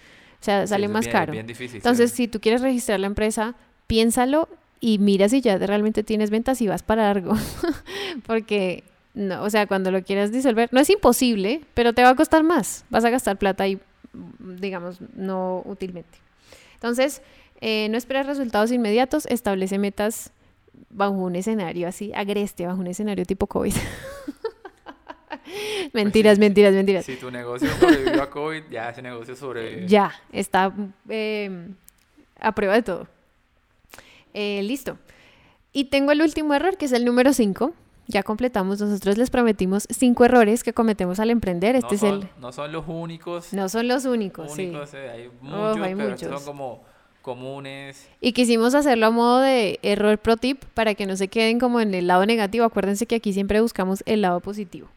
O 0.40 0.44
sea, 0.44 0.66
sale 0.66 0.88
más 0.88 1.06
caro. 1.06 1.32
Entonces, 1.34 2.12
si 2.12 2.28
tú 2.28 2.40
quieres 2.40 2.62
registrar 2.62 2.98
la 2.98 3.06
empresa, 3.06 3.54
piénsalo 3.86 4.48
y 4.80 4.98
mira 4.98 5.28
si 5.28 5.40
ya 5.40 5.58
realmente 5.58 6.02
tienes 6.02 6.30
ventas 6.30 6.60
y 6.60 6.68
vas 6.68 6.82
para 6.82 7.10
algo. 7.10 7.34
Porque, 8.26 8.84
no, 9.18 9.42
o 9.42 9.50
sea, 9.50 9.66
cuando 9.66 9.90
lo 9.90 10.00
quieras 10.04 10.30
disolver, 10.30 10.68
no 10.72 10.78
es 10.78 10.88
imposible, 10.90 11.62
pero 11.74 11.92
te 11.92 12.04
va 12.04 12.10
a 12.10 12.14
costar 12.14 12.44
más. 12.44 12.84
Vas 12.88 13.04
a 13.04 13.10
gastar 13.10 13.36
plata 13.36 13.66
y, 13.66 13.80
digamos, 14.38 15.00
no 15.16 15.60
útilmente. 15.64 16.18
Entonces, 16.74 17.20
eh, 17.60 17.88
no 17.90 17.98
esperes 17.98 18.26
resultados 18.26 18.70
inmediatos, 18.70 19.26
establece 19.26 19.76
metas 19.78 20.30
bajo 20.90 21.14
un 21.14 21.34
escenario 21.34 21.88
así, 21.88 22.12
agreste, 22.14 22.64
bajo 22.64 22.78
un 22.78 22.86
escenario 22.86 23.24
tipo 23.24 23.46
COVID. 23.48 23.74
Pues 25.90 26.04
mentiras, 26.04 26.38
mentiras, 26.38 26.74
mentiras. 26.74 27.06
Si 27.06 27.16
tu 27.16 27.30
negocio 27.30 27.70
sobrevivió 27.80 28.22
a 28.22 28.28
COVID, 28.28 28.64
ya 28.70 28.90
ese 28.90 29.00
negocio 29.00 29.34
sobrevive. 29.34 29.88
Ya, 29.88 30.12
está 30.30 30.70
em, 31.08 31.74
a 32.38 32.52
prueba 32.52 32.74
de 32.74 32.82
todo. 32.82 33.08
Eh, 34.34 34.62
listo. 34.62 34.98
Y 35.72 35.84
tengo 35.84 36.12
el 36.12 36.20
último 36.20 36.52
error, 36.52 36.76
que 36.76 36.84
es 36.84 36.92
el 36.92 37.06
número 37.06 37.32
5. 37.32 37.72
Ya 38.10 38.22
completamos, 38.22 38.80
nosotros 38.80 39.18
les 39.18 39.28
prometimos 39.28 39.86
cinco 39.90 40.24
errores 40.24 40.64
que 40.64 40.72
cometemos 40.72 41.20
al 41.20 41.28
emprender. 41.28 41.76
Este 41.76 41.88
no 41.88 41.94
es 41.94 42.02
el... 42.02 42.28
No 42.40 42.52
son 42.52 42.72
los 42.72 42.84
únicos. 42.88 43.52
No 43.52 43.68
son 43.68 43.86
los 43.86 44.06
únicos, 44.06 44.52
sí. 44.52 44.72
Eh, 44.94 45.10
hay 45.12 45.30
muchos, 45.42 45.76
hay 45.76 45.94
pero 45.94 46.10
muchos. 46.10 46.42
son 46.42 46.44
como 46.44 46.80
comunes. 47.20 48.08
Y 48.22 48.32
quisimos 48.32 48.74
hacerlo 48.74 49.06
a 49.06 49.10
modo 49.10 49.40
de 49.40 49.78
error 49.82 50.16
pro 50.16 50.38
tip 50.38 50.64
para 50.72 50.94
que 50.94 51.04
no 51.04 51.16
se 51.16 51.28
queden 51.28 51.58
como 51.60 51.80
en 51.80 51.92
el 51.92 52.06
lado 52.06 52.24
negativo. 52.24 52.64
Acuérdense 52.64 53.04
que 53.04 53.16
aquí 53.16 53.34
siempre 53.34 53.60
buscamos 53.60 54.02
el 54.06 54.22
lado 54.22 54.40
positivo. 54.40 54.88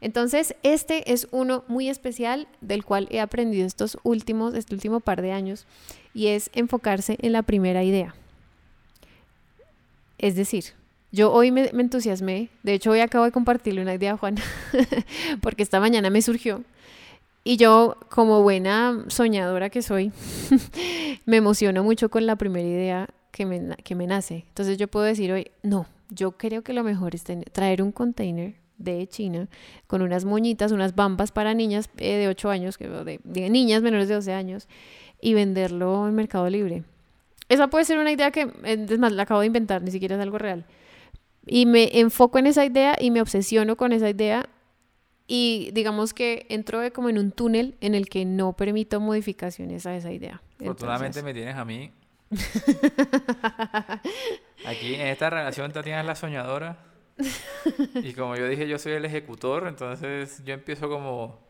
Entonces, 0.00 0.56
este 0.62 1.12
es 1.12 1.28
uno 1.32 1.62
muy 1.68 1.90
especial 1.90 2.48
del 2.62 2.86
cual 2.86 3.06
he 3.10 3.20
aprendido 3.20 3.66
estos 3.66 3.98
últimos, 4.02 4.54
este 4.54 4.74
último 4.74 5.00
par 5.00 5.20
de 5.20 5.32
años, 5.32 5.66
y 6.14 6.28
es 6.28 6.50
enfocarse 6.54 7.18
en 7.20 7.32
la 7.32 7.42
primera 7.42 7.82
idea. 7.82 8.14
Es 10.16 10.36
decir, 10.36 10.64
yo 11.16 11.32
hoy 11.32 11.50
me, 11.50 11.70
entusiasmé, 11.70 12.50
de 12.62 12.74
hecho 12.74 12.90
hoy 12.90 13.00
acabo 13.00 13.24
de 13.24 13.32
compartirle 13.32 13.80
una 13.80 13.94
idea 13.94 14.12
a 14.12 14.16
Juan, 14.18 14.36
porque 15.40 15.62
esta 15.62 15.80
mañana 15.80 16.10
me 16.10 16.20
surgió, 16.20 16.62
y 17.42 17.56
yo, 17.56 17.96
como 18.10 18.42
buena 18.42 19.04
soñadora 19.08 19.70
que 19.70 19.80
soy, 19.80 20.12
me 21.26 21.38
emociono 21.38 21.82
mucho 21.82 22.10
con 22.10 22.26
la 22.26 22.36
primera 22.36 22.68
idea 22.68 23.08
que 23.30 23.46
me, 23.46 23.76
que 23.84 23.94
me 23.94 24.06
nace. 24.06 24.44
Entonces 24.48 24.78
yo 24.78 24.88
puedo 24.88 25.06
decir 25.06 25.30
hoy, 25.32 25.50
no, 25.62 25.86
Yo 26.10 26.32
creo 26.32 26.62
que 26.62 26.72
lo 26.72 26.82
mejor 26.82 27.14
es 27.14 27.24
traer 27.52 27.82
un 27.82 27.92
container 27.92 28.56
de 28.78 29.06
China 29.06 29.48
con 29.86 30.02
unas 30.02 30.24
moñitas, 30.24 30.72
unas 30.72 30.96
bambas 30.96 31.30
para 31.30 31.54
niñas 31.54 31.88
eh, 31.98 32.16
de 32.16 32.28
8 32.28 32.50
años, 32.50 32.78
de, 32.78 33.20
de 33.22 33.50
niñas 33.50 33.80
menores 33.80 34.08
de 34.08 34.16
12 34.16 34.32
años, 34.32 34.68
y 35.20 35.34
venderlo 35.34 36.08
en 36.08 36.14
Mercado 36.14 36.50
Libre. 36.50 36.82
Esa 37.48 37.68
puede 37.68 37.84
ser 37.84 37.98
una 37.98 38.10
idea 38.10 38.32
que, 38.32 38.50
eh, 38.64 38.86
es 38.88 38.98
más, 38.98 39.12
la 39.12 39.22
acabo 39.22 39.40
de 39.40 39.46
inventar, 39.46 39.82
ni 39.82 39.92
siquiera 39.92 40.16
es 40.16 40.20
algo 40.20 40.38
real. 40.38 40.64
Y 41.46 41.66
me 41.66 41.98
enfoco 42.00 42.38
en 42.38 42.46
esa 42.48 42.64
idea 42.64 42.96
y 43.00 43.10
me 43.10 43.20
obsesiono 43.20 43.76
con 43.76 43.92
esa 43.92 44.10
idea 44.10 44.48
y 45.28 45.70
digamos 45.72 46.12
que 46.12 46.46
entro 46.48 46.80
de 46.80 46.92
como 46.92 47.08
en 47.08 47.18
un 47.18 47.32
túnel 47.32 47.76
en 47.80 47.94
el 47.94 48.08
que 48.08 48.24
no 48.24 48.54
permito 48.54 49.00
modificaciones 49.00 49.86
a 49.86 49.96
esa 49.96 50.12
idea. 50.12 50.42
Afortunadamente 50.60 51.18
Entonces, 51.20 51.24
me 51.24 51.34
tienes 51.34 51.56
a 51.56 51.64
mí. 51.64 51.90
Aquí 54.66 54.94
en 54.94 55.06
esta 55.08 55.30
relación 55.30 55.72
Tatiana 55.72 56.00
es 56.00 56.06
la 56.06 56.14
soñadora. 56.14 56.78
Y 58.02 58.12
como 58.12 58.36
yo 58.36 58.46
dije, 58.48 58.68
yo 58.68 58.78
soy 58.78 58.92
el 58.92 59.04
ejecutor, 59.04 59.66
entonces 59.68 60.42
yo 60.44 60.54
empiezo 60.54 60.88
como... 60.88 61.44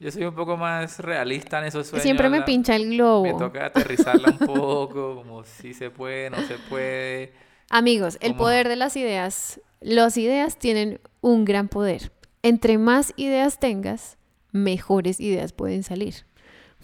Yo 0.00 0.10
soy 0.10 0.24
un 0.24 0.34
poco 0.34 0.56
más 0.56 0.98
realista 0.98 1.60
en 1.60 1.66
esos 1.66 1.86
sueños. 1.86 2.02
siempre 2.02 2.28
me 2.28 2.40
la- 2.40 2.44
pincha 2.44 2.74
el 2.76 2.90
globo. 2.90 3.22
Me 3.22 3.34
toca 3.34 3.66
aterrizarla 3.66 4.28
un 4.28 4.38
poco, 4.38 5.16
como 5.16 5.44
si 5.44 5.72
se 5.72 5.90
puede, 5.90 6.30
no 6.30 6.36
se 6.42 6.58
puede. 6.68 7.32
Amigos, 7.70 8.18
el 8.20 8.34
poder 8.34 8.68
de 8.68 8.76
las 8.76 8.96
ideas. 8.96 9.60
Las 9.80 10.16
ideas 10.16 10.58
tienen 10.58 11.00
un 11.20 11.44
gran 11.44 11.68
poder. 11.68 12.12
Entre 12.42 12.78
más 12.78 13.12
ideas 13.16 13.58
tengas, 13.58 14.16
mejores 14.52 15.20
ideas 15.20 15.52
pueden 15.52 15.82
salir. 15.82 16.14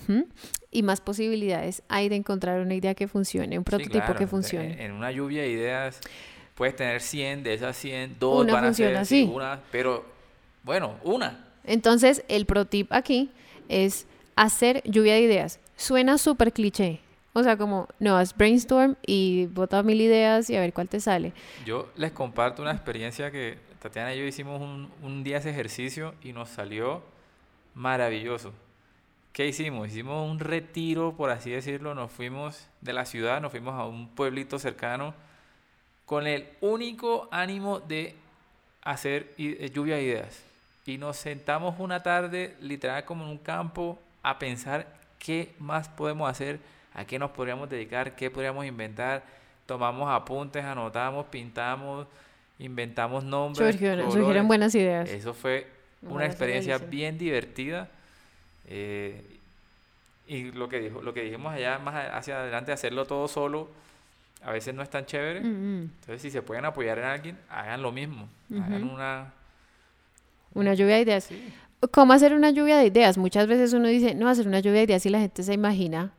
¿Mm? 0.09 0.23
Y 0.71 0.83
más 0.83 1.01
posibilidades 1.01 1.83
hay 1.89 2.09
de 2.09 2.17
encontrar 2.17 2.61
una 2.61 2.75
idea 2.75 2.95
que 2.95 3.07
funcione, 3.09 3.59
un 3.59 3.65
Sí, 3.65 3.71
prototipo 3.71 3.93
claro, 3.99 4.17
que 4.17 4.27
funcione. 4.27 4.83
En 4.85 4.93
una 4.93 5.13
lluvia 5.13 5.43
de 5.43 5.51
ideas 5.51 6.01
puedes 6.55 6.77
tener 6.77 7.01
100, 7.03 7.43
de 7.43 7.55
esas 7.55 7.77
100, 7.77 8.17
dos 8.19 8.43
Una 8.45 8.53
van 8.55 8.65
a 8.65 8.75
ser 8.75 8.93
sí, 8.93 9.23
así. 9.25 9.31
una, 9.33 9.61
pero 9.71 10.05
bueno, 10.63 10.97
una. 11.05 11.47
Entonces, 11.65 12.25
el 12.29 12.47
pro 12.47 12.65
tip 12.67 12.93
aquí 12.93 13.31
es 13.69 14.07
hacer 14.37 14.83
lluvia 14.85 15.15
de 15.15 15.21
ideas. 15.21 15.61
Suena 15.77 16.17
súper 16.19 16.53
cliché. 16.53 17.01
O 17.33 17.43
sea, 17.43 17.57
como, 17.57 17.89
no, 17.99 18.17
haz 18.17 18.37
brainstorm 18.37 18.97
y 19.07 19.47
bota 19.47 19.83
mil 19.83 20.01
ideas 20.01 20.51
y 20.51 20.57
a 20.57 20.61
ver 20.61 20.73
cuál 20.73 20.89
te 20.89 21.01
sale. 21.01 21.33
Yo 21.65 21.89
les 21.97 22.13
comparto 22.13 22.63
una 22.63 22.73
experiencia 22.73 23.31
que 23.31 23.59
Tatiana 23.81 24.15
y 24.15 24.19
yo 24.19 24.25
hicimos 24.25 24.61
un, 24.61 24.91
un 25.03 25.23
día 25.23 25.39
ese 25.39 25.51
ejercicio 25.51 26.15
y 26.23 26.33
nos 26.33 26.49
salió 26.49 27.03
maravilloso. 27.75 28.53
¿Qué 29.33 29.47
hicimos? 29.47 29.89
Hicimos 29.89 30.29
un 30.29 30.41
retiro, 30.41 31.15
por 31.17 31.31
así 31.31 31.51
decirlo. 31.51 31.95
Nos 31.95 32.11
fuimos 32.11 32.67
de 32.81 32.93
la 32.93 33.05
ciudad, 33.05 33.41
nos 33.41 33.53
fuimos 33.53 33.75
a 33.75 33.87
un 33.87 34.09
pueblito 34.09 34.59
cercano 34.59 35.15
con 36.05 36.27
el 36.27 36.49
único 36.61 37.29
ánimo 37.31 37.79
de 37.79 38.17
hacer 38.83 39.33
eh, 39.39 39.71
lluvia 39.73 39.97
de 39.97 40.03
ideas. 40.03 40.43
Y 40.85 40.99
nos 40.99 41.17
sentamos 41.17 41.77
una 41.79 42.03
tarde, 42.03 42.57
literal 42.61 43.05
como 43.05 43.23
en 43.23 43.31
un 43.31 43.39
campo, 43.39 43.97
a 44.23 44.39
pensar 44.41 44.89
qué 45.21 45.55
más 45.61 45.89
podemos 45.89 46.29
hacer, 46.29 46.59
a 46.95 47.05
qué 47.05 47.19
nos 47.19 47.31
podríamos 47.31 47.69
dedicar, 47.69 48.17
qué 48.17 48.31
podríamos 48.31 48.67
inventar. 48.67 49.23
Tomamos 49.67 50.11
apuntes, 50.11 50.65
anotamos, 50.65 51.27
pintamos, 51.27 52.07
inventamos 52.59 53.23
nombres. 53.23 53.73
Surgieron, 53.73 54.11
surgieron 54.11 54.49
buenas 54.49 54.75
ideas. 54.75 55.09
Eso 55.09 55.35
fue 55.35 55.67
una 56.03 56.27
experiencia 56.27 56.79
bien 56.79 57.19
divertida. 57.19 57.89
eh, 58.67 59.39
y 60.27 60.53
lo 60.53 60.69
que, 60.69 60.79
dijo, 60.79 61.03
lo 61.03 61.13
que 61.13 61.25
dijimos 61.25 61.53
allá 61.53 61.81
más 61.81 62.09
hacia 62.13 62.41
adelante, 62.41 62.71
hacerlo 62.71 63.05
todo 63.05 63.27
solo, 63.27 63.69
a 64.45 64.53
veces 64.53 64.73
no 64.73 64.81
es 64.81 64.89
tan 64.89 65.05
chévere. 65.05 65.41
Mm, 65.41 65.47
mm. 65.47 65.83
Entonces, 65.83 66.23
si 66.23 66.31
se 66.31 66.41
pueden 66.41 66.65
apoyar 66.65 66.99
en 66.99 67.05
alguien, 67.05 67.39
hagan 67.49 67.83
lo 67.83 67.91
mismo. 67.91 68.29
Hagan 68.55 68.89
una... 68.89 69.33
Una 70.55 70.75
lluvia 70.75 70.95
de 70.97 71.01
ideas. 71.01 71.25
Sí. 71.25 71.53
¿Cómo 71.91 72.13
hacer 72.13 72.33
una 72.33 72.51
lluvia 72.51 72.79
de 72.79 72.87
ideas? 72.87 73.19
Muchas 73.19 73.49
veces 73.49 73.73
uno 73.73 73.89
dice, 73.89 74.15
no, 74.15 74.29
hacer 74.29 74.47
una 74.47 74.61
lluvia 74.61 74.79
de 74.79 74.85
ideas 74.85 75.05
y 75.05 75.09
la 75.09 75.19
gente 75.19 75.43
se 75.43 75.53
imagina 75.53 76.13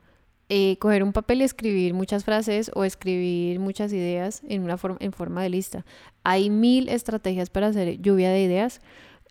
eh, 0.53 0.75
coger 0.79 1.01
un 1.01 1.13
papel 1.13 1.39
y 1.39 1.45
escribir 1.45 1.93
muchas 1.93 2.25
frases 2.25 2.71
o 2.75 2.83
escribir 2.83 3.57
muchas 3.61 3.93
ideas 3.93 4.41
en, 4.49 4.63
una 4.63 4.75
forma, 4.77 4.97
en 4.99 5.13
forma 5.13 5.41
de 5.43 5.49
lista. 5.49 5.85
Hay 6.25 6.49
mil 6.49 6.89
estrategias 6.89 7.49
para 7.49 7.67
hacer 7.67 8.01
lluvia 8.01 8.29
de 8.31 8.43
ideas. 8.43 8.81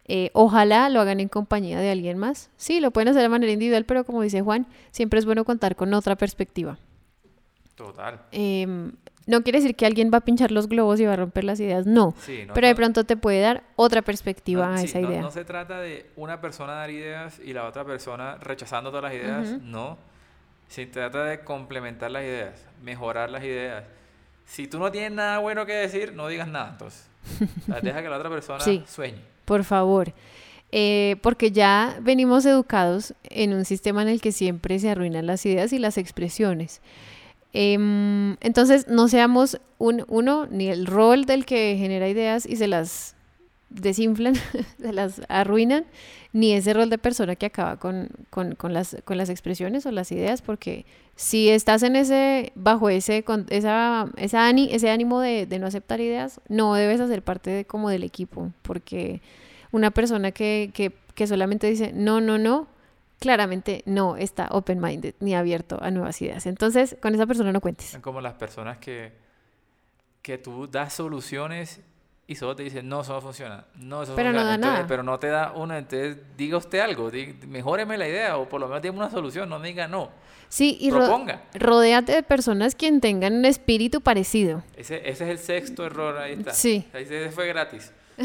Eh, 0.07 0.31
ojalá 0.33 0.89
lo 0.89 0.99
hagan 0.99 1.21
en 1.21 1.29
compañía 1.29 1.79
de 1.79 1.91
alguien 1.91 2.17
más. 2.17 2.49
Sí, 2.57 2.81
lo 2.81 2.91
pueden 2.91 3.09
hacer 3.09 3.21
de 3.21 3.29
manera 3.29 3.53
individual, 3.53 3.85
pero 3.85 4.05
como 4.05 4.23
dice 4.23 4.41
Juan, 4.41 4.67
siempre 4.93 5.19
es 5.19 5.27
bueno 5.27 5.45
contar 5.45 5.77
con 5.77 5.93
otra 5.93 6.17
perspectiva. 6.17 6.79
Total. 7.75 8.21
Em, 8.33 8.93
no 9.27 9.43
quiere 9.43 9.61
decir 9.61 9.77
que 9.77 9.85
alguien 9.87 10.11
va 10.13 10.19
a 10.19 10.21
pinchar 10.23 10.51
los 10.53 10.69
globos 10.69 11.01
y 11.01 11.05
va 11.05 11.13
a 11.13 11.17
romper 11.17 11.45
las 11.45 11.61
ideas, 11.61 11.85
no. 11.87 12.15
Sí, 12.21 12.45
no- 12.47 12.55
pero 12.55 12.67
de 12.67 12.75
pronto 12.75 13.05
te 13.05 13.17
puede 13.19 13.41
dar 13.41 13.63
otra 13.77 14.01
perspectiva 14.03 14.67
no- 14.67 14.73
a 14.75 14.79
sí, 14.79 14.87
esa 14.87 15.01
idea. 15.01 15.21
No 15.21 15.31
se 15.31 15.45
trata 15.45 15.81
de 15.81 16.07
una 16.17 16.41
persona 16.41 16.73
dar 16.75 16.91
ideas 16.91 17.39
y 17.45 17.53
la 17.53 17.67
otra 17.67 17.85
persona 17.85 18.37
rechazando 18.41 18.91
todas 18.91 19.05
las 19.05 19.15
ideas. 19.15 19.61
No. 19.63 19.99
Se 20.71 20.87
trata 20.87 21.25
de 21.25 21.41
complementar 21.41 22.11
las 22.13 22.23
ideas, 22.23 22.55
mejorar 22.83 23.29
las 23.29 23.43
ideas. 23.45 23.85
Si 24.47 24.67
tú 24.67 24.79
no 24.79 24.91
tienes 24.91 25.13
nada 25.13 25.39
bueno 25.39 25.67
que 25.67 25.73
decir, 25.75 26.15
no 26.15 26.27
digas 26.29 26.49
nada, 26.49 26.71
entonces. 26.71 27.07
O 27.69 27.73
sea, 27.73 27.81
deja 27.83 28.03
que 28.03 28.09
la 28.09 28.17
otra 28.17 28.31
persona 28.31 28.61
Sí. 28.61 28.83
sueñe. 28.89 29.19
Por 29.45 29.65
favor. 29.65 30.13
Eh, 30.73 31.17
porque 31.23 31.51
ya 31.51 31.99
venimos 32.01 32.47
educados 32.47 33.13
en 33.25 33.53
un 33.53 33.65
sistema 33.65 34.03
en 34.03 34.09
el 34.09 34.21
que 34.21 34.31
siempre 34.33 34.79
se 34.79 34.89
arruinan 34.91 35.27
las 35.27 35.45
ideas 35.45 35.73
y 35.73 35.81
las 35.81 35.99
expresiones. 35.99 36.81
Em, 37.53 38.37
entonces, 38.41 38.87
no 38.87 39.09
seamos 39.09 39.61
un, 39.79 40.05
uno, 40.09 40.47
ni 40.47 40.69
el 40.69 40.87
rol 40.87 41.25
del 41.25 41.45
que 41.45 41.77
genera 41.77 42.09
ideas 42.09 42.47
y 42.47 42.55
se 42.57 42.69
las 42.69 43.17
desinflan, 43.71 44.35
se 44.81 44.93
las 44.93 45.21
arruinan, 45.29 45.85
ni 46.33 46.53
ese 46.53 46.73
rol 46.73 46.91
de 46.91 46.99
persona 46.99 47.35
que 47.35 47.47
acaba 47.47 47.77
con, 47.77 48.09
con, 48.31 48.55
con 48.55 48.73
las, 48.73 48.97
con 49.05 49.17
las 49.19 49.29
expresiones 49.29 49.85
o 49.87 49.91
las 49.91 50.13
ideas, 50.13 50.43
porque 50.43 50.87
si 51.17 51.49
estás 51.49 51.83
en 51.83 51.97
ese, 51.97 52.53
bajo 52.55 52.89
ese, 52.89 53.25
con, 53.25 53.47
esa, 53.51 54.09
esa 54.17 54.51
ese 54.51 54.91
ánimo 54.91 55.21
de, 55.21 55.47
de 55.47 55.59
no 55.59 55.67
aceptar 55.67 56.01
ideas, 56.01 56.41
no 56.49 56.75
debes 56.75 57.01
hacer 57.01 57.23
parte 57.23 57.51
de, 57.51 57.65
como 57.65 57.91
del 57.91 58.05
equipo, 58.05 58.53
porque 58.63 59.21
una 59.73 59.91
persona 59.91 60.31
que, 60.31 60.71
que, 60.73 60.93
que 61.15 61.27
solamente 61.27 61.69
dice 61.69 61.93
no, 61.93 62.21
no, 62.21 62.39
no, 62.39 62.69
claramente 63.19 63.83
no 63.87 64.17
está 64.17 64.49
open-minded 64.51 65.15
ni 65.21 65.35
abierto 65.35 65.79
a 65.83 65.91
nuevas 65.91 66.21
ideas. 66.23 66.47
Entonces, 66.47 66.97
con 67.03 67.15
esa 67.15 67.27
persona 67.27 67.53
no 67.53 67.61
cuentes. 67.61 67.89
Son 67.89 68.01
como 68.01 68.21
las 68.21 68.35
personas 68.35 68.79
que, 68.79 69.13
que 70.23 70.39
tú 70.39 70.69
das 70.69 70.95
soluciones 70.95 71.81
y 72.31 72.37
solo 72.37 72.55
te 72.55 72.63
dicen, 72.63 72.89
no, 72.89 73.01
eso 73.01 73.13
no 73.13 73.21
funciona. 73.21 73.65
No, 73.77 74.03
eso 74.03 74.15
Pero 74.15 74.31
no 74.33 74.39
funciona". 74.39 74.49
da 74.49 74.55
Entonces, 74.55 74.75
nada. 74.79 74.87
Pero 74.89 75.03
no 75.03 75.19
te 75.19 75.27
da 75.27 75.53
una, 75.53 75.79
entonces 75.79 76.17
diga 76.37 76.57
usted 76.59 76.79
algo, 76.81 77.11
di- 77.11 77.35
mejóreme 77.49 77.99
la 77.99 78.09
idea 78.09 78.37
o 78.39 78.49
por 78.49 78.61
lo 78.61 78.69
menos 78.69 78.83
dígame 78.83 78.99
una 79.01 79.11
solución, 79.11 79.49
no 79.49 79.59
me 79.59 79.69
diga 79.69 79.89
no. 79.89 80.11
Sí, 80.49 80.77
y 80.81 80.91
ro- 80.91 80.99
Proponga. 80.99 81.43
rodéate 81.55 82.13
de 82.13 82.23
personas 82.23 82.75
quien 82.75 83.01
tengan 83.01 83.35
un 83.35 83.45
espíritu 83.45 84.01
parecido. 84.01 84.63
Ese, 84.77 84.97
ese 85.09 85.25
es 85.25 85.31
el 85.31 85.39
sexto 85.39 85.85
error, 85.85 86.19
ahí 86.19 86.33
está. 86.35 86.53
Sí. 86.53 86.85
Ese 86.95 87.31
fue 87.31 87.47
gratis. 87.49 87.93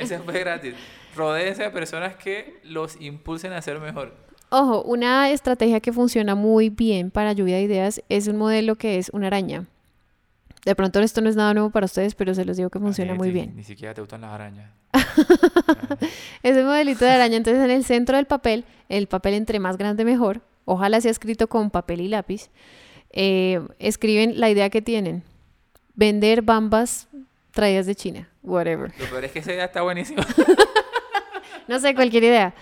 ese 0.00 0.18
fue 0.18 0.38
gratis. 0.40 0.74
Rodéense 1.16 1.62
de 1.62 1.70
personas 1.70 2.16
que 2.16 2.58
los 2.64 3.00
impulsen 3.00 3.52
a 3.52 3.62
ser 3.62 3.78
mejor. 3.80 4.14
Ojo, 4.50 4.82
una 4.82 5.30
estrategia 5.30 5.80
que 5.80 5.92
funciona 5.92 6.34
muy 6.34 6.68
bien 6.70 7.10
para 7.10 7.32
lluvia 7.32 7.56
de 7.56 7.62
ideas 7.62 8.02
es 8.08 8.28
un 8.28 8.36
modelo 8.36 8.74
que 8.76 8.98
es 8.98 9.08
una 9.14 9.28
araña. 9.28 9.66
De 10.64 10.74
pronto 10.76 11.00
esto 11.00 11.20
no 11.20 11.28
es 11.28 11.36
nada 11.36 11.54
nuevo 11.54 11.70
para 11.70 11.86
ustedes, 11.86 12.14
pero 12.14 12.34
se 12.34 12.44
los 12.44 12.56
digo 12.56 12.70
que 12.70 12.78
funciona 12.78 13.12
Ah, 13.12 13.16
muy 13.16 13.28
sí, 13.28 13.34
bien. 13.34 13.56
Ni 13.56 13.64
siquiera 13.64 13.94
te 13.94 14.00
gustan 14.00 14.20
las 14.20 14.30
arañas. 14.30 14.70
Ese 16.42 16.62
modelito 16.64 17.04
de 17.04 17.10
araña, 17.10 17.36
entonces 17.36 17.62
en 17.64 17.70
el 17.70 17.84
centro 17.84 18.16
del 18.16 18.26
papel, 18.26 18.64
el 18.88 19.06
papel 19.06 19.34
entre 19.34 19.58
más 19.58 19.76
grande 19.76 20.04
mejor, 20.04 20.40
ojalá 20.64 21.00
sea 21.00 21.10
escrito 21.10 21.48
con 21.48 21.70
papel 21.70 22.00
y 22.00 22.08
lápiz, 22.08 22.50
eh, 23.10 23.60
escriben 23.78 24.38
la 24.40 24.50
idea 24.50 24.70
que 24.70 24.82
tienen. 24.82 25.22
Vender 25.94 26.42
bambas 26.42 27.08
traídas 27.50 27.86
de 27.86 27.94
China, 27.94 28.28
whatever. 28.42 28.92
Lo 28.98 29.06
peor 29.06 29.24
es 29.24 29.32
que 29.32 29.40
esa 29.40 29.52
idea 29.52 29.64
está 29.66 29.82
buenísima. 29.82 30.26
No 31.68 31.78
sé, 31.78 31.94
cualquier 31.94 32.24
idea. 32.24 32.54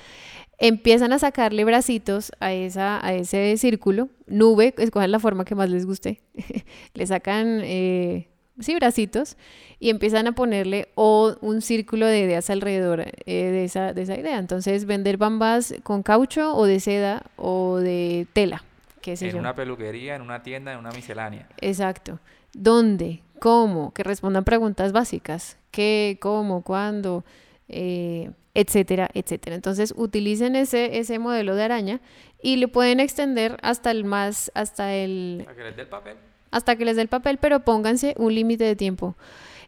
Empiezan 0.63 1.15
a 1.15 1.19
sacarle 1.19 1.65
bracitos 1.65 2.33
a, 2.39 2.53
esa, 2.53 3.05
a 3.05 3.15
ese 3.15 3.57
círculo, 3.57 4.11
nube, 4.27 4.75
escojan 4.77 5.11
la 5.11 5.19
forma 5.19 5.47
que 5.47 5.55
más 5.55 5.71
les 5.71 5.87
guste. 5.87 6.21
Le 6.95 7.07
sacan, 7.07 7.63
eh, 7.65 8.29
sí, 8.59 8.75
bracitos 8.75 9.39
y 9.79 9.89
empiezan 9.89 10.27
a 10.27 10.33
ponerle 10.33 10.89
o 10.97 11.35
un 11.41 11.63
círculo 11.63 12.05
de 12.05 12.21
ideas 12.21 12.51
alrededor 12.51 13.01
eh, 13.01 13.15
de, 13.25 13.65
esa, 13.65 13.95
de 13.95 14.03
esa 14.03 14.19
idea. 14.19 14.37
Entonces, 14.37 14.85
vender 14.85 15.17
bambas 15.17 15.75
con 15.83 16.03
caucho 16.03 16.55
o 16.55 16.67
de 16.67 16.79
seda 16.79 17.23
o 17.37 17.79
de 17.79 18.27
tela, 18.35 18.63
qué 19.01 19.17
sé 19.17 19.29
en 19.29 19.33
yo. 19.33 19.39
una 19.39 19.55
peluquería, 19.55 20.15
en 20.15 20.21
una 20.21 20.43
tienda, 20.43 20.75
en 20.75 20.79
una 20.79 20.91
miscelánea. 20.91 21.49
Exacto. 21.63 22.19
¿Dónde? 22.53 23.23
¿Cómo? 23.39 23.95
Que 23.95 24.03
respondan 24.03 24.45
preguntas 24.45 24.93
básicas. 24.93 25.57
¿Qué? 25.71 26.19
¿Cómo? 26.21 26.61
¿Cuándo? 26.61 27.25
Eh, 27.67 28.31
etcétera, 28.55 29.09
etcétera. 29.15 29.57
Entonces 29.57 29.95
utilicen 29.97 30.57
ese, 30.57 30.99
ese 30.99 31.19
modelo 31.19 31.55
de 31.55 31.63
araña 31.63 32.01
y 32.43 32.57
lo 32.57 32.69
pueden 32.69 33.01
extender 33.01 33.57
hasta 33.63 33.91
el 33.91 34.05
más, 34.05 34.51
hasta 34.55 34.95
el, 34.95 35.43
Para 35.45 35.57
que 35.57 35.63
les 35.65 35.77
dé 35.77 35.83
el 35.83 35.89
papel. 35.89 36.17
hasta 36.51 36.77
que 36.77 36.85
les 36.85 36.97
dé 36.97 37.03
el 37.03 37.09
papel, 37.09 37.39
pero 37.39 37.61
pónganse 37.61 38.15
un 38.19 38.35
límite 38.35 38.65
de 38.65 38.77
tiempo. 38.77 39.15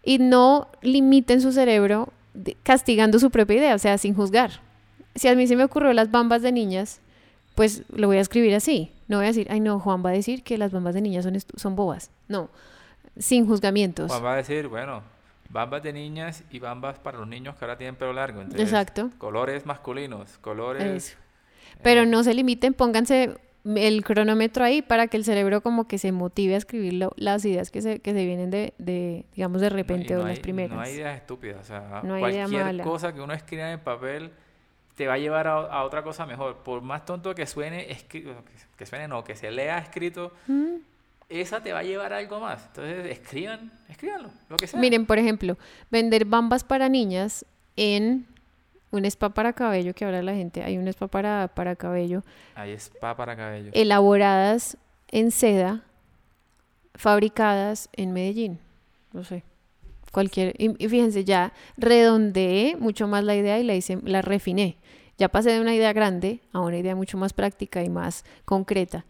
y 0.04 0.18
no 0.18 0.68
limiten 0.82 1.40
su 1.40 1.52
cerebro 1.52 2.08
castigando 2.64 3.18
su 3.20 3.30
propia 3.30 3.56
idea, 3.58 3.74
o 3.74 3.78
sea, 3.78 3.98
sin 3.98 4.14
juzgar. 4.14 4.50
Si 5.14 5.28
a 5.28 5.34
mí 5.36 5.46
se 5.46 5.54
me 5.54 5.62
ocurrió 5.64 5.92
las 5.92 6.10
bambas 6.10 6.42
de 6.42 6.50
niñas, 6.50 7.00
pues 7.54 7.82
lo 7.90 8.06
voy 8.08 8.16
a 8.16 8.20
escribir 8.20 8.54
así. 8.54 8.90
No 9.06 9.18
voy 9.18 9.26
a 9.26 9.28
decir, 9.28 9.46
ay 9.50 9.60
no, 9.60 9.78
Juan 9.78 10.02
va 10.04 10.10
a 10.10 10.14
decir 10.14 10.42
que 10.42 10.56
las 10.58 10.72
bambas 10.72 10.94
de 10.94 11.02
niñas 11.02 11.24
son, 11.24 11.38
son 11.56 11.76
bobas. 11.76 12.10
No, 12.28 12.48
sin 13.18 13.46
juzgamientos. 13.46 14.10
Juan 14.10 14.24
va 14.24 14.32
a 14.32 14.36
decir, 14.38 14.66
bueno, 14.68 15.02
bambas 15.52 15.82
de 15.82 15.92
niñas 15.92 16.44
y 16.50 16.58
bambas 16.58 16.98
para 16.98 17.18
los 17.18 17.28
niños 17.28 17.56
que 17.56 17.64
ahora 17.64 17.76
tienen 17.76 17.94
pelo 17.94 18.12
largo. 18.12 18.42
Exacto. 18.56 19.10
Colores 19.18 19.66
masculinos, 19.66 20.38
colores... 20.38 21.18
Pero 21.82 22.06
no 22.06 22.22
se 22.22 22.34
limiten, 22.34 22.74
pónganse 22.74 23.34
el 23.64 24.04
cronómetro 24.04 24.64
ahí 24.64 24.82
para 24.82 25.06
que 25.06 25.16
el 25.16 25.24
cerebro 25.24 25.62
como 25.62 25.86
que 25.86 25.98
se 25.98 26.12
motive 26.12 26.54
a 26.54 26.58
escribir 26.58 27.08
las 27.16 27.44
ideas 27.44 27.70
que 27.70 27.80
se, 27.80 28.00
que 28.00 28.12
se 28.12 28.24
vienen 28.24 28.50
de, 28.50 29.24
digamos, 29.34 29.60
de 29.60 29.68
repente 29.68 30.16
o 30.16 30.26
las 30.26 30.40
primeras. 30.40 30.76
No 30.76 30.82
hay 30.82 30.94
ideas 30.94 31.16
estúpidas, 31.16 31.60
o 31.60 31.64
sea, 31.64 32.02
cualquier 32.02 32.82
cosa 32.82 33.12
que 33.12 33.20
uno 33.20 33.32
escriba 33.32 33.70
en 33.70 33.80
papel 33.80 34.32
te 34.94 35.06
va 35.06 35.14
a 35.14 35.18
llevar 35.18 35.46
a, 35.46 35.84
otra 35.84 36.02
cosa 36.02 36.26
mejor. 36.26 36.58
Por 36.58 36.82
más 36.82 37.04
tonto 37.04 37.34
que 37.34 37.46
suene, 37.46 37.96
que 38.08 38.86
suene 38.86 39.08
no, 39.08 39.24
que 39.24 39.34
se 39.34 39.50
lea 39.50 39.78
escrito, 39.78 40.32
mm. 40.46 40.74
Esa 41.40 41.62
te 41.62 41.72
va 41.72 41.80
a 41.80 41.82
llevar 41.82 42.12
a 42.12 42.18
algo 42.18 42.40
más. 42.40 42.66
Entonces, 42.66 43.06
escriban, 43.06 43.72
escríbanlo, 43.88 44.30
lo 44.48 44.56
que 44.56 44.66
sea. 44.66 44.78
Miren, 44.78 45.06
por 45.06 45.18
ejemplo, 45.18 45.56
vender 45.90 46.24
bambas 46.24 46.64
para 46.64 46.88
niñas 46.88 47.46
en 47.76 48.26
un 48.90 49.04
spa 49.06 49.30
para 49.30 49.54
cabello 49.54 49.94
que 49.94 50.04
ahora 50.04 50.22
la 50.22 50.34
gente, 50.34 50.62
hay 50.62 50.76
un 50.76 50.86
spa 50.88 51.08
para, 51.08 51.48
para 51.54 51.76
cabello. 51.76 52.22
Hay 52.54 52.72
spa 52.72 53.16
para 53.16 53.34
cabello. 53.34 53.70
Elaboradas 53.72 54.76
en 55.08 55.30
seda, 55.30 55.82
fabricadas 56.94 57.88
en 57.94 58.12
Medellín. 58.12 58.58
No 59.12 59.24
sé. 59.24 59.44
Cualquier, 60.12 60.54
y, 60.58 60.88
fíjense, 60.88 61.24
ya 61.24 61.54
redondeé 61.78 62.76
mucho 62.76 63.08
más 63.08 63.24
la 63.24 63.34
idea 63.34 63.58
y 63.58 63.64
la 63.64 63.74
hice, 63.74 63.98
la 64.04 64.20
refiné. 64.20 64.76
Ya 65.16 65.30
pasé 65.30 65.52
de 65.52 65.60
una 65.60 65.74
idea 65.74 65.94
grande 65.94 66.40
a 66.52 66.60
una 66.60 66.76
idea 66.76 66.94
mucho 66.94 67.16
más 67.16 67.32
práctica 67.32 67.82
y 67.82 67.88
más 67.88 68.24
concreta. 68.44 69.06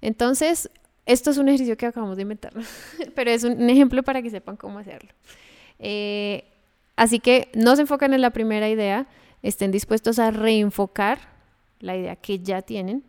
Entonces, 0.00 0.70
esto 1.06 1.30
es 1.30 1.38
un 1.38 1.48
ejercicio 1.48 1.76
que 1.76 1.86
acabamos 1.86 2.16
de 2.16 2.22
inventar, 2.22 2.52
pero 3.14 3.30
es 3.30 3.44
un, 3.44 3.70
ejemplo 3.70 4.02
para 4.02 4.20
que 4.20 4.30
sepan 4.30 4.56
cómo 4.56 4.80
hacerlo. 4.80 5.10
Eh, 5.78 6.44
así 6.96 7.20
que 7.20 7.48
no 7.54 7.76
se 7.76 7.82
enfocan 7.82 8.12
en 8.12 8.20
la 8.20 8.30
primera 8.30 8.68
idea, 8.68 9.06
estén 9.42 9.70
dispuestos 9.70 10.18
a 10.18 10.30
reenfocar 10.30 11.18
la 11.80 11.96
idea 11.96 12.16
que 12.16 12.40
ya 12.40 12.62
tienen. 12.62 13.04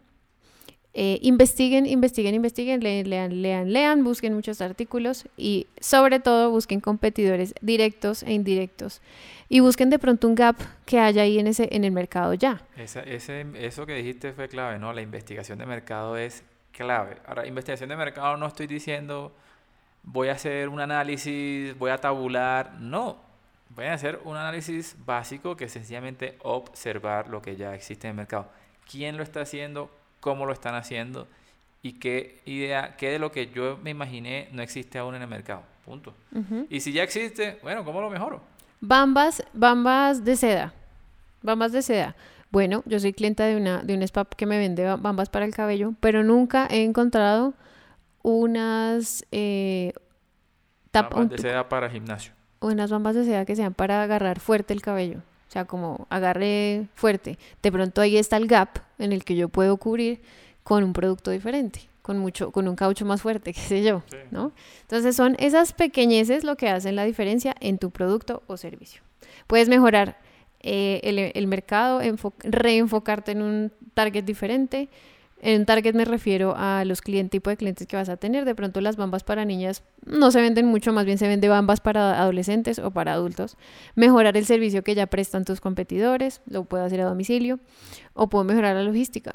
Eh, 1.00 1.20
investiguen, 1.22 1.86
investiguen, 1.86 2.34
investiguen, 2.34 2.80
lean, 2.82 3.08
lean, 3.08 3.42
lean, 3.42 3.72
lean, 3.72 4.04
busquen 4.04 4.34
muchos 4.34 4.62
artículos 4.62 5.26
y 5.38 5.68
sobre 5.80 6.20
todo 6.20 6.50
busquen 6.50 6.80
competidores 6.80 7.54
directos 7.62 8.24
e 8.24 8.34
indirectos 8.34 9.02
y 9.48 9.60
busquen 9.60 9.92
de 9.92 10.00
pronto 10.00 10.28
un 10.28 10.34
gap 10.34 10.56
que 10.86 10.98
haya 11.00 11.22
ahí 11.22 11.38
en, 11.38 11.46
ese, 11.46 11.68
en 11.72 11.84
el 11.84 11.92
mercado 11.92 12.34
ya. 12.34 12.66
ese, 12.78 13.46
eso 13.60 13.86
que 13.86 13.94
dijiste 13.94 14.34
fue 14.34 14.48
clave, 14.48 14.80
¿no? 14.80 14.92
La 14.92 15.02
investigación 15.02 15.60
de 15.60 15.68
mercado 15.68 16.18
es 16.18 16.44
clave. 16.78 17.18
Ahora, 17.26 17.48
investigación 17.48 17.90
de 17.90 17.98
mercado 17.98 18.38
no 18.38 18.46
estoy 18.46 18.68
diciendo 18.68 19.34
voy 20.04 20.30
a 20.30 20.34
hacer 20.34 20.70
un 20.70 20.80
análisis, 20.80 21.78
voy 21.78 21.92
a 21.92 21.98
tabular, 21.98 22.76
no, 22.80 23.18
voy 23.76 23.86
a 23.86 23.94
hacer 23.94 24.22
un 24.24 24.38
análisis 24.38 24.96
básico 25.06 25.58
que 25.58 25.66
es 25.66 25.72
sencillamente 25.74 26.38
observar 26.44 27.28
lo 27.28 27.42
que 27.42 27.58
ya 27.58 27.76
existe 27.76 28.08
en 28.08 28.12
el 28.12 28.18
mercado. 28.18 28.50
¿Quién 28.90 29.18
lo 29.18 29.24
está 29.24 29.42
haciendo? 29.42 29.92
¿Cómo 30.22 30.46
lo 30.46 30.54
están 30.54 30.76
haciendo? 30.76 31.28
Y 31.82 31.94
qué 31.94 32.42
idea, 32.46 32.96
qué 32.96 33.12
de 33.12 33.20
lo 33.20 33.32
que 33.32 33.48
yo 33.48 33.78
me 33.84 33.90
imaginé 33.90 34.48
no 34.54 34.62
existe 34.62 34.98
aún 34.98 35.16
en 35.16 35.22
el 35.22 35.28
mercado. 35.28 35.64
Punto. 35.86 36.14
Y 36.70 36.80
si 36.82 36.92
ya 36.92 37.04
existe, 37.04 37.60
bueno, 37.62 37.84
¿cómo 37.84 38.02
lo 38.02 38.10
mejoro? 38.10 38.42
Bambas, 38.82 39.44
bambas 39.54 40.24
de 40.24 40.36
seda. 40.36 40.74
Bambas 41.42 41.72
de 41.72 41.82
seda. 41.82 42.16
Bueno, 42.52 42.84
yo 42.86 43.00
soy 43.00 43.14
clienta 43.14 43.46
de 43.46 43.58
una 43.58 43.84
de 43.84 43.94
un 43.94 44.04
spa 44.04 44.26
que 44.26 44.46
me 44.46 44.58
vende 44.58 44.86
bambas 44.96 45.30
para 45.30 45.46
el 45.46 45.54
cabello, 45.54 45.94
pero 46.00 46.24
nunca 46.24 46.68
he 46.70 46.84
encontrado 46.84 47.54
unas 48.24 49.26
eh, 49.32 49.94
bambas 50.94 51.30
de 51.30 51.38
seda 51.38 51.68
para 51.68 51.90
gimnasio 51.90 52.38
unas 52.60 52.92
bambas 52.92 53.16
de 53.16 53.26
seda 53.26 53.46
que 53.46 53.56
sean 53.56 53.74
para 53.74 54.04
agarrar 54.04 54.40
fuerte 54.40 54.74
el 54.74 54.82
cabello. 54.82 55.20
O 55.48 55.52
sea, 55.52 55.66
como 55.66 56.08
agarre 56.10 56.88
fuerte. 56.96 57.38
De 57.62 57.72
pronto 57.72 58.02
ahí 58.02 58.18
está 58.18 58.38
el 58.38 58.48
gap 58.48 58.80
en 59.00 59.14
el 59.14 59.24
que 59.24 59.36
yo 59.36 59.50
puedo 59.50 59.78
cubrir 59.78 60.22
con 60.64 60.84
un 60.84 60.92
producto 60.92 61.32
diferente, 61.32 61.88
con 62.02 62.20
mucho, 62.20 62.52
con 62.52 62.68
un 62.68 62.76
caucho 62.76 63.06
más 63.06 63.22
fuerte, 63.22 63.54
qué 63.54 63.62
sé 63.62 63.84
yo, 63.84 64.04
¿no? 64.32 64.52
Entonces 64.82 65.16
son 65.16 65.36
esas 65.40 65.72
pequeñeces 65.74 66.44
lo 66.44 66.58
que 66.58 66.70
hacen 66.70 66.96
la 66.96 67.06
diferencia 67.06 67.56
en 67.62 67.78
tu 67.78 67.92
producto 67.92 68.44
o 68.48 68.58
servicio. 68.58 69.02
Puedes 69.48 69.70
mejorar 69.70 70.18
eh, 70.70 71.32
el, 71.34 71.48
mercado, 71.48 72.02
reenfocarte 72.44 73.32
en 73.32 73.42
un 73.42 73.72
target 73.94 74.24
diferente, 74.24 74.90
en 75.40 75.66
target 75.66 75.94
me 75.94 76.04
refiero 76.04 76.56
a 76.58 76.84
los 76.84 77.02
clientes, 77.02 77.32
tipo 77.32 77.50
de 77.50 77.58
clientes 77.58 77.88
que 77.88 77.96
vas 77.96 78.10
a 78.10 78.18
tener. 78.18 78.44
De 78.44 78.56
pronto 78.56 78.82
las 78.82 78.98
bambas 78.98 79.24
para 79.24 79.46
niñas 79.46 79.84
no 80.06 80.32
se 80.32 80.42
venden 80.42 80.66
mucho, 80.66 80.94
más 80.94 81.06
bien 81.06 81.18
se 81.18 81.28
vende 81.28 81.48
bambas 81.48 81.80
para 81.80 82.20
adolescentes 82.20 82.80
o 82.80 82.92
para 82.92 83.14
adultos. 83.14 83.56
Mejorar 83.96 84.36
el 84.36 84.46
servicio 84.46 84.84
que 84.84 84.96
ya 84.96 85.06
prestan 85.06 85.46
tus 85.46 85.62
competidores, 85.62 86.42
lo 86.48 86.66
puedo 86.66 86.84
hacer 86.84 87.02
a 87.02 87.06
domicilio. 87.06 87.60
O 88.14 88.28
puedo 88.30 88.44
mejorar 88.44 88.76
la 88.76 88.84
logística. 88.84 89.32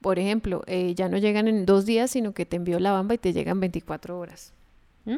Por 0.00 0.18
ejemplo, 0.18 0.62
eh, 0.66 0.94
ya 0.94 1.08
no 1.08 1.18
llegan 1.18 1.48
en 1.48 1.66
dos 1.66 1.84
días, 1.84 2.12
sino 2.12 2.32
que 2.32 2.46
te 2.46 2.56
envío 2.56 2.78
la 2.78 2.92
bamba 2.92 3.14
y 3.14 3.18
te 3.18 3.32
llegan 3.32 3.60
24 3.60 4.18
horas. 4.18 4.52
¿Mm? 5.04 5.16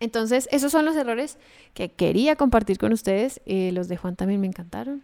Entonces, 0.00 0.48
esos 0.52 0.72
son 0.72 0.84
los 0.84 0.96
errores 0.96 1.38
que 1.74 1.90
quería 1.90 2.36
compartir 2.36 2.78
con 2.78 2.92
ustedes. 2.92 3.40
Eh, 3.46 3.70
los 3.72 3.88
de 3.88 3.96
Juan 3.96 4.16
también 4.16 4.40
me 4.40 4.46
encantaron 4.46 5.02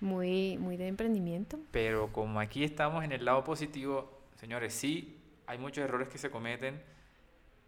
muy, 0.00 0.56
muy 0.58 0.76
de 0.76 0.86
emprendimiento. 0.86 1.58
Pero 1.72 2.12
como 2.12 2.40
aquí 2.40 2.64
estamos 2.64 3.04
en 3.04 3.12
el 3.12 3.24
lado 3.24 3.42
positivo, 3.44 4.10
señores, 4.36 4.72
sí, 4.74 5.16
hay 5.46 5.58
muchos 5.58 5.84
errores 5.84 6.08
que 6.08 6.18
se 6.18 6.30
cometen, 6.30 6.80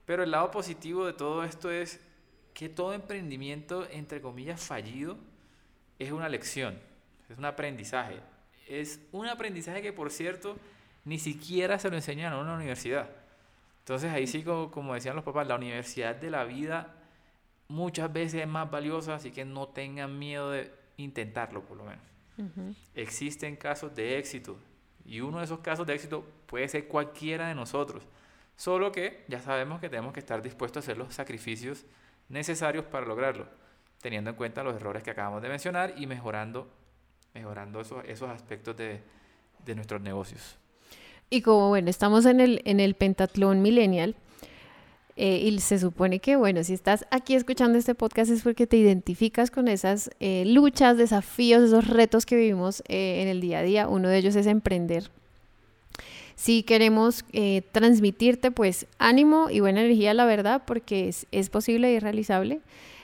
pero 0.04 0.22
el 0.22 0.30
lado 0.30 0.50
positivo 0.50 1.06
de 1.06 1.12
todo 1.12 1.44
esto 1.44 1.70
es 1.70 2.00
que 2.54 2.68
todo 2.68 2.92
emprendimiento, 2.92 3.86
entre 3.90 4.20
comillas, 4.20 4.60
fallido, 4.60 5.16
es 5.98 6.12
una 6.12 6.28
lección, 6.28 6.78
es 7.28 7.38
un 7.38 7.44
aprendizaje. 7.44 8.16
Es 8.68 9.00
un 9.12 9.26
aprendizaje 9.26 9.82
que, 9.82 9.92
por 9.92 10.10
cierto, 10.10 10.56
ni 11.04 11.18
siquiera 11.18 11.78
se 11.78 11.90
lo 11.90 11.96
enseñan 11.96 12.32
en 12.32 12.38
una 12.38 12.54
universidad. 12.54 13.08
Entonces 13.80 14.12
ahí 14.12 14.26
sí, 14.26 14.42
como, 14.42 14.70
como 14.70 14.94
decían 14.94 15.16
los 15.16 15.24
papás, 15.24 15.46
la 15.46 15.56
universidad 15.56 16.14
de 16.16 16.30
la 16.30 16.44
vida 16.44 16.94
muchas 17.70 18.12
veces 18.12 18.42
es 18.42 18.48
más 18.48 18.70
valiosa, 18.70 19.14
así 19.14 19.30
que 19.30 19.44
no 19.44 19.68
tengan 19.68 20.18
miedo 20.18 20.50
de 20.50 20.72
intentarlo 20.96 21.62
por 21.62 21.76
lo 21.76 21.84
menos. 21.84 22.04
Existen 22.94 23.56
casos 23.56 23.94
de 23.94 24.18
éxito 24.18 24.56
y 25.04 25.20
uno 25.20 25.38
de 25.38 25.44
esos 25.44 25.60
casos 25.60 25.86
de 25.86 25.94
éxito 25.94 26.24
puede 26.46 26.68
ser 26.68 26.88
cualquiera 26.88 27.48
de 27.48 27.54
nosotros. 27.54 28.02
Solo 28.56 28.92
que 28.92 29.24
ya 29.28 29.40
sabemos 29.40 29.80
que 29.80 29.88
tenemos 29.88 30.12
que 30.12 30.20
estar 30.20 30.42
dispuestos 30.42 30.82
a 30.82 30.84
hacer 30.84 30.98
los 30.98 31.14
sacrificios 31.14 31.84
necesarios 32.28 32.84
para 32.84 33.06
lograrlo, 33.06 33.46
teniendo 34.00 34.30
en 34.30 34.36
cuenta 34.36 34.62
los 34.62 34.74
errores 34.74 35.02
que 35.02 35.10
acabamos 35.10 35.42
de 35.42 35.48
mencionar 35.48 35.94
y 35.96 36.06
mejorando, 36.06 36.68
mejorando 37.34 37.80
esos, 37.80 38.04
esos 38.06 38.30
aspectos 38.30 38.76
de, 38.76 39.02
de 39.64 39.74
nuestros 39.74 40.00
negocios. 40.00 40.56
Y 41.30 41.42
como 41.42 41.68
bueno, 41.68 41.88
estamos 41.88 42.26
en 42.26 42.40
el, 42.40 42.60
en 42.64 42.80
el 42.80 42.94
pentatlón 42.94 43.62
millennial, 43.62 44.16
eh, 45.22 45.36
y 45.36 45.60
se 45.60 45.78
supone 45.78 46.18
que, 46.18 46.36
bueno, 46.36 46.64
si 46.64 46.72
estás 46.72 47.04
aquí 47.10 47.34
escuchando 47.34 47.76
este 47.76 47.94
podcast 47.94 48.30
es 48.30 48.40
porque 48.42 48.66
te 48.66 48.78
identificas 48.78 49.50
con 49.50 49.68
esas 49.68 50.10
eh, 50.18 50.44
luchas, 50.46 50.96
desafíos, 50.96 51.62
esos 51.62 51.88
retos 51.88 52.24
que 52.24 52.36
vivimos 52.36 52.82
eh, 52.88 53.20
en 53.20 53.28
el 53.28 53.42
día 53.42 53.58
a 53.58 53.62
día. 53.62 53.86
Uno 53.86 54.08
de 54.08 54.16
ellos 54.16 54.34
es 54.34 54.46
emprender. 54.46 55.10
Si 56.36 56.62
queremos 56.62 57.22
transmitirte, 57.72 58.50
pues 58.50 58.86
ánimo 58.98 59.50
y 59.50 59.60
buena 59.60 59.82
energía, 59.82 60.14
la 60.14 60.24
verdad, 60.24 60.62
porque 60.66 61.06
es, 61.06 61.26
es 61.32 61.50
posible 61.50 61.92
y 61.92 61.96
es 61.96 62.02
realizable. 62.02 62.62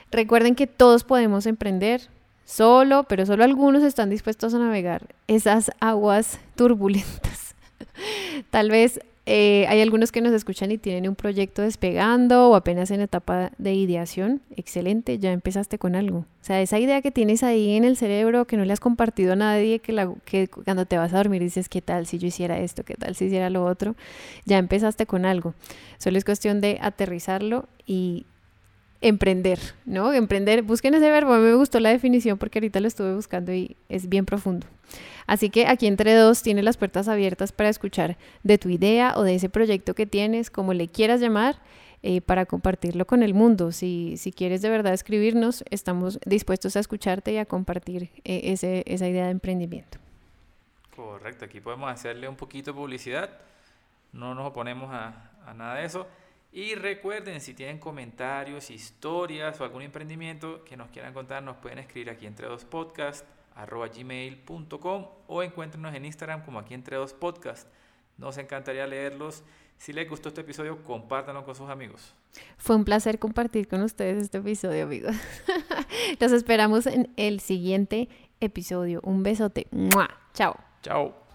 Recuerden 0.09 0.55
que 0.55 0.65
todos 0.65 1.03
podemos 1.03 1.45
emprender, 1.45 2.01
solo, 2.45 3.03
pero 3.03 3.27
solo 3.27 3.43
algunos 3.43 3.83
están 3.83 4.09
dispuestos 4.09 4.55
a 4.55 4.57
navegar 4.57 5.13
esas 5.27 5.69
aguas 5.79 6.39
turbulentas. 6.55 7.46
Tal 8.49 8.69
vez 8.69 8.99
eh, 9.29 9.65
hay 9.67 9.81
algunos 9.81 10.13
que 10.13 10.21
nos 10.21 10.31
escuchan 10.31 10.71
y 10.71 10.77
tienen 10.77 11.09
un 11.09 11.15
proyecto 11.15 11.61
despegando 11.61 12.49
o 12.49 12.55
apenas 12.55 12.91
en 12.91 13.01
etapa 13.01 13.51
de 13.57 13.73
ideación. 13.73 14.41
Excelente, 14.55 15.19
ya 15.19 15.33
empezaste 15.33 15.77
con 15.77 15.95
algo. 15.95 16.19
O 16.19 16.25
sea, 16.43 16.61
esa 16.61 16.79
idea 16.79 17.01
que 17.01 17.11
tienes 17.11 17.43
ahí 17.43 17.75
en 17.75 17.83
el 17.83 17.97
cerebro, 17.97 18.45
que 18.45 18.55
no 18.55 18.63
le 18.63 18.71
has 18.71 18.79
compartido 18.79 19.33
a 19.33 19.35
nadie, 19.35 19.79
que, 19.79 19.91
la, 19.91 20.13
que 20.23 20.47
cuando 20.47 20.85
te 20.85 20.97
vas 20.97 21.13
a 21.13 21.17
dormir 21.17 21.41
dices, 21.41 21.67
¿qué 21.67 21.81
tal 21.81 22.07
si 22.07 22.19
yo 22.19 22.27
hiciera 22.27 22.57
esto? 22.59 22.85
¿Qué 22.85 22.95
tal 22.95 23.15
si 23.15 23.25
hiciera 23.25 23.49
lo 23.49 23.65
otro? 23.65 23.97
Ya 24.45 24.59
empezaste 24.59 25.05
con 25.05 25.25
algo. 25.25 25.53
Solo 25.97 26.17
es 26.17 26.23
cuestión 26.23 26.61
de 26.61 26.79
aterrizarlo 26.81 27.67
y 27.85 28.25
emprender, 29.01 29.59
¿no? 29.85 30.13
Emprender, 30.13 30.63
busquen 30.63 30.93
ese 30.93 31.09
verbo, 31.11 31.33
a 31.33 31.37
mí 31.39 31.43
me 31.43 31.55
gustó 31.55 31.81
la 31.81 31.89
definición 31.89 32.37
porque 32.37 32.59
ahorita 32.59 32.79
lo 32.79 32.87
estuve 32.87 33.13
buscando 33.13 33.53
y 33.53 33.75
es 33.89 34.07
bien 34.07 34.25
profundo. 34.25 34.67
Así 35.27 35.49
que 35.49 35.67
aquí 35.67 35.87
entre 35.87 36.15
dos 36.15 36.41
tiene 36.41 36.63
las 36.63 36.77
puertas 36.77 37.09
abiertas 37.09 37.51
para 37.51 37.69
escuchar 37.69 38.17
de 38.43 38.57
tu 38.57 38.69
idea 38.69 39.13
o 39.17 39.23
de 39.23 39.35
ese 39.35 39.49
proyecto 39.49 39.93
que 39.93 40.05
tienes, 40.05 40.49
como 40.49 40.73
le 40.73 40.87
quieras 40.87 41.19
llamar, 41.19 41.57
eh, 42.01 42.21
para 42.21 42.45
compartirlo 42.45 43.05
con 43.05 43.23
el 43.23 43.33
mundo. 43.33 43.73
Si, 43.73 44.15
si 44.17 44.31
quieres 44.31 44.61
de 44.61 44.69
verdad 44.69 44.93
escribirnos, 44.93 45.65
estamos 45.69 46.19
dispuestos 46.25 46.77
a 46.77 46.79
escucharte 46.79 47.33
y 47.33 47.37
a 47.37 47.45
compartir 47.45 48.09
eh, 48.23 48.53
esa 48.85 49.07
idea 49.07 49.25
de 49.25 49.31
emprendimiento. 49.31 49.97
Correcto, 50.95 51.45
aquí 51.45 51.59
podemos 51.59 51.91
hacerle 51.91 52.29
un 52.29 52.37
poquito 52.37 52.71
de 52.71 52.77
publicidad, 52.77 53.29
no 54.13 54.33
nos 54.33 54.47
oponemos 54.47 54.89
a, 54.91 55.31
a 55.45 55.53
nada 55.53 55.75
de 55.75 55.85
eso. 55.85 56.07
Y 56.53 56.75
recuerden, 56.75 57.41
si 57.41 57.53
tienen 57.53 57.77
comentarios, 57.77 58.71
historias 58.71 59.59
o 59.59 59.65
algún 59.65 59.81
emprendimiento 59.81 60.63
que 60.63 60.77
nos 60.77 60.89
quieran 60.89 61.13
contar, 61.13 61.43
nos 61.43 61.57
pueden 61.57 61.79
escribir 61.79 62.09
aquí 62.09 62.25
entre 62.25 62.47
dos 62.47 62.63
podcasts 62.63 63.25
arroba 63.57 63.87
gmail.com 63.87 65.07
o 65.27 65.43
encuéntrenos 65.43 65.93
en 65.95 66.05
Instagram 66.05 66.43
como 66.45 66.59
aquí 66.59 66.73
entre 66.73 66.95
dos 66.95 67.13
podcasts. 67.13 67.67
Nos 68.17 68.37
encantaría 68.37 68.87
leerlos. 68.87 69.43
Si 69.77 69.93
les 69.93 70.09
gustó 70.09 70.29
este 70.29 70.41
episodio, 70.41 70.83
compártanlo 70.83 71.43
con 71.43 71.55
sus 71.55 71.69
amigos. 71.69 72.15
Fue 72.57 72.75
un 72.75 72.83
placer 72.83 73.19
compartir 73.19 73.67
con 73.67 73.81
ustedes 73.81 74.23
este 74.23 74.39
episodio, 74.39 74.83
amigos. 74.83 75.15
Los 76.19 76.31
esperamos 76.31 76.87
en 76.87 77.11
el 77.15 77.39
siguiente 77.39 78.09
episodio. 78.39 79.01
Un 79.03 79.23
besote. 79.23 79.67
Chao. 80.33 80.55
Chao. 80.81 81.26